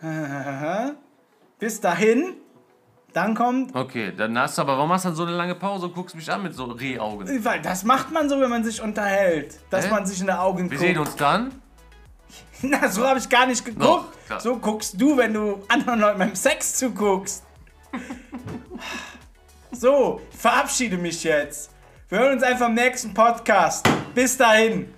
Bis 1.58 1.80
dahin. 1.80 2.36
Dann 3.12 3.34
kommt. 3.34 3.74
Okay, 3.74 4.12
dann 4.14 4.38
hast 4.38 4.58
du 4.58 4.62
aber, 4.62 4.76
warum 4.76 4.92
hast 4.92 5.04
du 5.04 5.08
dann 5.08 5.16
so 5.16 5.22
eine 5.24 5.32
lange 5.32 5.54
Pause 5.54 5.86
und 5.86 5.94
guckst 5.94 6.14
mich 6.14 6.30
an 6.30 6.42
mit 6.42 6.54
so 6.54 6.64
Rehaugen? 6.66 7.44
Weil 7.44 7.60
das 7.62 7.82
macht 7.82 8.12
man 8.12 8.28
so, 8.28 8.38
wenn 8.40 8.50
man 8.50 8.62
sich 8.62 8.80
unterhält. 8.82 9.58
Dass 9.70 9.86
Hä? 9.86 9.90
man 9.90 10.06
sich 10.06 10.20
in 10.20 10.26
die 10.26 10.32
Augen 10.32 10.64
Wir 10.70 10.76
guckt. 10.76 10.80
sehen 10.80 10.98
uns 10.98 11.16
dann. 11.16 11.50
Na, 12.62 12.88
so 12.88 13.06
habe 13.06 13.18
ich 13.18 13.28
gar 13.28 13.46
nicht 13.46 13.64
geguckt. 13.64 14.14
Klar. 14.26 14.40
so 14.40 14.56
guckst 14.58 15.00
du, 15.00 15.16
wenn 15.16 15.32
du 15.32 15.64
anderen 15.68 16.00
Leuten 16.00 16.18
beim 16.18 16.34
Sex 16.34 16.74
zuguckst. 16.76 17.44
so, 19.72 20.20
ich 20.30 20.38
verabschiede 20.38 20.96
mich 20.96 21.24
jetzt. 21.24 21.70
Wir 22.08 22.18
hören 22.20 22.34
uns 22.34 22.42
einfach 22.42 22.68
im 22.68 22.74
nächsten 22.74 23.12
Podcast. 23.12 23.86
Bis 24.14 24.36
dahin. 24.36 24.92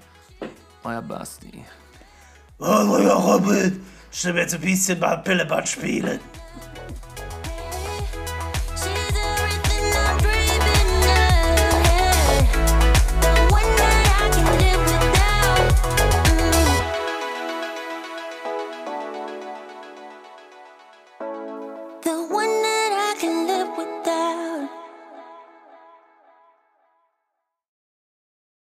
Euer 0.84 1.02
Basti. 1.02 1.64
Oh, 2.58 2.98
ja, 2.98 3.14
Robin, 3.14 3.84
ich 4.12 4.24
will 4.24 4.36
jetzt 4.36 4.54
ein 4.54 4.60
bisschen 4.60 4.98
mal 4.98 5.16
Pillebad 5.16 5.68
spielen. 5.68 6.20